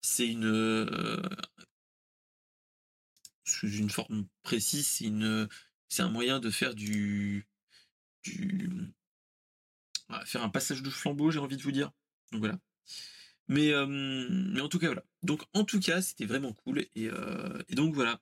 c'est 0.00 0.26
une 0.26 1.22
sous 3.48 3.68
une 3.68 3.90
forme 3.90 4.26
précise, 4.42 4.86
c'est 5.88 6.02
un 6.02 6.08
moyen 6.10 6.38
de 6.38 6.50
faire 6.50 6.74
du, 6.74 7.46
du, 8.22 8.70
faire 10.24 10.42
un 10.42 10.48
passage 10.48 10.82
de 10.82 10.90
flambeau, 10.90 11.30
j'ai 11.30 11.38
envie 11.38 11.56
de 11.56 11.62
vous 11.62 11.72
dire. 11.72 11.90
Donc 12.32 12.40
voilà. 12.40 12.58
Mais, 13.48 13.72
mais 13.86 14.60
en 14.60 14.68
tout 14.68 14.78
cas, 14.78 14.86
voilà. 14.86 15.04
Donc, 15.22 15.42
en 15.54 15.64
tout 15.64 15.80
cas, 15.80 16.02
c'était 16.02 16.26
vraiment 16.26 16.52
cool. 16.52 16.84
Et, 16.94 17.08
donc, 17.70 17.94
voilà. 17.94 18.20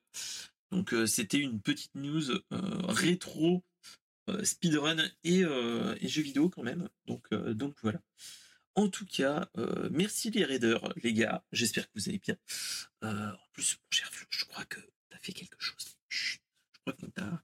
Donc, 0.71 0.95
c'était 1.07 1.39
une 1.39 1.61
petite 1.61 1.95
news 1.95 2.23
rétro, 2.51 3.65
speedrun 4.45 4.99
et, 5.25 5.41
et, 5.41 6.09
jeux 6.09 6.23
vidéo 6.23 6.49
quand 6.49 6.63
même. 6.63 6.89
Donc, 7.07 7.33
donc 7.35 7.77
voilà. 7.83 8.01
En 8.77 8.89
tout 8.89 9.07
cas, 9.07 9.49
merci 9.91 10.31
les 10.31 10.45
raiders, 10.45 10.93
les 11.03 11.13
gars. 11.13 11.45
J'espère 11.51 11.87
que 11.87 11.99
vous 11.99 12.09
allez 12.09 12.21
bien. 12.21 12.37
en 13.03 13.49
plus, 13.53 13.77
mon 13.77 13.91
cher 13.91 14.09
Flo, 14.13 14.27
je 14.31 14.45
crois 14.45 14.65
que 14.67 14.81
fait 15.19 15.33
quelque 15.33 15.61
chose. 15.61 15.97
je 16.09 16.39
crois 16.81 16.95
que 16.95 17.07
t'as. 17.07 17.43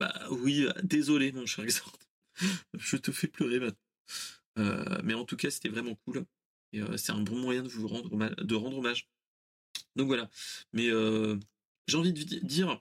Bah 0.00 0.26
oui, 0.30 0.66
désolé, 0.82 1.32
mon 1.32 1.46
cher 1.46 1.64
Exord. 1.64 1.98
je 2.74 2.96
te 2.96 3.12
fais 3.12 3.28
pleurer 3.28 3.60
maintenant. 3.60 3.78
Euh, 4.58 5.00
mais 5.02 5.14
en 5.14 5.24
tout 5.24 5.36
cas, 5.36 5.50
c'était 5.50 5.68
vraiment 5.68 5.94
cool. 6.04 6.24
Euh, 6.74 6.96
c'est 6.96 7.12
un 7.12 7.20
bon 7.20 7.38
moyen 7.38 7.62
de 7.62 7.68
vous 7.68 7.88
rendre, 7.88 8.34
de 8.42 8.54
rendre 8.54 8.78
hommage. 8.78 9.08
Donc 9.96 10.06
voilà. 10.06 10.28
Mais 10.72 10.88
euh, 10.88 11.38
j'ai 11.86 11.96
envie 11.96 12.12
de 12.12 12.22
dire 12.22 12.80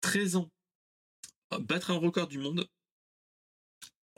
13 0.00 0.36
ans, 0.36 0.50
battre 1.60 1.90
un 1.90 1.98
record 1.98 2.28
du 2.28 2.38
monde. 2.38 2.66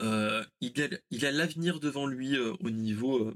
il 0.01 0.81
a 0.81 0.87
il 1.09 1.25
a 1.25 1.31
l'avenir 1.31 1.79
devant 1.79 2.07
lui 2.07 2.37
au 2.37 2.69
niveau 2.69 3.33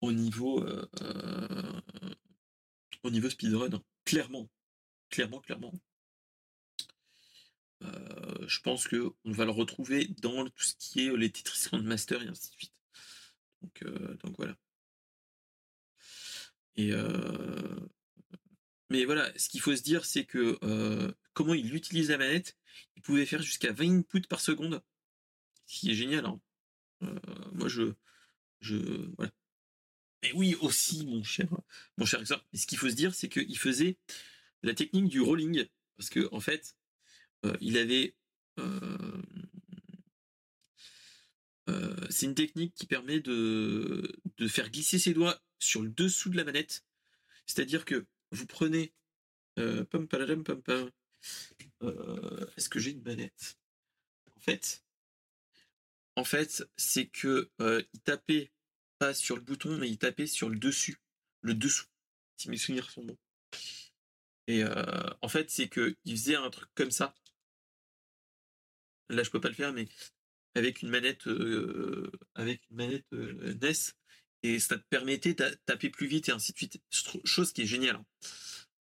au 0.00 0.12
niveau 0.12 0.64
au 3.04 3.10
niveau 3.10 3.30
speedrun 3.30 3.82
clairement 4.04 4.50
clairement 5.10 5.40
clairement 5.40 5.72
euh, 7.84 8.46
je 8.46 8.60
pense 8.60 8.86
que 8.88 9.12
on 9.24 9.32
va 9.32 9.44
le 9.44 9.50
retrouver 9.50 10.06
dans 10.20 10.44
tout 10.48 10.62
ce 10.62 10.74
qui 10.78 11.06
est 11.06 11.16
les 11.16 11.30
Tetris 11.30 11.68
Master 11.82 12.22
et 12.22 12.28
ainsi 12.28 12.50
de 12.50 12.54
suite. 12.54 12.72
Donc, 13.62 13.82
euh, 13.82 14.14
donc 14.22 14.36
voilà. 14.38 14.56
Et 16.76 16.92
euh, 16.92 17.88
mais 18.90 19.04
voilà, 19.04 19.30
ce 19.38 19.48
qu'il 19.48 19.60
faut 19.60 19.74
se 19.74 19.82
dire, 19.82 20.04
c'est 20.04 20.24
que 20.24 20.58
comment 21.32 21.54
il 21.54 21.74
utilise 21.74 22.10
la 22.10 22.18
manette, 22.18 22.56
il 22.96 23.02
pouvait 23.02 23.26
faire 23.26 23.42
jusqu'à 23.42 23.72
20 23.72 24.00
inputs 24.00 24.22
par 24.22 24.40
seconde, 24.40 24.82
ce 25.66 25.80
qui 25.80 25.90
est 25.90 25.94
génial. 25.94 26.26
Hein. 26.26 26.40
moi, 27.52 27.68
je, 27.68 27.94
je, 28.60 28.76
voilà. 29.16 29.32
Oui, 30.32 30.56
aussi, 30.60 31.04
mon 31.06 31.22
cher, 31.22 31.48
mon 31.98 32.06
cher. 32.06 32.20
Et 32.52 32.56
ce 32.56 32.66
qu'il 32.66 32.78
faut 32.78 32.88
se 32.88 32.94
dire, 32.94 33.14
c'est 33.14 33.28
qu'il 33.28 33.58
faisait 33.58 33.98
la 34.62 34.74
technique 34.74 35.08
du 35.08 35.20
rolling. 35.20 35.66
Parce 35.96 36.08
que, 36.08 36.28
en 36.32 36.40
fait, 36.40 36.76
euh, 37.44 37.56
il 37.60 37.76
avait. 37.78 38.14
euh, 38.58 39.22
euh, 41.68 41.96
c'est 42.10 42.26
une 42.26 42.34
technique 42.34 42.74
qui 42.74 42.86
permet 42.86 43.20
de, 43.20 44.20
faire 44.48 44.70
glisser 44.70 44.98
ses 44.98 45.14
doigts 45.14 45.40
sur 45.58 45.82
le 45.82 45.90
dessous 45.90 46.30
de 46.30 46.36
la 46.36 46.44
manette. 46.44 46.84
C'est-à-dire 47.46 47.84
que 47.84 48.06
vous 48.30 48.46
prenez. 48.46 48.92
Est-ce 52.56 52.68
que 52.68 52.78
j'ai 52.78 52.90
une 52.90 53.02
manette? 53.02 53.58
En 54.36 54.40
fait, 54.40 54.84
en 56.16 56.24
fait, 56.24 56.68
c'est 56.76 57.06
que 57.06 57.50
il 57.60 58.00
tapait 58.00 58.50
sur 59.12 59.36
le 59.36 59.42
bouton, 59.42 59.76
mais 59.76 59.90
il 59.90 59.98
tapait 59.98 60.26
sur 60.26 60.48
le 60.48 60.58
dessus, 60.58 60.98
le 61.42 61.54
dessous. 61.54 61.86
Si 62.36 62.48
mes 62.48 62.56
souvenirs 62.56 62.90
sont 62.90 63.04
bons. 63.04 63.18
Et 64.46 64.62
euh, 64.62 65.10
en 65.22 65.28
fait, 65.28 65.50
c'est 65.50 65.68
que 65.68 65.96
il 66.04 66.16
faisait 66.16 66.36
un 66.36 66.50
truc 66.50 66.68
comme 66.74 66.90
ça. 66.90 67.14
Là, 69.08 69.22
je 69.22 69.30
peux 69.30 69.40
pas 69.40 69.48
le 69.48 69.54
faire, 69.54 69.72
mais 69.72 69.88
avec 70.54 70.82
une 70.82 70.88
manette, 70.88 71.26
euh, 71.26 72.10
avec 72.34 72.62
une 72.70 72.76
manette 72.76 73.06
euh, 73.12 73.54
NES, 73.60 73.92
et 74.42 74.58
ça 74.60 74.78
te 74.78 74.84
permettait 74.88 75.34
de 75.34 75.56
taper 75.66 75.90
plus 75.90 76.06
vite 76.06 76.28
et 76.28 76.32
ainsi 76.32 76.52
de 76.52 76.58
suite. 76.58 76.78
Chose 77.24 77.52
qui 77.52 77.62
est 77.62 77.66
géniale. 77.66 77.96
hein. 77.96 78.06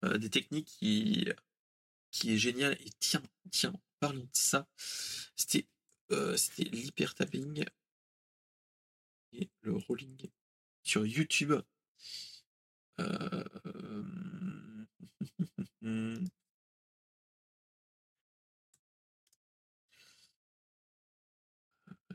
Euh, 0.05 0.17
des 0.17 0.29
techniques 0.29 0.67
qui, 0.79 1.27
qui 2.11 2.33
est 2.33 2.37
géniale. 2.37 2.73
Et 2.81 2.89
tiens, 2.99 3.21
tiens, 3.51 3.73
parlons 3.99 4.23
de 4.23 4.29
ça. 4.33 4.67
C'était, 5.35 5.67
c'était 6.35 6.63
l'hyper 6.63 7.13
tapping 7.15 7.63
le 9.61 9.75
rolling 9.75 10.29
sur 10.83 11.05
YouTube. 11.05 11.53
Euh, 12.99 13.43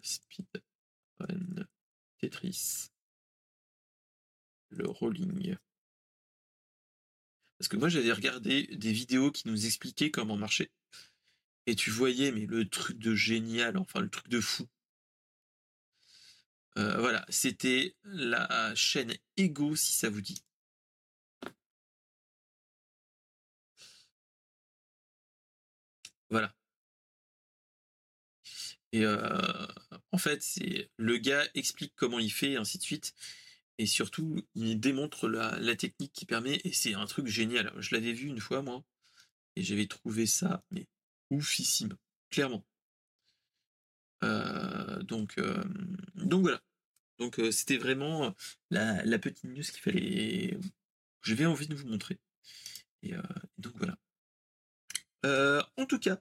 Speed 0.03 0.63
Run 1.19 1.67
Tetris. 2.19 2.91
Le 4.71 4.89
rolling. 4.89 5.57
Parce 7.59 7.69
que 7.69 7.77
moi 7.77 7.89
j'avais 7.89 8.13
regardé 8.13 8.67
des 8.67 8.93
vidéos 8.93 9.31
qui 9.31 9.49
nous 9.49 9.67
expliquaient 9.67 10.11
comment 10.11 10.37
marcher. 10.37 10.71
Et 11.67 11.75
tu 11.75 11.91
voyais, 11.91 12.31
mais 12.31 12.47
le 12.47 12.69
truc 12.69 12.99
de 12.99 13.15
génial, 13.15 13.77
enfin 13.77 14.01
le 14.01 14.11
truc 14.11 14.29
de 14.29 14.41
fou. 14.41 14.69
Euh, 16.79 16.99
voilà, 16.99 17.25
c'était 17.29 17.97
la 18.05 18.75
chaîne 18.75 19.15
Ego, 19.37 19.75
si 19.77 19.93
ça 19.93 20.11
vous 20.11 20.21
dit. 20.21 20.43
Voilà. 26.31 26.55
Et 28.93 29.05
euh, 29.05 29.67
en 30.13 30.19
fait, 30.19 30.43
le 30.97 31.17
gars 31.19 31.47
explique 31.55 31.93
comment 31.97 32.19
il 32.19 32.33
fait, 32.33 32.53
et 32.53 32.57
ainsi 32.57 32.79
de 32.79 32.83
suite. 32.83 33.15
Et 33.79 33.87
surtout, 33.87 34.43
il 34.55 34.81
démontre 34.81 35.29
la, 35.29 35.59
la 35.59 35.77
technique 35.77 36.13
qui 36.13 36.25
permet, 36.27 36.61
et 36.65 36.73
c'est 36.73 36.95
un 36.95 37.07
truc 37.07 37.27
génial. 37.27 37.73
Je 37.79 37.95
l'avais 37.95 38.13
vu 38.13 38.29
une 38.29 38.41
fois, 38.41 38.63
moi, 38.63 38.85
et 39.57 39.63
j'avais 39.63 39.87
trouvé 39.87 40.27
ça, 40.27 40.65
mais 40.71 40.87
oufissime, 41.31 41.97
clairement. 42.31 42.65
Euh, 44.25 45.03
donc, 45.03 45.39
euh, 45.39 45.63
donc 46.15 46.43
voilà. 46.43 46.63
Donc 47.19 47.39
euh, 47.39 47.51
c'était 47.51 47.79
vraiment 47.79 48.35
la, 48.71 49.19
petite 49.19 49.45
news 49.45 49.63
qu'il 49.63 49.81
fallait, 49.81 50.59
j'avais 51.23 51.47
envie 51.47 51.69
de 51.69 51.75
vous 51.75 51.89
montrer. 51.89 52.19
Et 53.03 53.15
donc 53.59 53.75
voilà. 53.77 53.97
En 55.77 55.87
tout 55.87 55.99
cas, 55.99 56.21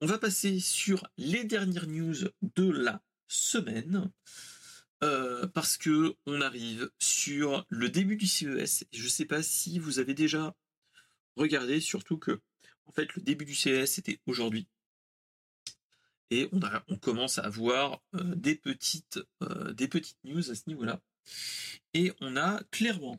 on 0.00 0.06
va 0.06 0.18
passer 0.18 0.60
sur 0.60 1.08
les 1.16 1.44
dernières 1.44 1.86
news 1.86 2.14
de 2.42 2.70
la 2.70 3.02
semaine. 3.28 4.10
Parce 5.00 5.78
que 5.78 6.14
on 6.26 6.40
arrive 6.40 6.90
sur 6.98 7.66
le 7.68 7.88
début 7.88 8.16
du 8.16 8.26
CES. 8.26 8.84
Je 8.92 9.04
ne 9.04 9.08
sais 9.08 9.24
pas 9.24 9.42
si 9.42 9.78
vous 9.78 9.98
avez 9.98 10.14
déjà 10.14 10.54
regardé, 11.36 11.80
surtout 11.80 12.18
que 12.18 12.40
en 12.86 12.92
fait 12.92 13.14
le 13.14 13.22
début 13.22 13.44
du 13.44 13.54
CES 13.54 13.90
c'était 13.90 14.20
aujourd'hui. 14.26 14.68
Et 16.30 16.48
on, 16.52 16.96
commence 16.96 17.38
à 17.38 17.42
avoir 17.42 18.02
euh, 18.14 18.34
des, 18.36 18.54
petites, 18.54 19.18
euh, 19.42 19.72
des 19.72 19.88
petites 19.88 20.22
news 20.24 20.50
à 20.50 20.54
ce 20.54 20.62
niveau-là. 20.68 21.00
Et 21.92 22.12
on 22.20 22.36
a 22.36 22.62
clairement 22.70 23.18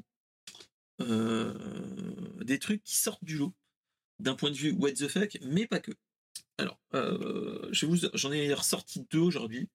euh, 1.01 1.53
des 2.41 2.57
trucs 2.57 2.83
qui 2.83 2.95
sortent 2.95 3.23
du 3.23 3.37
lot 3.37 3.53
d'un 4.19 4.35
point 4.35 4.49
de 4.49 4.55
vue 4.55 4.71
what 4.71 4.93
the 4.93 5.09
fuck, 5.09 5.37
mais 5.41 5.67
pas 5.67 5.79
que. 5.79 5.91
Alors, 6.57 6.79
j'en 7.71 8.31
ai 8.31 8.53
ressorti 8.53 9.07
deux 9.09 9.19
aujourd'hui, 9.19 9.67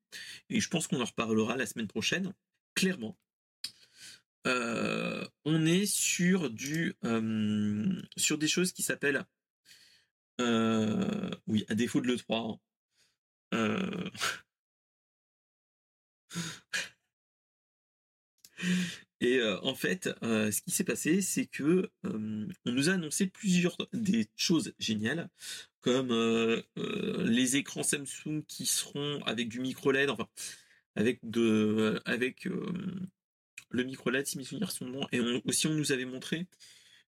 et 0.51 0.61
je 0.61 0.68
pense 0.68 0.87
qu'on 0.87 1.01
en 1.01 1.05
reparlera 1.05 1.57
la 1.57 1.66
semaine 1.66 1.89
prochaine. 1.89 2.32
Clairement, 2.74 3.18
on 4.45 5.66
est 5.66 5.87
sur 5.87 6.49
du, 6.49 6.95
sur 8.16 8.39
des 8.39 8.47
choses 8.47 8.72
qui 8.72 8.84
s'appellent, 8.84 9.24
oui, 10.39 11.64
à 11.68 11.74
défaut 11.74 12.01
de 12.01 12.07
le 12.07 12.16
3. 12.16 12.61
Euh, 13.55 14.11
Et 19.20 19.38
euh, 19.38 19.59
en 19.62 19.74
fait, 19.74 20.11
euh, 20.22 20.51
ce 20.51 20.61
qui 20.62 20.70
s'est 20.70 20.84
passé, 20.84 21.22
c'est 21.22 21.47
que 21.47 21.90
on 22.05 22.49
nous 22.66 22.90
a 22.90 22.94
annoncé 22.94 23.26
plusieurs 23.26 23.76
des 23.92 24.28
choses 24.36 24.74
géniales, 24.78 25.30
comme 25.80 26.12
les 26.76 27.57
écrans 27.57 27.82
Samsung 27.82 28.42
qui 28.47 28.66
seront 28.66 29.22
avec 29.24 29.49
du 29.49 29.61
micro 29.61 29.92
LED, 29.92 30.11
enfin 30.11 30.28
avec 30.97 31.20
de, 31.22 32.01
avec 32.05 32.49
le 33.70 33.84
micro 33.84 34.11
LED, 34.11 34.26
si 34.26 34.38
mes 34.38 34.44
souvenirs 34.44 34.72
sont 34.72 34.88
bons. 34.88 35.07
Et 35.12 35.20
aussi, 35.44 35.66
on 35.66 35.74
nous 35.74 35.92
avait 35.92 36.05
montré 36.05 36.47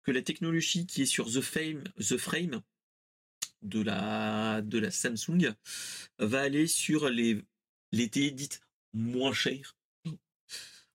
que 0.05 0.13
la 0.13 0.23
technologie 0.23 0.87
qui 0.87 1.03
est 1.03 1.07
sur 1.07 1.27
The 1.27 1.41
Frame, 1.41 1.85
The 1.99 2.17
Frame 2.17 2.63
de 3.63 3.83
la 3.83 4.63
de 4.63 4.79
la 4.79 4.91
Samsung 4.91 5.53
va 6.19 6.41
aller 6.41 6.67
sur 6.67 7.09
les 7.09 7.43
les 7.93 8.09
télé 8.09 8.31
dites 8.31 8.61
moins 8.93 9.33
chères. 9.33 9.77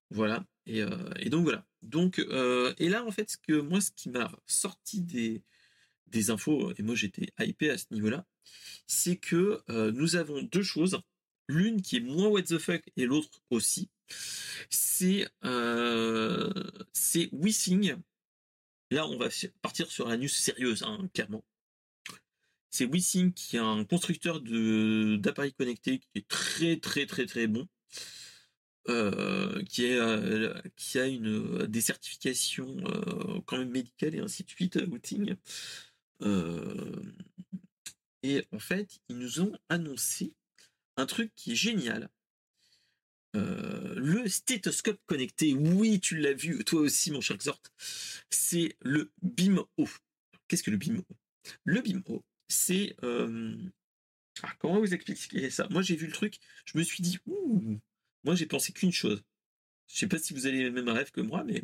Voilà. 0.10 0.46
Et, 0.66 0.82
euh, 0.82 1.10
et 1.20 1.30
donc 1.30 1.44
voilà. 1.44 1.66
Donc 1.82 2.20
euh, 2.20 2.74
et 2.78 2.90
là 2.90 3.04
en 3.06 3.12
fait 3.12 3.32
ce 3.32 3.38
que 3.38 3.60
moi 3.60 3.82
ce 3.82 3.92
qui 3.92 4.10
m'a 4.10 4.32
sorti 4.46 5.02
des 5.02 6.30
infos 6.30 6.74
et 6.78 6.84
moi 6.84 6.96
j'étais 6.96 7.28
hypé 7.40 7.70
à 7.70 7.78
ce 7.78 7.86
niveau-là, 7.92 8.26
c'est 8.88 9.18
que 9.18 9.62
euh, 9.70 9.92
nous 9.92 10.16
avons 10.16 10.42
deux 10.44 10.64
choses, 10.64 11.00
l'une 11.48 11.82
qui 11.82 11.98
est 11.98 12.02
moins 12.02 12.28
what 12.28 12.44
the 12.44 12.58
fuck 12.60 12.84
et 12.98 13.06
l'autre 13.06 13.42
aussi. 13.50 13.90
C'est 14.70 15.28
euh, 15.46 16.52
WeSing. 17.32 17.96
Là 18.92 19.08
on 19.08 19.18
va 19.18 19.30
partir 19.62 19.90
sur 19.90 20.08
la 20.08 20.18
news 20.18 20.28
sérieuse 20.28 20.84
hein, 20.84 21.10
clairement. 21.14 21.44
C'est 22.72 22.86
WeSing 22.86 23.34
qui 23.34 23.58
est 23.58 23.60
un 23.60 23.84
constructeur 23.86 24.42
de 24.42 25.18
d'appareils 25.18 25.54
connectés 25.54 26.00
qui 26.00 26.08
est 26.16 26.28
très 26.28 26.78
très 26.78 27.06
très 27.06 27.26
très 27.26 27.48
bon 27.48 27.68
euh, 28.90 29.62
euh, 29.80 30.62
qui 30.76 31.00
a 31.00 31.06
une, 31.06 31.66
des 31.68 31.82
certifications 31.82 32.78
euh, 32.86 33.40
quand 33.46 33.58
même 33.58 33.70
médicales 33.70 34.16
et 34.16 34.20
ainsi 34.20 34.44
de 34.44 34.50
suite. 34.50 34.80
Euh, 36.24 37.02
et 38.24 38.46
en 38.52 38.60
fait, 38.60 39.00
ils 39.10 39.18
nous 39.18 39.42
ont 39.42 39.58
annoncé 39.70 40.34
un 40.98 41.06
truc 41.06 41.32
qui 41.36 41.54
est 41.54 41.56
génial. 41.56 42.10
Le 43.34 44.28
stéthoscope 44.28 45.00
connecté, 45.06 45.54
oui, 45.54 46.00
tu 46.00 46.18
l'as 46.18 46.34
vu, 46.34 46.64
toi 46.66 46.82
aussi, 46.82 47.12
mon 47.12 47.22
cher 47.22 47.38
Xort, 47.38 47.62
c'est 48.30 48.76
le 48.82 49.12
BIMO. 49.22 49.70
Qu'est-ce 50.48 50.64
que 50.64 50.72
le 50.72 50.78
BIMO 50.78 51.04
Le 51.64 51.82
BIMO, 51.82 52.24
c'est. 52.52 52.96
ah, 53.02 54.54
comment 54.60 54.80
vous 54.80 54.94
expliquer 54.94 55.50
ça? 55.50 55.68
Moi, 55.70 55.82
j'ai 55.82 55.96
vu 55.96 56.06
le 56.06 56.14
truc, 56.14 56.40
je 56.66 56.78
me 56.78 56.84
suis 56.84 57.02
dit, 57.02 57.18
ouh, 57.26 57.80
moi, 58.24 58.36
j'ai 58.36 58.46
pensé 58.46 58.72
qu'une 58.74 58.92
chose. 58.92 59.24
Je 59.88 59.98
sais 59.98 60.08
pas 60.08 60.20
si 60.20 60.34
vous 60.34 60.46
avez 60.46 60.58
les 60.64 60.72
mêmes 60.72 60.90
rêves 60.90 61.12
que 61.12 61.22
moi, 61.22 61.44
mais 61.44 61.64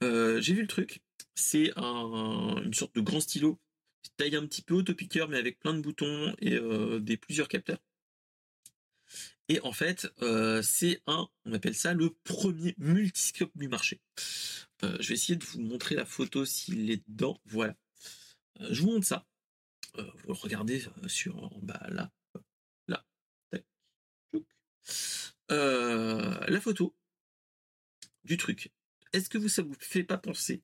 j'ai 0.00 0.54
vu 0.54 0.62
le 0.62 0.68
truc. 0.68 1.02
C'est 1.34 1.72
un, 1.76 2.62
une 2.62 2.74
sorte 2.74 2.94
de 2.94 3.00
grand 3.00 3.20
stylo, 3.20 3.58
taille 4.16 4.36
un 4.36 4.46
petit 4.46 4.62
peu 4.62 4.74
autopiqueur, 4.74 5.28
mais 5.28 5.38
avec 5.38 5.58
plein 5.58 5.74
de 5.74 5.80
boutons 5.80 6.34
et 6.40 6.58
des 7.00 7.16
plusieurs 7.16 7.48
capteurs. 7.48 7.82
Et 9.48 9.60
en 9.60 9.72
fait, 9.72 10.08
c'est 10.62 11.02
un, 11.06 11.28
on 11.44 11.52
appelle 11.52 11.74
ça 11.74 11.92
le 11.92 12.10
premier 12.24 12.74
multiscope 12.78 13.52
du 13.56 13.68
marché. 13.68 14.00
Je 14.82 15.08
vais 15.08 15.14
essayer 15.14 15.36
de 15.36 15.44
vous 15.44 15.60
montrer 15.60 15.94
la 15.94 16.04
photo 16.04 16.44
s'il 16.44 16.90
est 16.90 17.02
dedans. 17.08 17.40
Voilà. 17.44 17.76
Je 18.70 18.82
vous 18.82 18.90
montre 18.92 19.06
ça. 19.06 19.26
Euh, 19.98 20.10
vous 20.24 20.28
le 20.28 20.38
regardez 20.38 20.86
euh, 20.86 21.08
sur 21.08 21.50
là, 21.66 22.10
là. 22.88 23.04
Tac. 23.50 23.64
Tchouk. 24.32 24.46
Euh, 25.50 26.40
la 26.46 26.60
photo. 26.60 26.94
du 28.24 28.36
truc. 28.36 28.72
Est-ce 29.12 29.28
que 29.28 29.38
vous, 29.38 29.48
ça 29.48 29.62
vous 29.62 29.74
fait 29.78 30.04
pas 30.04 30.18
penser 30.18 30.62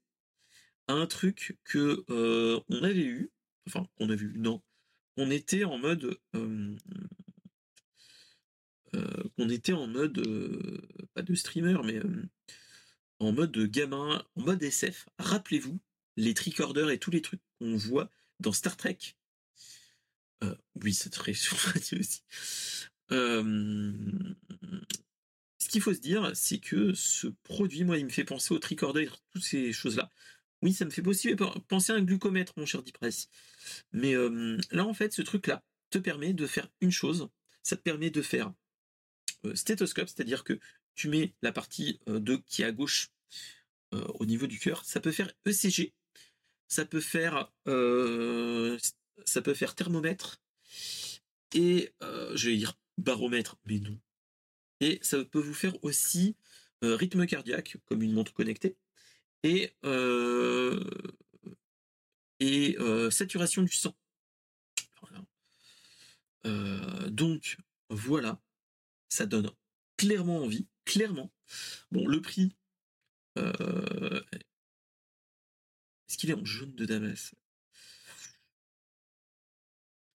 à 0.88 0.94
un 0.94 1.06
truc 1.06 1.56
que 1.64 2.04
euh, 2.10 2.60
on 2.68 2.82
avait 2.82 3.04
eu, 3.04 3.30
enfin 3.68 3.86
qu'on 3.96 4.10
a 4.10 4.16
vu, 4.16 4.32
non, 4.36 4.60
on 5.16 5.30
était 5.30 5.64
en 5.64 5.78
mode, 5.78 6.18
euh, 6.34 6.76
euh, 8.96 9.22
qu'on 9.36 9.48
était 9.48 9.72
en 9.72 9.86
mode, 9.86 10.20
pas 11.14 11.22
de 11.22 11.34
streamer, 11.34 11.78
mais 11.84 12.00
en 13.20 13.32
mode 13.32 13.56
gamin, 13.56 14.24
en 14.34 14.42
mode 14.42 14.62
SF. 14.62 15.08
Rappelez-vous 15.18 15.78
les 16.16 16.34
tricorders 16.34 16.90
et 16.90 16.98
tous 16.98 17.12
les 17.12 17.22
trucs 17.22 17.42
qu'on 17.60 17.76
voit 17.76 18.10
dans 18.40 18.52
Star 18.52 18.76
Trek. 18.76 18.98
Oui, 20.82 20.94
c'est 20.94 21.10
très 21.10 21.32
sur 21.34 21.56
aussi. 21.56 22.22
ce 23.10 24.34
qu'il 25.68 25.82
faut 25.82 25.94
se 25.94 26.00
dire, 26.00 26.30
c'est 26.34 26.58
que 26.58 26.94
ce 26.94 27.28
produit, 27.42 27.84
moi, 27.84 27.98
il 27.98 28.04
me 28.04 28.10
fait 28.10 28.24
penser 28.24 28.54
au 28.54 28.58
tricorder, 28.58 29.08
toutes 29.32 29.44
ces 29.44 29.72
choses-là. 29.72 30.10
Oui, 30.62 30.72
ça 30.74 30.84
me 30.84 30.90
fait 30.90 31.02
penser 31.02 31.92
à 31.92 31.94
un 31.94 32.02
glucomètre, 32.02 32.52
mon 32.56 32.66
cher 32.66 32.82
Dipress. 32.82 33.28
Mais 33.92 34.14
là, 34.70 34.84
en 34.84 34.94
fait, 34.94 35.12
ce 35.12 35.22
truc-là 35.22 35.64
te 35.90 35.98
permet 35.98 36.32
de 36.32 36.46
faire 36.46 36.68
une 36.80 36.92
chose. 36.92 37.28
Ça 37.62 37.76
te 37.76 37.82
permet 37.82 38.10
de 38.10 38.22
faire 38.22 38.52
stéthoscope, 39.54 40.08
c'est-à-dire 40.08 40.44
que 40.44 40.58
tu 40.94 41.08
mets 41.08 41.34
la 41.42 41.52
partie 41.52 42.00
de 42.06 42.36
qui 42.36 42.62
est 42.62 42.66
à 42.66 42.72
gauche 42.72 43.10
au 43.92 44.26
niveau 44.26 44.46
du 44.46 44.58
cœur. 44.58 44.84
Ça 44.84 45.00
peut 45.00 45.12
faire 45.12 45.32
ECG. 45.46 45.92
Ça 46.68 46.84
peut 46.84 47.00
faire, 47.00 47.50
ça 49.24 49.42
peut 49.42 49.54
faire 49.54 49.74
thermomètre. 49.74 50.40
Et 51.54 51.92
je 52.00 52.48
vais 52.48 52.56
dire 52.56 52.78
baromètre, 52.98 53.56
mais 53.66 53.78
non. 53.78 53.98
Et 54.80 54.98
ça 55.02 55.24
peut 55.24 55.40
vous 55.40 55.54
faire 55.54 55.82
aussi 55.84 56.36
rythme 56.82 57.26
cardiaque, 57.26 57.76
comme 57.86 58.02
une 58.02 58.12
montre 58.12 58.32
connectée 58.32 58.76
et, 59.42 59.74
euh, 59.84 60.82
et 62.40 62.76
euh, 62.78 63.10
saturation 63.10 63.62
du 63.62 63.72
sang. 63.72 63.96
Euh, 66.46 67.10
donc 67.10 67.58
voilà, 67.90 68.40
ça 69.10 69.26
donne 69.26 69.50
clairement 69.96 70.38
envie, 70.38 70.66
clairement. 70.84 71.30
Bon, 71.90 72.06
le 72.06 72.22
prix, 72.22 72.56
est-ce 73.36 74.22
qu'il 76.16 76.30
est 76.30 76.34
en 76.34 76.44
jaune 76.44 76.74
de 76.74 76.86
Damas? 76.86 77.34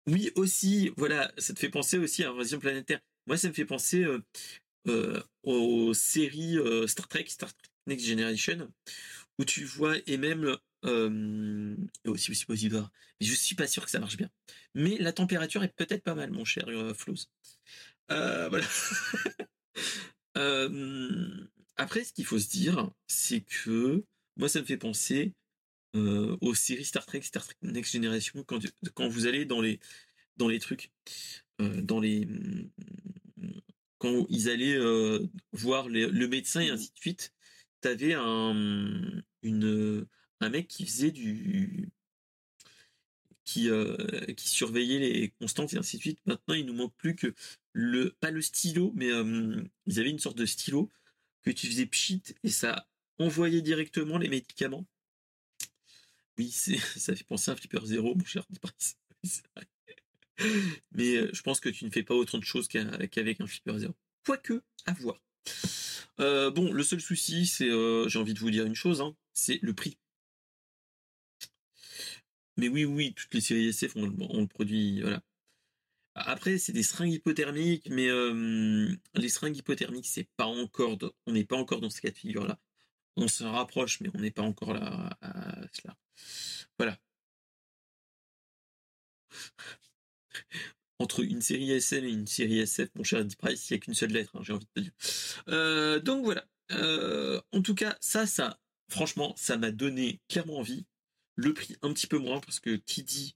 Oui, 0.07 0.31
aussi, 0.35 0.91
voilà, 0.97 1.31
ça 1.37 1.53
te 1.53 1.59
fait 1.59 1.69
penser 1.69 1.97
aussi 1.97 2.23
à 2.23 2.29
Invasion 2.29 2.59
planétaire. 2.59 2.99
Moi, 3.27 3.37
ça 3.37 3.47
me 3.47 3.53
fait 3.53 3.65
penser 3.65 4.05
aux 5.43 5.93
séries 5.93 6.57
Star 6.87 7.07
Trek, 7.07 7.25
Star 7.27 7.53
Trek 7.53 7.69
Next 7.87 8.05
Generation, 8.05 8.69
où 9.39 9.45
tu 9.45 9.63
vois, 9.63 9.95
et 10.07 10.17
même 10.17 10.57
euh, 10.85 11.75
aussi, 12.05 12.31
aussi 12.31 12.45
possible, 12.45 12.83
mais 13.19 13.27
je 13.27 13.33
suis 13.33 13.55
pas 13.55 13.67
sûr 13.67 13.85
que 13.85 13.91
ça 13.91 13.99
marche 13.99 14.17
bien. 14.17 14.29
Mais 14.75 14.97
la 14.97 15.13
température 15.13 15.63
est 15.63 15.73
peut-être 15.75 16.03
pas 16.03 16.15
mal, 16.15 16.31
mon 16.31 16.45
cher 16.45 16.65
euh, 16.67 16.93
Euh, 18.11 18.49
voilà. 18.49 18.65
euh, 20.37 21.47
après, 21.77 22.03
ce 22.03 22.13
qu'il 22.13 22.25
faut 22.25 22.39
se 22.39 22.49
dire, 22.49 22.91
c'est 23.07 23.41
que 23.41 24.03
moi, 24.37 24.49
ça 24.49 24.59
me 24.59 24.65
fait 24.65 24.77
penser 24.77 25.33
euh, 25.95 26.37
aux 26.41 26.55
séries 26.55 26.85
Star 26.85 27.05
Trek, 27.05 27.21
Star 27.21 27.43
Trek 27.45 27.55
Next 27.61 27.93
Generation, 27.93 28.43
quand, 28.43 28.59
quand 28.93 29.07
vous 29.07 29.27
allez 29.27 29.45
dans 29.45 29.61
les, 29.61 29.79
dans 30.37 30.47
les 30.47 30.59
trucs, 30.59 30.91
euh, 31.61 31.81
dans 31.81 31.99
les. 31.99 32.27
Quand 33.99 34.25
ils 34.29 34.49
allaient 34.49 34.77
voir 35.53 35.87
le 35.87 36.27
médecin 36.27 36.59
et 36.59 36.69
ainsi 36.69 36.91
de 36.91 36.99
suite, 36.99 37.33
t'avais 37.79 38.13
un, 38.13 39.23
une, 39.43 40.05
un 40.39 40.49
mec 40.49 40.67
qui 40.67 40.85
faisait 40.85 41.11
du. 41.11 41.89
Qui, 43.45 43.69
euh, 43.69 43.97
qui 44.37 44.47
surveillait 44.47 44.99
les 44.99 45.29
constantes 45.31 45.73
et 45.73 45.77
ainsi 45.77 45.97
de 45.97 46.01
suite. 46.01 46.19
Maintenant, 46.25 46.53
il 46.53 46.65
nous 46.65 46.73
manque 46.73 46.95
plus 46.95 47.13
que 47.13 47.33
le, 47.73 48.15
pas 48.21 48.31
le 48.31 48.41
stylo, 48.41 48.93
mais 48.95 49.11
euh, 49.11 49.61
ils 49.85 49.99
avaient 49.99 50.09
une 50.09 50.19
sorte 50.19 50.37
de 50.37 50.45
stylo 50.45 50.89
que 51.41 51.51
tu 51.51 51.67
faisais 51.67 51.85
pchit 51.85 52.23
et 52.43 52.49
ça 52.49 52.87
envoyait 53.19 53.61
directement 53.61 54.17
les 54.17 54.29
médicaments. 54.29 54.85
Oui, 56.37 56.49
ça 56.97 57.15
fait 57.15 57.23
penser 57.23 57.51
à 57.51 57.53
un 57.53 57.57
flipper 57.57 57.85
zéro, 57.85 58.15
mon 58.15 58.25
cher 58.25 58.45
Mais 60.91 61.15
euh, 61.15 61.29
je 61.31 61.41
pense 61.41 61.59
que 61.59 61.69
tu 61.69 61.85
ne 61.85 61.91
fais 61.91 62.03
pas 62.03 62.15
autant 62.15 62.37
de 62.37 62.43
choses 62.43 62.67
qu'avec 62.67 63.41
un 63.41 63.47
flipper 63.47 63.79
zéro. 63.79 63.95
Quoique, 64.25 64.61
à 64.85 64.93
voir. 64.93 65.21
Euh, 66.19 66.51
bon, 66.51 66.71
le 66.71 66.83
seul 66.83 67.01
souci, 67.01 67.45
c'est, 67.45 67.69
euh, 67.69 68.07
j'ai 68.07 68.19
envie 68.19 68.33
de 68.33 68.39
vous 68.39 68.51
dire 68.51 68.65
une 68.65 68.75
chose, 68.75 69.01
hein, 69.01 69.15
c'est 69.33 69.59
le 69.61 69.73
prix. 69.73 69.97
Mais 72.57 72.67
oui, 72.67 72.85
oui, 72.85 73.13
toutes 73.13 73.33
les 73.33 73.41
séries 73.41 73.67
SF 73.69 73.95
ont, 73.95 74.05
le 74.07 74.47
produit, 74.47 75.01
voilà. 75.01 75.21
Après, 76.15 76.59
c'est 76.59 76.73
des 76.73 76.83
seringues 76.83 77.13
hypothermiques, 77.13 77.89
mais 77.89 78.07
les 79.15 79.29
seringues 79.29 79.57
hypothermiques, 79.57 80.05
c'est 80.07 80.27
pas 80.37 80.45
encore, 80.45 80.97
on 81.25 81.31
n'est 81.31 81.45
pas 81.45 81.57
encore 81.57 81.81
dans 81.81 81.89
ce 81.89 82.01
cas 82.01 82.11
de 82.11 82.17
figure-là. 82.17 82.59
On 83.15 83.27
se 83.27 83.43
rapproche, 83.43 83.99
mais 84.01 84.09
on 84.13 84.19
n'est 84.19 84.31
pas 84.31 84.41
encore 84.41 84.73
là 84.73 85.17
à 85.21 85.55
cela. 85.73 85.95
Voilà 86.77 86.97
entre 90.99 91.19
une 91.23 91.41
série 91.41 91.71
SM 91.71 92.05
et 92.05 92.09
une 92.09 92.27
série 92.27 92.59
SF, 92.59 92.89
mon 92.95 93.03
cher 93.03 93.19
Andy 93.19 93.35
Price, 93.35 93.69
il 93.69 93.73
n'y 93.73 93.77
a 93.77 93.79
qu'une 93.79 93.93
seule 93.93 94.11
lettre, 94.11 94.35
hein, 94.35 94.41
j'ai 94.43 94.53
envie 94.53 94.65
de 94.65 94.71
te 94.73 94.79
dire. 94.79 94.93
Euh, 95.49 95.99
donc 95.99 96.23
voilà. 96.23 96.45
Euh, 96.71 97.41
en 97.51 97.61
tout 97.61 97.75
cas, 97.75 97.97
ça, 97.99 98.25
ça, 98.25 98.59
franchement, 98.89 99.33
ça 99.37 99.57
m'a 99.57 99.71
donné 99.71 100.21
clairement 100.29 100.57
envie. 100.57 100.85
Le 101.35 101.53
prix 101.53 101.75
un 101.81 101.93
petit 101.93 102.07
peu 102.07 102.17
moins, 102.17 102.39
parce 102.39 102.59
que 102.59 102.75
qui 102.75 103.03
dit 103.03 103.35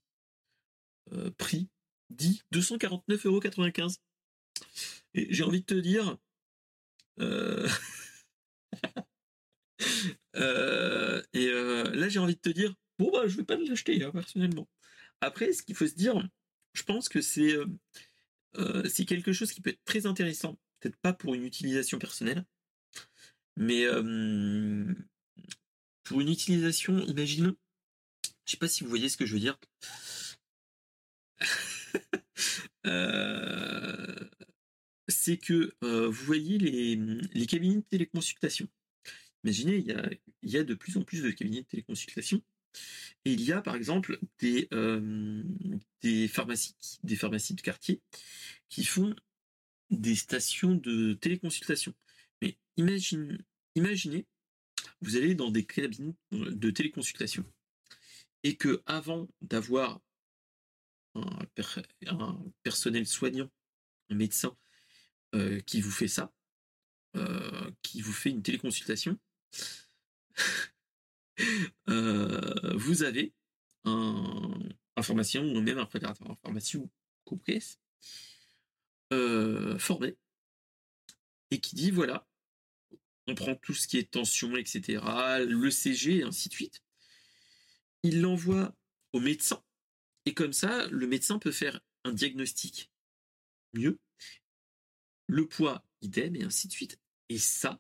euh, 1.14 1.32
prix 1.38 1.68
dit 2.10 2.44
249,95€. 2.54 3.98
Et 5.14 5.28
j'ai 5.34 5.44
envie 5.44 5.62
de 5.62 5.66
te 5.66 5.74
dire. 5.74 6.18
et 10.36 11.48
là, 11.48 12.10
j'ai 12.10 12.20
envie 12.20 12.36
de 12.36 12.42
te 12.42 12.50
dire, 12.50 12.76
bon, 13.00 13.12
bah, 13.12 13.28
je 13.28 13.38
vais 13.38 13.44
pas 13.44 13.58
l'acheter, 13.58 14.04
hein, 14.04 14.12
personnellement. 14.12 14.68
Après, 15.22 15.54
ce 15.54 15.64
qu'il 15.64 15.76
faut 15.76 15.88
se 15.88 15.96
dire, 15.96 16.28
je 16.74 16.84
pense 16.84 17.10
que 17.10 17.22
c'est 17.22 17.54
euh, 17.54 17.66
euh, 18.58 18.88
c'est 18.88 19.06
quelque 19.06 19.34
chose 19.34 19.52
qui 19.52 19.62
peut 19.62 19.72
être 19.72 19.84
très 19.86 20.06
intéressant. 20.06 20.60
Peut-être 20.80 20.98
pas 20.98 21.14
pour 21.14 21.34
une 21.34 21.44
utilisation 21.44 21.98
personnelle, 22.00 22.46
mais 23.56 23.86
euh, 23.86 24.94
pour 26.04 26.22
une 26.22 26.30
utilisation, 26.30 27.00
imaginons, 27.06 27.56
je 28.46 28.52
sais 28.52 28.58
pas 28.58 28.68
si 28.68 28.84
vous 28.84 28.90
voyez 28.90 29.10
ce 29.10 29.18
que 29.18 29.26
je 29.26 29.34
veux 29.34 29.40
dire. 29.40 29.58
c'est 35.10 35.38
que 35.38 35.74
vous 35.82 36.26
voyez 36.26 36.58
les, 36.58 36.96
les 36.96 37.46
cabinets 37.46 37.78
de 37.78 37.82
téléconsultation. 37.82 38.68
Imaginez, 39.44 39.78
il 40.42 40.52
y 40.52 40.58
a, 40.58 40.64
de 40.64 40.74
plus 40.74 40.98
en 40.98 41.04
plus 41.04 41.22
de 41.22 41.32
cabinets 41.32 41.62
de 41.62 41.68
téléconsultation 41.68 42.42
et 43.26 43.34
il 43.34 43.42
y 43.42 43.52
a 43.52 43.62
par 43.62 43.76
exemple 43.76 44.20
des, 44.40 44.68
euh, 44.74 45.44
pharmacies, 46.30 46.76
des 47.04 47.16
pharmacies 47.16 47.56
de 47.56 47.62
quartier 47.62 48.02
qui 48.70 48.84
font 48.84 49.16
des 49.90 50.16
stations 50.16 50.76
de 50.76 51.14
téléconsultation. 51.14 51.94
Mais 52.42 52.58
imagine, 52.76 53.44
imaginez, 53.76 54.26
vous 55.02 55.16
allez 55.16 55.36
dans 55.36 55.52
des 55.52 55.66
cabines 55.66 56.14
de 56.32 56.72
téléconsultation 56.72 57.46
et 58.44 58.56
que 58.56 58.82
avant 58.86 59.28
d'avoir 59.42 60.02
un, 61.16 62.40
personnel 62.64 63.08
soignant, 63.08 63.50
un 64.10 64.16
médecin 64.16 64.56
euh, 65.36 65.60
qui 65.62 65.82
vous 65.82 65.92
fait 65.92 66.08
ça, 66.08 66.32
euh, 67.16 67.72
qui 67.82 68.02
vous 68.02 68.14
fait 68.14 68.30
une 68.30 68.44
téléconsultation, 68.44 69.18
Euh, 71.88 72.76
vous 72.76 73.04
avez 73.04 73.32
un, 73.86 74.58
information 74.96 75.44
ou 75.44 75.62
même 75.62 75.78
un 75.78 75.86
préparateur 75.86 76.30
information 76.32 76.90
compris 77.26 77.78
euh, 79.14 79.78
formé 79.78 80.18
et 81.52 81.62
qui 81.62 81.76
dit 81.76 81.92
voilà, 81.92 82.28
on 83.28 83.36
prend 83.36 83.56
tout 83.56 83.76
ce 83.76 83.88
qui 83.88 84.00
est 84.00 84.10
tension, 84.12 84.58
etc., 84.58 85.00
le 85.48 85.70
CG 85.70 86.18
et 86.18 86.24
ainsi 86.24 86.50
de 86.50 86.54
suite. 86.56 86.82
Il 88.02 88.22
l'envoie 88.22 88.76
au 89.14 89.20
médecin 89.20 89.64
et 90.26 90.34
comme 90.34 90.54
ça, 90.54 90.88
le 90.88 91.08
médecin 91.08 91.40
peut 91.40 91.54
faire 91.54 91.80
un 92.04 92.12
diagnostic 92.12 92.92
mieux, 93.74 93.98
le 95.28 95.48
poids 95.48 95.86
idem 96.02 96.36
et 96.36 96.44
ainsi 96.44 96.68
de 96.68 96.74
suite. 96.74 97.00
Et 97.30 97.38
ça, 97.38 97.80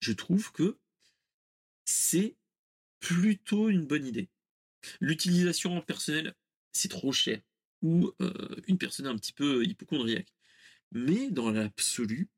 je 0.00 0.12
trouve 0.12 0.50
que 0.52 0.78
c'est 1.84 2.36
plutôt 3.00 3.68
une 3.68 3.86
bonne 3.86 4.06
idée. 4.06 4.28
L'utilisation 5.00 5.76
en 5.76 5.82
personnel, 5.82 6.34
c'est 6.72 6.88
trop 6.88 7.12
cher. 7.12 7.40
Ou 7.82 8.12
euh, 8.20 8.56
une 8.66 8.78
personne 8.78 9.06
un 9.06 9.16
petit 9.16 9.32
peu 9.32 9.64
hypochondriaque. 9.64 10.32
Mais 10.92 11.30
dans 11.30 11.50
l'absolu, 11.50 12.28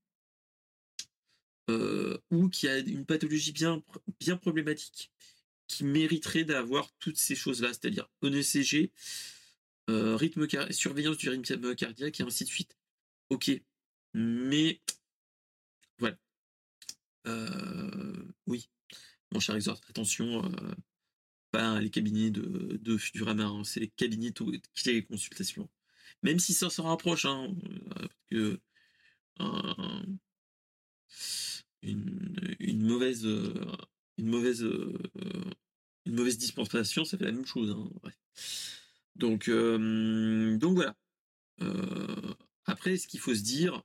ou 2.30 2.48
qui 2.48 2.68
a 2.68 2.78
une 2.78 3.04
pathologie 3.04 3.52
bien, 3.52 3.82
bien 4.20 4.36
problématique, 4.36 5.10
qui 5.66 5.84
mériterait 5.84 6.44
d'avoir 6.44 6.92
toutes 6.98 7.18
ces 7.18 7.34
choses-là, 7.34 7.68
c'est-à-dire 7.68 8.08
ECG, 8.22 8.92
rythme 9.88 10.46
surveillance 10.70 11.16
du 11.18 11.28
rythme 11.28 11.74
cardiaque 11.74 12.20
et 12.20 12.22
ainsi 12.22 12.44
de 12.44 12.48
suite. 12.48 12.76
Ok, 13.30 13.50
mais 14.14 14.80
voilà. 15.98 16.16
oui, 18.46 18.68
mon 19.32 19.40
cher 19.40 19.56
Exhort, 19.56 19.80
attention, 19.88 20.50
pas 21.50 21.80
les 21.80 21.90
cabinets 21.90 22.30
de, 22.30 22.78
de 22.80 22.96
Futurama, 22.96 23.52
c'est 23.64 23.80
les 23.80 23.88
cabinets 23.88 24.32
qui 24.32 24.92
les 24.92 25.04
consultations. 25.04 25.68
Même 26.22 26.38
si 26.38 26.54
ça 26.54 26.70
se 26.70 26.80
rapproche, 26.80 27.24
hein, 27.24 27.54
parce 27.94 28.08
que 28.30 28.60
une, 31.82 32.82
mauvaise 32.86 33.24
une 33.24 34.28
mauvaise 34.28 34.62
une 34.62 36.14
mauvaise 36.14 36.38
dispensation 36.38 37.04
ça 37.04 37.18
fait 37.18 37.26
la 37.26 37.32
même 37.32 37.46
chose 37.46 37.70
hein, 37.70 38.10
donc 39.14 39.50
donc 39.50 40.74
voilà. 40.74 40.96
Après 42.64 42.96
ce 42.96 43.06
qu'il 43.06 43.20
faut 43.20 43.34
se 43.34 43.42
dire 43.42 43.82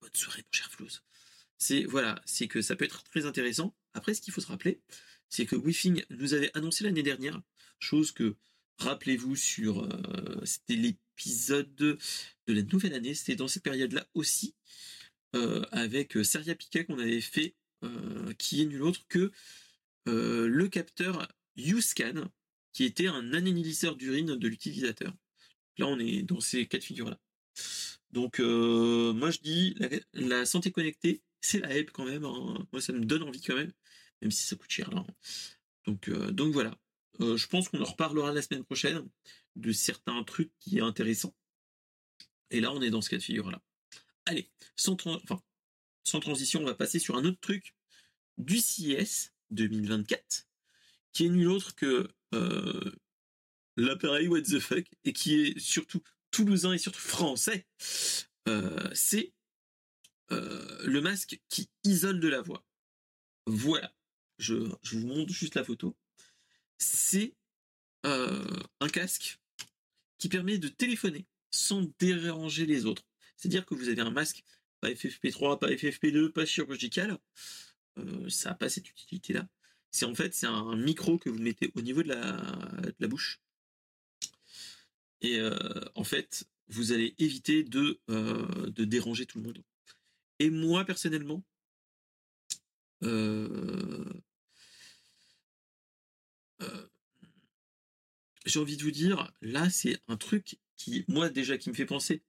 bonne 0.00 0.14
soirée 0.14 0.42
mon 0.42 0.48
cher 0.52 0.70
Flouz 0.70 1.02
c'est 1.58 1.84
voilà 1.84 2.20
c'est 2.24 2.48
que 2.48 2.62
ça 2.62 2.76
peut 2.76 2.84
être 2.84 3.02
très 3.04 3.26
intéressant 3.26 3.74
après 3.94 4.14
ce 4.14 4.20
qu'il 4.20 4.32
faut 4.32 4.40
se 4.40 4.46
rappeler 4.46 4.80
c'est 5.28 5.46
que 5.46 5.56
Wifing 5.56 6.04
nous 6.10 6.34
avait 6.34 6.50
annoncé 6.56 6.84
l'année 6.84 7.02
dernière 7.02 7.40
chose 7.80 8.12
que 8.12 8.36
rappelez-vous 8.78 9.36
sur 9.36 9.88
c'était 10.44 10.76
l'épisode 10.76 11.74
de 11.74 11.98
la 12.46 12.62
nouvelle 12.62 12.94
année 12.94 13.14
c'était 13.14 13.36
dans 13.36 13.48
cette 13.48 13.64
période 13.64 13.92
là 13.92 14.06
aussi 14.14 14.54
euh, 15.36 15.62
avec 15.72 16.16
euh, 16.16 16.24
Seria 16.24 16.54
Piquet 16.54 16.84
qu'on 16.84 16.98
avait 16.98 17.20
fait, 17.20 17.54
euh, 17.84 18.32
qui 18.38 18.62
est 18.62 18.64
nul 18.64 18.82
autre 18.82 19.06
que 19.08 19.30
le 20.06 20.68
capteur 20.68 21.28
USCAN, 21.56 22.30
qui 22.72 22.84
était 22.84 23.08
un 23.08 23.34
analyseur 23.34 23.94
d'urine 23.94 24.36
de 24.36 24.48
l'utilisateur. 24.48 25.14
Là, 25.76 25.86
on 25.86 25.98
est 25.98 26.22
dans 26.22 26.40
ces 26.40 26.64
cas 26.66 26.78
de 26.78 26.82
figure-là. 26.82 27.18
Donc, 28.10 28.38
moi, 28.38 29.30
je 29.30 29.40
dis, 29.40 29.76
la, 30.14 30.46
santé 30.46 30.70
connectée, 30.70 31.20
c'est 31.48 31.60
la 31.60 31.74
help 31.74 31.90
quand 31.90 32.04
même. 32.04 32.24
Hein. 32.24 32.66
Moi, 32.72 32.80
ça 32.80 32.92
me 32.92 33.04
donne 33.04 33.22
envie 33.22 33.40
quand 33.40 33.56
même, 33.56 33.72
même 34.22 34.30
si 34.30 34.44
ça 34.46 34.56
coûte 34.56 34.70
cher. 34.70 34.90
Là. 34.90 35.04
Donc, 35.86 36.10
donc 36.10 36.52
voilà. 36.52 36.78
je 37.20 37.46
pense 37.46 37.68
qu'on 37.68 37.80
en 37.80 37.84
reparlera 37.84 38.32
la 38.32 38.42
semaine 38.42 38.64
prochaine 38.64 39.08
de 39.56 39.72
certains 39.72 40.22
trucs 40.24 40.52
qui 40.58 40.78
est 40.78 40.82
intéressant. 40.82 41.34
Et 42.50 42.60
là, 42.60 42.72
on 42.72 42.80
est 42.80 42.90
dans 42.90 43.00
ce 43.00 43.10
cas 43.10 43.18
de 43.18 43.22
figure-là. 43.22 43.60
Allez, 44.26 44.50
sans, 44.76 44.96
transition, 46.20 46.60
on 46.60 46.64
va 46.64 46.74
passer 46.74 46.98
sur 46.98 47.16
un 47.16 47.24
autre 47.24 47.40
truc 47.40 47.74
du 48.36 48.58
CIS 48.58 49.30
2024, 49.50 50.46
qui 51.12 51.26
est 51.26 51.28
nul 51.28 51.48
autre 51.48 51.74
que 51.74 52.08
euh, 52.34 52.92
l'appareil 53.76 54.28
What 54.28 54.42
the 54.42 54.60
fuck, 54.60 54.86
et 55.04 55.12
qui 55.12 55.40
est 55.40 55.58
surtout 55.58 56.02
toulousain 56.30 56.72
et 56.72 56.78
surtout 56.78 57.00
français. 57.00 57.66
Euh, 58.48 58.90
c'est 58.94 59.32
euh, 60.32 60.82
le 60.84 61.00
masque 61.00 61.40
qui 61.48 61.70
isole 61.84 62.20
de 62.20 62.28
la 62.28 62.40
voix. 62.40 62.64
Voilà, 63.46 63.94
je, 64.38 64.54
vous 64.54 65.06
montre 65.06 65.32
juste 65.32 65.54
la 65.54 65.64
photo. 65.64 65.96
C'est 66.78 67.34
un 68.04 68.88
casque 68.88 69.38
qui 70.18 70.28
permet 70.28 70.56
de 70.56 70.68
téléphoner 70.68 71.26
sans 71.50 71.82
déranger 71.98 72.64
les 72.66 72.86
autres. 72.86 73.04
C'est-à-dire 73.36 73.64
que 73.64 73.74
vous 73.74 73.88
avez 73.88 74.00
un 74.00 74.10
masque, 74.10 74.44
pas 74.80 74.90
FFP3, 74.90 75.58
pas 75.58 75.70
FFP2, 75.70 76.30
pas 76.30 76.44
chirurgical, 76.44 77.18
euh, 77.98 78.28
ça 78.28 78.50
n'a 78.50 78.54
pas 78.54 78.68
cette 78.68 78.90
utilité-là. 78.90 79.48
C'est 79.90 80.04
en 80.04 80.14
fait, 80.14 80.34
c'est 80.34 80.46
un 80.46 80.76
micro 80.76 81.18
que 81.18 81.30
vous 81.30 81.38
mettez 81.38 81.72
au 81.74 81.80
niveau 81.80 82.02
de 82.02 82.08
la, 82.08 83.08
bouche. 83.08 83.40
Et 85.20 85.38
euh, 85.38 85.56
en 85.94 86.04
fait, 86.04 86.44
vous 86.68 86.92
allez 86.92 87.14
éviter 87.18 87.64
euh, 88.10 88.70
de 88.70 88.84
déranger 88.84 89.24
tout 89.24 89.38
le 89.38 89.44
monde. 89.44 89.62
Et 90.38 90.50
moi, 90.50 90.84
personnellement, 90.84 91.42
j'ai 98.46 98.60
envie 98.60 98.76
de 98.76 98.82
vous 98.82 98.90
dire, 98.90 99.32
là, 99.42 99.70
c'est 99.70 100.00
un 100.08 100.16
truc 100.16 100.58
qui, 100.76 101.04
moi, 101.08 101.28
déjà, 101.28 101.58
qui 101.58 101.70
me 101.70 101.74
fait 101.74 101.86
penser 101.86 102.22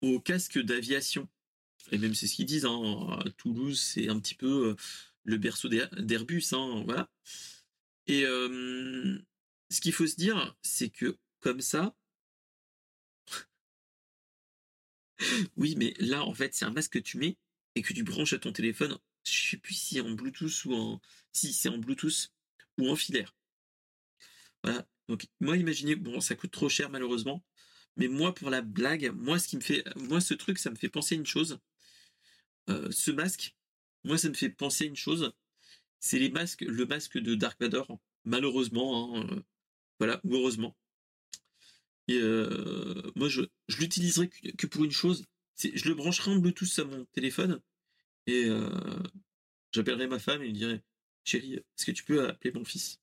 au 0.00 0.20
casque 0.20 0.58
d'aviation. 0.58 1.28
Et 1.90 1.98
même 1.98 2.14
c'est 2.14 2.26
ce 2.26 2.34
qu'ils 2.34 2.46
disent, 2.46 2.64
hein, 2.64 3.18
Toulouse, 3.36 3.80
c'est 3.80 4.08
un 4.08 4.18
petit 4.20 4.34
peu 4.34 4.70
euh, 4.70 4.76
le 5.24 5.36
berceau 5.36 5.68
d'Airbus, 5.68 6.44
hein, 6.52 6.82
voilà. 6.84 7.10
Et 8.06 8.22
ce 8.22 9.80
qu'il 9.80 9.92
faut 9.92 10.06
se 10.06 10.16
dire, 10.16 10.56
c'est 10.62 10.90
que 10.90 11.18
comme 11.40 11.60
ça, 11.60 11.94
oui, 15.56 15.74
mais 15.76 15.94
là, 15.98 16.24
en 16.24 16.34
fait, 16.34 16.54
c'est 16.54 16.64
un 16.64 16.70
masque 16.70 16.94
que 16.94 16.98
tu 16.98 17.18
mets 17.18 17.36
et 17.74 17.82
que 17.82 17.92
tu 17.92 18.02
branches 18.02 18.32
à 18.32 18.38
ton 18.38 18.52
téléphone. 18.52 18.98
Je 19.24 19.50
sais 19.50 19.56
plus 19.56 19.74
si 19.74 20.00
en 20.00 20.10
Bluetooth 20.10 20.64
ou 20.66 20.74
en, 20.74 21.00
si 21.32 21.52
c'est 21.52 21.68
en 21.68 21.78
Bluetooth 21.78 22.32
ou 22.78 22.88
en 22.90 22.96
filaire. 22.96 23.34
Voilà. 24.62 24.86
Donc, 25.08 25.26
moi, 25.40 25.56
imaginez, 25.56 25.96
bon, 25.96 26.20
ça 26.20 26.34
coûte 26.34 26.52
trop 26.52 26.68
cher 26.68 26.90
malheureusement, 26.90 27.44
mais 27.96 28.08
moi, 28.08 28.34
pour 28.34 28.50
la 28.50 28.62
blague, 28.62 29.12
moi, 29.14 29.38
ce 29.38 29.48
qui 29.48 29.56
me 29.56 29.60
fait, 29.60 29.84
moi, 29.96 30.20
ce 30.20 30.34
truc, 30.34 30.58
ça 30.58 30.70
me 30.70 30.76
fait 30.76 30.88
penser 30.88 31.14
à 31.14 31.18
une 31.18 31.26
chose. 31.26 31.58
Euh, 32.70 32.90
ce 32.90 33.10
masque, 33.10 33.54
moi, 34.04 34.18
ça 34.18 34.28
me 34.28 34.34
fait 34.34 34.48
penser 34.50 34.84
à 34.84 34.86
une 34.86 34.96
chose. 34.96 35.32
C'est 36.00 36.18
les 36.18 36.30
masques, 36.30 36.62
le 36.62 36.86
masque 36.86 37.18
de 37.18 37.34
Dark 37.34 37.60
Vador, 37.60 37.98
malheureusement, 38.24 39.16
hein, 39.16 39.28
euh, 39.30 39.42
voilà, 39.98 40.20
ou 40.24 40.34
heureusement. 40.36 40.76
Et 42.08 42.18
euh, 42.18 43.12
moi, 43.14 43.28
je, 43.28 43.42
je 43.68 43.78
l'utiliserai 43.78 44.28
que, 44.28 44.66
pour 44.66 44.84
une 44.84 44.90
chose. 44.90 45.24
Je 45.56 45.88
le 45.88 45.94
brancherai 45.94 46.30
en 46.30 46.36
Bluetooth 46.36 46.78
à 46.78 46.84
mon 46.84 47.04
téléphone 47.06 47.60
et 48.26 48.48
j'appellerai 49.72 50.06
ma 50.06 50.18
femme 50.18 50.42
et 50.42 50.46
lui 50.46 50.52
dirai, 50.52 50.82
chérie, 51.24 51.54
est-ce 51.54 51.86
que 51.86 51.92
tu 51.92 52.04
peux 52.04 52.28
appeler 52.28 52.52
mon 52.52 52.64
fils? 52.64 53.00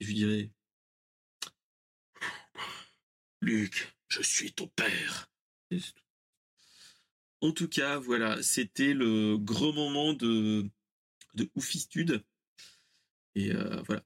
Et 0.00 0.04
je 0.04 0.08
lui 0.08 0.14
dirai, 0.14 0.50
Luc, 3.40 3.94
je 4.08 4.22
suis 4.22 4.52
ton 4.52 4.68
père. 4.68 5.30
En 7.40 7.52
tout 7.52 7.68
cas, 7.68 7.98
voilà, 7.98 8.42
c'était 8.42 8.94
le 8.94 9.36
gros 9.36 9.72
moment 9.72 10.14
de, 10.14 10.66
de 11.34 11.50
oufistude. 11.54 12.24
Et 13.34 13.52
euh, 13.52 13.82
voilà. 13.82 14.02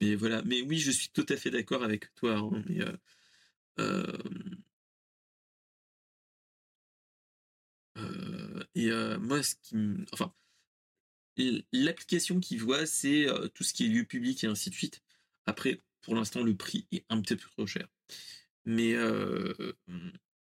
Mais 0.00 0.14
voilà, 0.14 0.42
mais 0.42 0.62
oui, 0.62 0.78
je 0.78 0.90
suis 0.90 1.10
tout 1.10 1.26
à 1.28 1.36
fait 1.36 1.50
d'accord 1.50 1.82
avec 1.84 2.14
toi. 2.14 2.36
Hein, 2.36 2.64
mais, 2.66 2.80
euh, 2.80 2.96
euh, 3.80 4.18
et 8.74 8.90
moi, 9.20 9.42
ce 9.42 9.54
qui, 9.62 9.76
enfin, 10.12 10.32
l'application 11.72 12.40
qui 12.40 12.56
voit, 12.56 12.86
c'est 12.86 13.26
tout 13.54 13.64
ce 13.64 13.72
qui 13.72 13.86
est 13.86 13.88
lieu 13.88 14.04
public 14.04 14.44
et 14.44 14.46
ainsi 14.46 14.70
de 14.70 14.74
suite. 14.74 15.02
Après, 15.46 15.82
pour 16.02 16.14
l'instant, 16.14 16.42
le 16.42 16.54
prix 16.54 16.86
est 16.92 17.04
un 17.08 17.20
petit 17.20 17.36
peu 17.36 17.48
trop 17.50 17.66
cher. 17.66 17.88
Mais, 18.64 18.94
euh, 18.94 19.72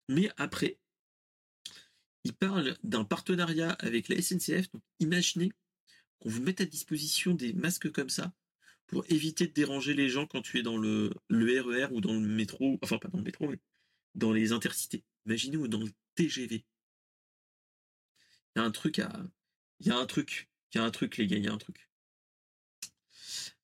mais 0.08 0.30
après, 0.36 0.78
il 2.24 2.32
parle 2.34 2.76
d'un 2.82 3.04
partenariat 3.04 3.70
avec 3.72 4.08
la 4.08 4.20
SNCF. 4.20 4.70
Donc, 4.72 4.82
imaginez 5.00 5.52
qu'on 6.18 6.28
vous 6.28 6.42
mette 6.42 6.60
à 6.60 6.66
disposition 6.66 7.34
des 7.34 7.52
masques 7.52 7.90
comme 7.90 8.10
ça 8.10 8.32
pour 8.86 9.04
éviter 9.08 9.46
de 9.46 9.52
déranger 9.52 9.94
les 9.94 10.08
gens 10.08 10.26
quand 10.26 10.42
tu 10.42 10.58
es 10.58 10.62
dans 10.62 10.76
le, 10.76 11.10
le 11.28 11.60
RER 11.60 11.86
e 11.86 11.92
ou 11.92 12.00
dans 12.00 12.14
le 12.14 12.20
métro, 12.20 12.78
enfin 12.82 12.98
pas 12.98 13.08
dans 13.08 13.18
le 13.18 13.24
métro, 13.24 13.48
mais 13.48 13.58
dans 14.14 14.32
les 14.32 14.52
intercités. 14.52 15.04
Imaginez 15.26 15.56
ou 15.56 15.68
dans 15.68 15.80
le 15.80 15.90
TGV. 16.14 16.64
Y 18.56 18.58
a 18.58 18.62
un 18.62 18.70
truc 18.70 18.98
à. 18.98 19.12
Il 19.80 19.86
y 19.86 19.90
a 19.90 19.96
un 19.96 20.06
truc. 20.06 20.48
Il 20.72 20.78
y 20.78 20.80
a 20.80 20.84
un 20.84 20.90
truc, 20.90 21.16
les 21.18 21.26
gars, 21.26 21.36
il 21.36 21.44
y 21.44 21.48
a 21.48 21.52
un 21.52 21.58
truc. 21.58 21.88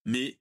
Mais 0.05 0.39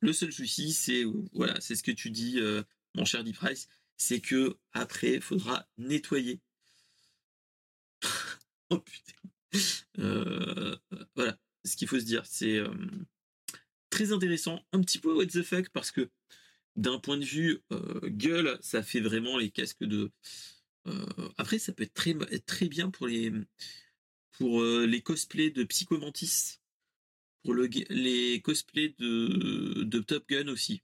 le 0.00 0.12
seul 0.12 0.32
souci, 0.32 0.72
c'est 0.72 1.04
voilà, 1.32 1.60
c'est 1.60 1.76
ce 1.76 1.82
que 1.82 1.90
tu 1.90 2.10
dis, 2.10 2.38
euh, 2.40 2.62
mon 2.94 3.04
cher 3.04 3.24
Deep 3.24 3.36
Price, 3.36 3.68
c'est 3.96 4.20
que 4.20 4.56
après, 4.72 5.14
il 5.14 5.20
faudra 5.20 5.66
nettoyer. 5.78 6.40
oh 8.70 8.78
putain. 8.80 9.12
Euh, 10.00 10.76
voilà, 11.14 11.38
ce 11.64 11.76
qu'il 11.76 11.88
faut 11.88 12.00
se 12.00 12.04
dire, 12.04 12.26
c'est 12.26 12.58
euh, 12.58 12.74
très 13.90 14.12
intéressant, 14.12 14.64
un 14.72 14.80
petit 14.80 14.98
peu 14.98 15.14
what 15.14 15.26
the 15.26 15.42
fuck 15.42 15.68
parce 15.70 15.90
que 15.92 16.10
d'un 16.76 16.98
point 16.98 17.16
de 17.16 17.24
vue 17.24 17.62
gueule, 18.06 18.58
ça 18.60 18.82
fait 18.82 19.00
vraiment 19.00 19.38
les 19.38 19.50
casques 19.50 19.84
de. 19.84 20.10
Après, 21.38 21.58
ça 21.58 21.72
peut 21.72 21.84
être 21.84 21.94
très 21.94 22.14
très 22.46 22.68
bien 22.68 22.90
pour 22.90 23.06
les 23.06 23.32
pour 24.32 24.62
les 24.62 25.00
cosplays 25.00 25.50
de 25.50 25.64
Psychomantis 25.64 26.58
pour 27.44 27.54
le, 27.54 27.68
les 27.90 28.40
cosplays 28.40 28.94
de, 28.98 30.00
Top 30.00 30.28
Gun 30.28 30.48
aussi. 30.48 30.82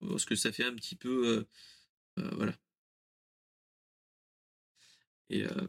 Parce 0.00 0.24
que 0.24 0.36
ça 0.36 0.52
fait 0.52 0.64
un 0.64 0.74
petit 0.74 0.96
peu. 0.96 1.26
Euh, 1.28 1.48
euh, 2.20 2.30
voilà. 2.36 2.54
Et, 5.28 5.44
euh, 5.44 5.66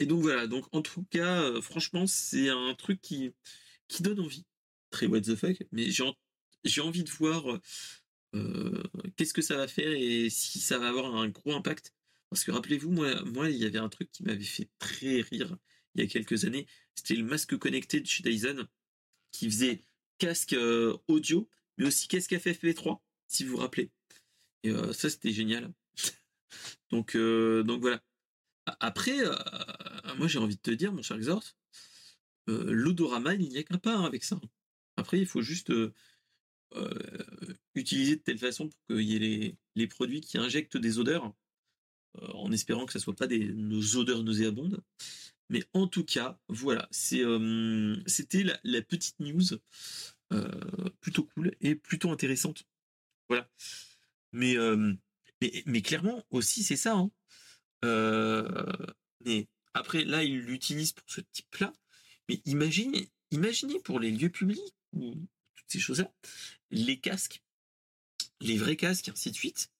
donc 0.00 0.20
voilà, 0.20 0.46
donc 0.46 0.66
en 0.74 0.82
tout 0.82 1.04
cas, 1.04 1.42
euh, 1.42 1.62
franchement, 1.62 2.06
c'est 2.06 2.50
un 2.50 2.74
truc 2.74 3.00
qui, 3.00 3.32
donne 4.00 4.20
envie. 4.20 4.44
Très 4.90 5.06
what 5.06 5.22
the 5.22 5.34
fuck, 5.36 5.56
mais 5.72 5.90
j'ai 5.90 6.80
envie 6.82 7.04
de 7.04 7.10
voir 7.10 7.60
euh, 8.34 8.82
qu'est-ce 9.16 9.32
que 9.32 9.40
ça 9.42 9.56
va 9.56 9.68
faire 9.68 9.92
et 9.92 10.28
si 10.28 10.58
ça 10.60 10.78
va 10.78 10.88
avoir 10.88 11.14
un 11.14 11.28
gros 11.28 11.52
impact. 11.52 11.94
Parce 12.32 12.44
que 12.44 12.50
rappelez-vous, 12.50 12.90
moi, 12.90 13.50
il 13.50 13.58
y 13.58 13.66
avait 13.66 13.78
un 13.78 13.90
truc 13.90 14.10
qui 14.10 14.22
m'avait 14.22 14.42
fait 14.42 14.70
très 14.78 15.20
rire 15.20 15.54
il 15.94 16.00
y 16.00 16.04
a 16.06 16.08
quelques 16.08 16.46
années. 16.46 16.66
C'était 16.94 17.14
le 17.14 17.24
masque 17.24 17.58
connecté 17.58 18.00
de 18.00 18.06
chez 18.06 18.22
Dyson 18.22 18.66
qui 19.32 19.50
faisait 19.50 19.82
casque 20.16 20.54
euh, 20.54 20.96
audio, 21.08 21.46
mais 21.76 21.88
aussi 21.88 22.08
casque 22.08 22.32
FFP3, 22.32 23.00
si 23.28 23.44
vous 23.44 23.50
vous 23.50 23.56
rappelez. 23.58 23.90
Et 24.62 24.70
euh, 24.70 24.94
ça, 24.94 25.10
c'était 25.10 25.30
génial. 25.30 25.74
donc, 26.90 27.18
donc 27.18 27.82
voilà. 27.82 28.02
Après, 28.80 29.18
moi, 30.16 30.26
j'ai 30.26 30.38
envie 30.38 30.56
de 30.56 30.62
te 30.62 30.70
dire, 30.70 30.90
mon 30.90 31.02
cher 31.02 31.18
Exhort, 31.18 31.44
l'odorama, 32.46 33.34
il 33.34 33.46
n'y 33.46 33.58
a 33.58 33.62
qu'un 33.62 33.76
pas 33.76 33.94
hein, 33.94 34.04
avec 34.04 34.24
ça. 34.24 34.40
Après, 34.96 35.18
il 35.18 35.26
faut 35.26 35.42
juste 35.42 35.70
utiliser 37.74 38.16
de 38.16 38.22
telle 38.22 38.38
façon 38.38 38.70
pour 38.70 38.78
qu'il 38.88 39.02
y 39.02 39.16
ait 39.16 39.54
les, 39.74 39.86
produits 39.86 40.22
qui 40.22 40.38
injectent 40.38 40.78
des 40.78 40.98
odeurs, 40.98 41.34
en 42.34 42.52
espérant 42.52 42.86
que 42.86 42.92
ce 42.92 42.98
ne 42.98 43.02
soit 43.02 43.16
pas 43.16 43.26
des 43.26 43.52
nos 43.52 43.96
odeurs 43.96 44.22
nauséabondes. 44.22 44.82
Mais 45.48 45.64
en 45.74 45.86
tout 45.86 46.04
cas, 46.04 46.38
voilà, 46.48 46.88
c'était 46.90 48.44
la, 48.64 48.82
petite 48.82 49.20
news 49.20 49.42
plutôt 51.00 51.24
cool 51.24 51.54
et 51.60 51.74
plutôt 51.74 52.10
intéressante. 52.10 52.64
Voilà. 53.28 53.48
Mais, 54.32 54.56
clairement 55.82 56.24
aussi, 56.30 56.62
c'est 56.62 56.76
ça. 56.76 56.94
Hein. 56.94 57.10
après, 59.74 60.04
là, 60.04 60.22
il 60.24 60.40
l'utilise 60.40 60.92
pour 60.92 61.04
ce 61.08 61.20
type-là. 61.20 61.72
Mais 62.28 62.40
imaginez, 62.44 63.10
imaginez 63.30 63.80
pour 63.80 63.98
les 63.98 64.10
lieux 64.10 64.30
publics 64.30 64.74
ou 64.92 65.14
toutes 65.54 65.66
ces 65.68 65.80
choses-là, 65.80 66.12
les 66.70 66.98
casques, 67.00 67.42
les 68.40 68.56
vrais 68.56 68.76
casques, 68.76 69.08
ainsi 69.08 69.30
de 69.30 69.36
suite. 69.36 69.71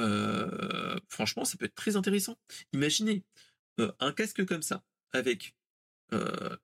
Euh, 0.00 0.98
franchement, 1.08 1.44
ça 1.44 1.56
peut 1.56 1.66
être 1.66 1.74
très 1.74 1.96
intéressant. 1.96 2.38
Imaginez 2.72 3.24
euh, 3.78 3.92
un 4.00 4.12
casque 4.12 4.44
comme 4.46 4.62
ça, 4.62 4.82
avec, 5.12 5.54
euh, 6.12 6.56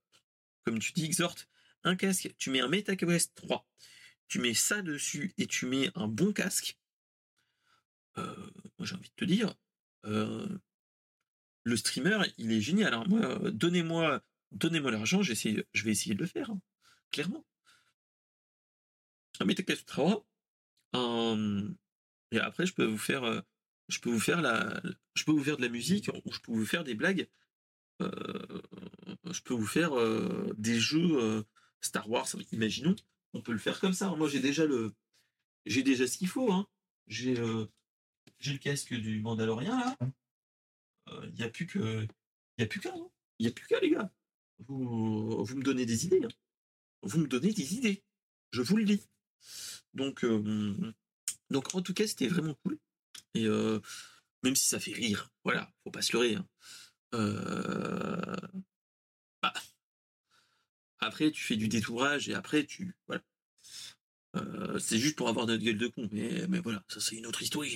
comme 0.65 0.79
tu 0.79 0.93
dis, 0.93 1.05
Exhort, 1.05 1.37
un 1.85 1.97
casque, 1.97 2.35
tu 2.39 2.51
mets 2.51 2.61
un 2.61 2.69
MetaQuest 2.69 3.35
3, 3.35 3.67
tu 4.29 4.39
mets 4.39 4.55
ça 4.55 4.83
dessus 4.83 5.35
et 5.39 5.47
tu 5.47 5.67
mets 5.67 5.91
un 5.95 6.09
bon 6.09 6.33
casque. 6.33 6.79
moi, 8.17 8.25
j'ai 8.81 8.95
envie 8.95 9.11
de 9.11 9.15
te 9.17 9.25
dire, 9.25 9.55
le 10.03 11.77
streamer, 11.77 12.19
il 12.39 12.53
est 12.53 12.61
génial. 12.61 12.95
Hein. 12.95 13.05
Moi, 13.07 13.51
donnez-moi, 13.51 14.23
donnez-moi 14.53 14.91
l'argent, 14.91 15.23
je 15.23 15.33
vais 15.33 15.91
essayer 15.91 16.15
de 16.15 16.21
le 16.21 16.27
faire, 16.27 16.51
hein. 16.51 16.61
clairement 17.11 17.45
et 22.33 22.39
après, 22.39 22.67
je 22.67 22.75
peux 22.75 22.85
vous 22.85 22.99
faire, 22.99 23.25
euh, 23.25 23.41
je 23.89 24.01
peux 24.01 24.11
vous 24.11 24.21
faire 24.21 24.41
la, 24.41 24.83
je 25.15 25.25
peux 25.25 25.33
vous 25.33 25.45
faire 25.45 25.57
de 25.57 25.63
la 25.63 25.69
musique 25.69 26.11
ou 26.25 26.33
je 26.33 26.41
peux 26.41 26.53
vous 26.53 26.67
faire 26.67 26.85
des 26.85 26.95
blagues. 26.95 27.29
Euh, 28.03 28.63
je 29.31 29.41
peux 29.43 29.55
vous 29.55 29.67
faire 29.67 29.99
euh, 29.99 30.53
des 30.59 30.79
jeux 30.79 31.45
Star 31.81 32.09
Wars. 32.11 32.29
Imaginons, 32.53 32.97
on 33.33 33.41
peut 33.41 33.53
le 33.53 33.59
faire 33.59 33.81
comme 33.81 33.93
ça. 33.93 34.15
Moi, 34.17 34.29
j'ai 34.29 34.41
déjà 34.41 34.67
le, 34.67 34.95
j'ai 35.65 35.83
déjà 35.83 36.07
ce 36.07 36.19
qu'il 36.19 36.29
faut. 36.29 36.53
Hein. 36.53 36.67
J'ai, 37.07 37.37
j'ai 38.41 38.53
le 38.53 38.59
casque 38.59 38.93
du 38.93 39.21
Mandalorien 39.21 39.79
là. 39.79 39.97
Il 41.23 41.35
n'y 41.35 41.45
a 41.45 41.49
plus 41.49 41.67
que, 41.67 42.07
il 42.59 42.65
a 42.65 42.67
plus 42.67 42.81
qu'un. 42.81 42.91
Hein. 42.91 43.09
Il 43.39 43.47
n'y 43.47 43.49
a 43.49 43.53
plus 43.53 43.67
qu'un 43.67 43.79
les 43.81 43.91
gars. 43.91 44.11
Vous, 44.67 45.45
vous 45.45 45.57
me 45.57 45.63
donnez 45.63 45.87
des 45.87 46.07
idées. 46.07 46.25
Hein. 46.25 46.35
Vous 47.03 47.21
me 47.21 47.29
donnez 47.29 47.53
des 47.53 47.75
idées. 47.75 48.03
Je 48.51 48.63
vous 48.63 48.77
le 48.77 48.85
dis. 48.85 49.07
Donc, 49.95 50.25
donc 51.51 51.75
en 51.75 51.83
tout 51.83 51.95
cas, 51.95 52.07
c'était 52.07 52.29
vraiment 52.29 52.55
cool. 52.63 52.79
Et 53.35 53.47
euh, 53.47 53.81
même 54.43 54.57
si 54.57 54.69
ça 54.69 54.81
fait 54.81 54.93
rire, 54.93 55.31
voilà, 55.45 55.73
faut 55.85 55.91
pas 55.91 56.03
se 56.03 56.13
leurrer. 56.13 56.37
Hein. 56.37 56.47
Euh, 57.15 58.37
bah, 59.43 59.53
après, 60.99 61.31
tu 61.31 61.43
fais 61.43 61.57
du 61.57 61.69
détourage 61.69 62.29
et 62.29 62.35
après, 62.35 62.65
tu. 62.65 62.95
Voilà. 63.07 63.23
c'est 64.79 64.99
juste 64.99 65.17
pour 65.17 65.29
avoir 65.29 65.47
notre 65.47 65.63
gueule 65.63 65.79
de 65.79 65.89
con. 65.89 66.09
Mais, 66.13 66.47
mais 66.49 66.61
voilà, 66.61 66.85
ça, 66.89 67.01
c'est 67.01 67.17
une 67.17 67.27
autre 67.27 67.43
histoire. 67.43 67.67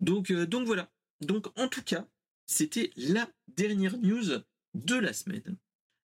Donc, 0.00 0.32
donc 0.32 0.66
voilà. 0.66 0.90
Donc, 1.20 1.46
en 1.58 1.68
tout 1.68 1.82
cas, 1.82 2.06
c'était 2.46 2.90
la 2.96 3.28
dernière 3.48 3.96
news 3.98 4.42
de 4.74 4.94
la 4.94 5.12
semaine. 5.12 5.56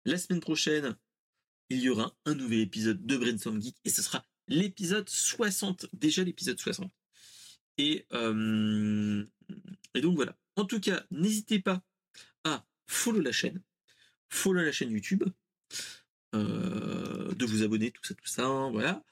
La 0.05 0.17
semaine 0.17 0.41
prochaine, 0.41 0.95
il 1.69 1.79
y 1.79 1.89
aura 1.89 2.15
un 2.25 2.35
nouvel 2.35 2.59
épisode 2.59 3.05
de 3.05 3.17
Brainstorm 3.17 3.61
Geek 3.61 3.75
et 3.83 3.89
ce 3.89 4.01
sera 4.01 4.25
l'épisode 4.47 5.09
60, 5.09 5.87
déjà 5.93 6.23
l'épisode 6.23 6.59
60. 6.59 6.91
Et, 7.77 8.05
euh, 8.13 9.25
et 9.93 10.01
donc 10.01 10.15
voilà. 10.15 10.37
En 10.55 10.65
tout 10.65 10.79
cas, 10.79 11.05
n'hésitez 11.11 11.59
pas 11.59 11.83
à 12.43 12.65
follow 12.87 13.19
la 13.19 13.31
chaîne, 13.31 13.61
follow 14.29 14.61
la 14.61 14.71
chaîne 14.71 14.91
YouTube, 14.91 15.23
euh, 16.33 17.33
de 17.33 17.45
vous 17.45 17.63
abonner, 17.63 17.91
tout 17.91 18.03
ça, 18.03 18.13
tout 18.13 18.27
ça, 18.27 18.47
voilà. 18.71 19.03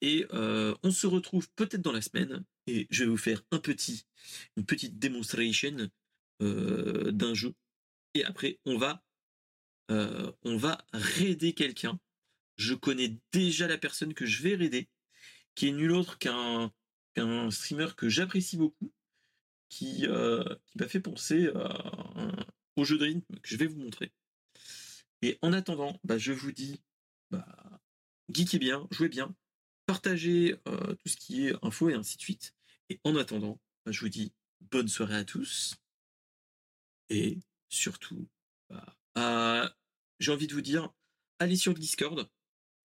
Et 0.00 0.26
euh, 0.32 0.74
on 0.82 0.90
se 0.90 1.06
retrouve 1.06 1.48
peut-être 1.56 1.82
dans 1.82 1.92
la 1.92 2.00
semaine 2.00 2.44
et 2.66 2.86
je 2.90 3.04
vais 3.04 3.10
vous 3.10 3.16
faire 3.16 3.42
un 3.50 3.58
petit, 3.58 4.06
une 4.56 4.64
petite 4.64 4.98
démonstration 4.98 5.90
d'un 6.40 7.34
jeu. 7.34 7.52
Et 8.14 8.24
après, 8.24 8.60
on 8.64 8.78
va, 8.78 9.02
on 9.88 10.56
va 10.56 10.78
raider 10.92 11.52
quelqu'un 11.52 11.98
je 12.58 12.74
connais 12.74 13.16
déjà 13.32 13.66
la 13.66 13.78
personne 13.78 14.12
que 14.12 14.26
je 14.26 14.42
vais 14.42 14.56
raider, 14.56 14.88
qui 15.54 15.68
est 15.68 15.72
nul 15.72 15.92
autre 15.92 16.18
qu'un 16.18 16.70
streamer 17.50 17.88
que 17.96 18.08
j'apprécie 18.08 18.58
beaucoup, 18.58 18.92
qui, 19.70 20.06
euh, 20.06 20.44
m'a 20.74 20.88
fait 20.88 21.00
penser 21.00 21.48
au 22.76 22.84
jeu 22.84 22.98
de 22.98 23.04
rythme 23.04 23.36
que 23.40 23.48
je 23.48 23.56
vais 23.56 23.66
vous 23.66 23.80
montrer. 23.80 24.12
Et 25.22 25.38
en 25.42 25.52
attendant, 25.52 25.98
bah, 26.04 26.18
je 26.18 26.32
vous 26.32 26.52
dis, 26.52 26.80
bah, 27.30 27.80
geekez 28.28 28.58
bien, 28.58 28.86
jouez 28.90 29.08
bien, 29.08 29.34
partagez 29.86 30.56
euh, 30.68 30.94
tout 30.94 31.08
ce 31.08 31.16
qui 31.16 31.46
est 31.46 31.54
info 31.62 31.88
et 31.88 31.94
ainsi 31.94 32.16
de 32.16 32.22
suite. 32.22 32.54
Et 32.88 33.00
en 33.04 33.16
attendant, 33.16 33.60
bah, 33.84 33.92
je 33.92 34.00
vous 34.00 34.08
dis 34.08 34.32
bonne 34.60 34.88
soirée 34.88 35.16
à 35.16 35.24
tous. 35.24 35.76
Et 37.10 37.38
surtout, 37.68 38.28
bah, 38.68 39.74
j'ai 40.20 40.32
envie 40.32 40.46
de 40.46 40.54
vous 40.54 40.60
dire, 40.60 40.92
allez 41.38 41.56
sur 41.56 41.72
le 41.72 41.78
Discord, 41.78 42.28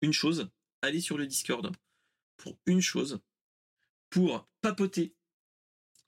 une 0.03 0.13
chose, 0.13 0.51
allez 0.83 1.01
sur 1.01 1.17
le 1.17 1.27
Discord 1.27 1.75
pour 2.37 2.59
une 2.67 2.81
chose, 2.81 3.21
pour 4.11 4.49
papoter 4.61 5.15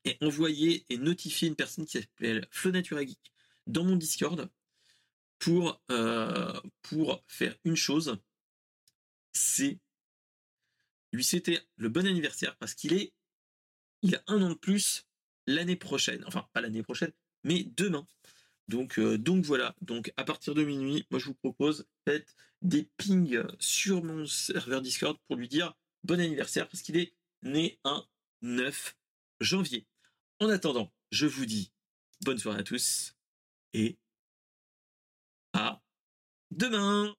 et 0.05 0.19
envoyer 0.21 0.85
et 0.91 0.99
notifier 0.99 1.49
une 1.49 1.57
personne 1.57 1.87
qui 1.87 1.99
s'appelle 1.99 2.47
Flonatura 2.51 3.05
Geek 3.05 3.33
dans 3.67 3.85
mon 3.85 3.97
Discord 3.97 4.51
pour, 5.39 5.83
euh, 5.91 6.61
pour 6.83 7.23
faire 7.27 7.57
une 7.65 7.77
chose, 7.77 8.19
c'est 9.33 9.79
lui 11.13 11.25
souhaiter 11.25 11.61
le 11.77 11.89
bon 11.89 12.07
anniversaire 12.07 12.57
parce 12.57 12.75
qu'il 12.75 12.93
est 12.93 13.13
il 14.03 14.17
a 14.17 14.23
un 14.27 14.43
an 14.43 14.51
de 14.51 14.55
plus 14.55 15.07
l'année 15.47 15.77
prochaine, 15.77 16.23
enfin 16.27 16.47
pas 16.53 16.61
l'année 16.61 16.83
prochaine, 16.83 17.13
mais 17.43 17.65
demain. 17.65 18.07
Donc, 18.69 18.99
euh, 18.99 19.19
donc 19.19 19.45
voilà, 19.45 19.75
donc 19.81 20.13
à 20.17 20.25
partir 20.25 20.55
de 20.55 20.63
minuit, 20.63 21.07
moi 21.11 21.19
je 21.19 21.27
vous 21.27 21.35
propose, 21.35 21.87
faites 22.07 22.35
des 22.65 22.89
pings 22.97 23.43
sur 23.61 24.03
mon 24.03 24.27
serveur 24.27 24.81
Discord 24.81 25.17
pour 25.29 25.37
lui 25.37 25.49
dire 25.49 25.75
bon 26.03 26.19
anniversaire 26.19 26.67
parce 26.67 26.83
qu'il 26.83 26.97
est 26.97 27.15
né 27.43 27.79
un 27.85 28.05
9 28.43 28.97
janvier. 29.41 29.87
En 30.41 30.49
attendant, 30.49 30.93
je 31.11 31.27
vous 31.27 31.47
dis 31.47 31.71
bonne 32.23 32.39
soirée 32.39 32.61
à 32.61 32.65
tous 32.65 33.15
et 33.75 33.99
à 35.53 35.81
demain 36.51 37.15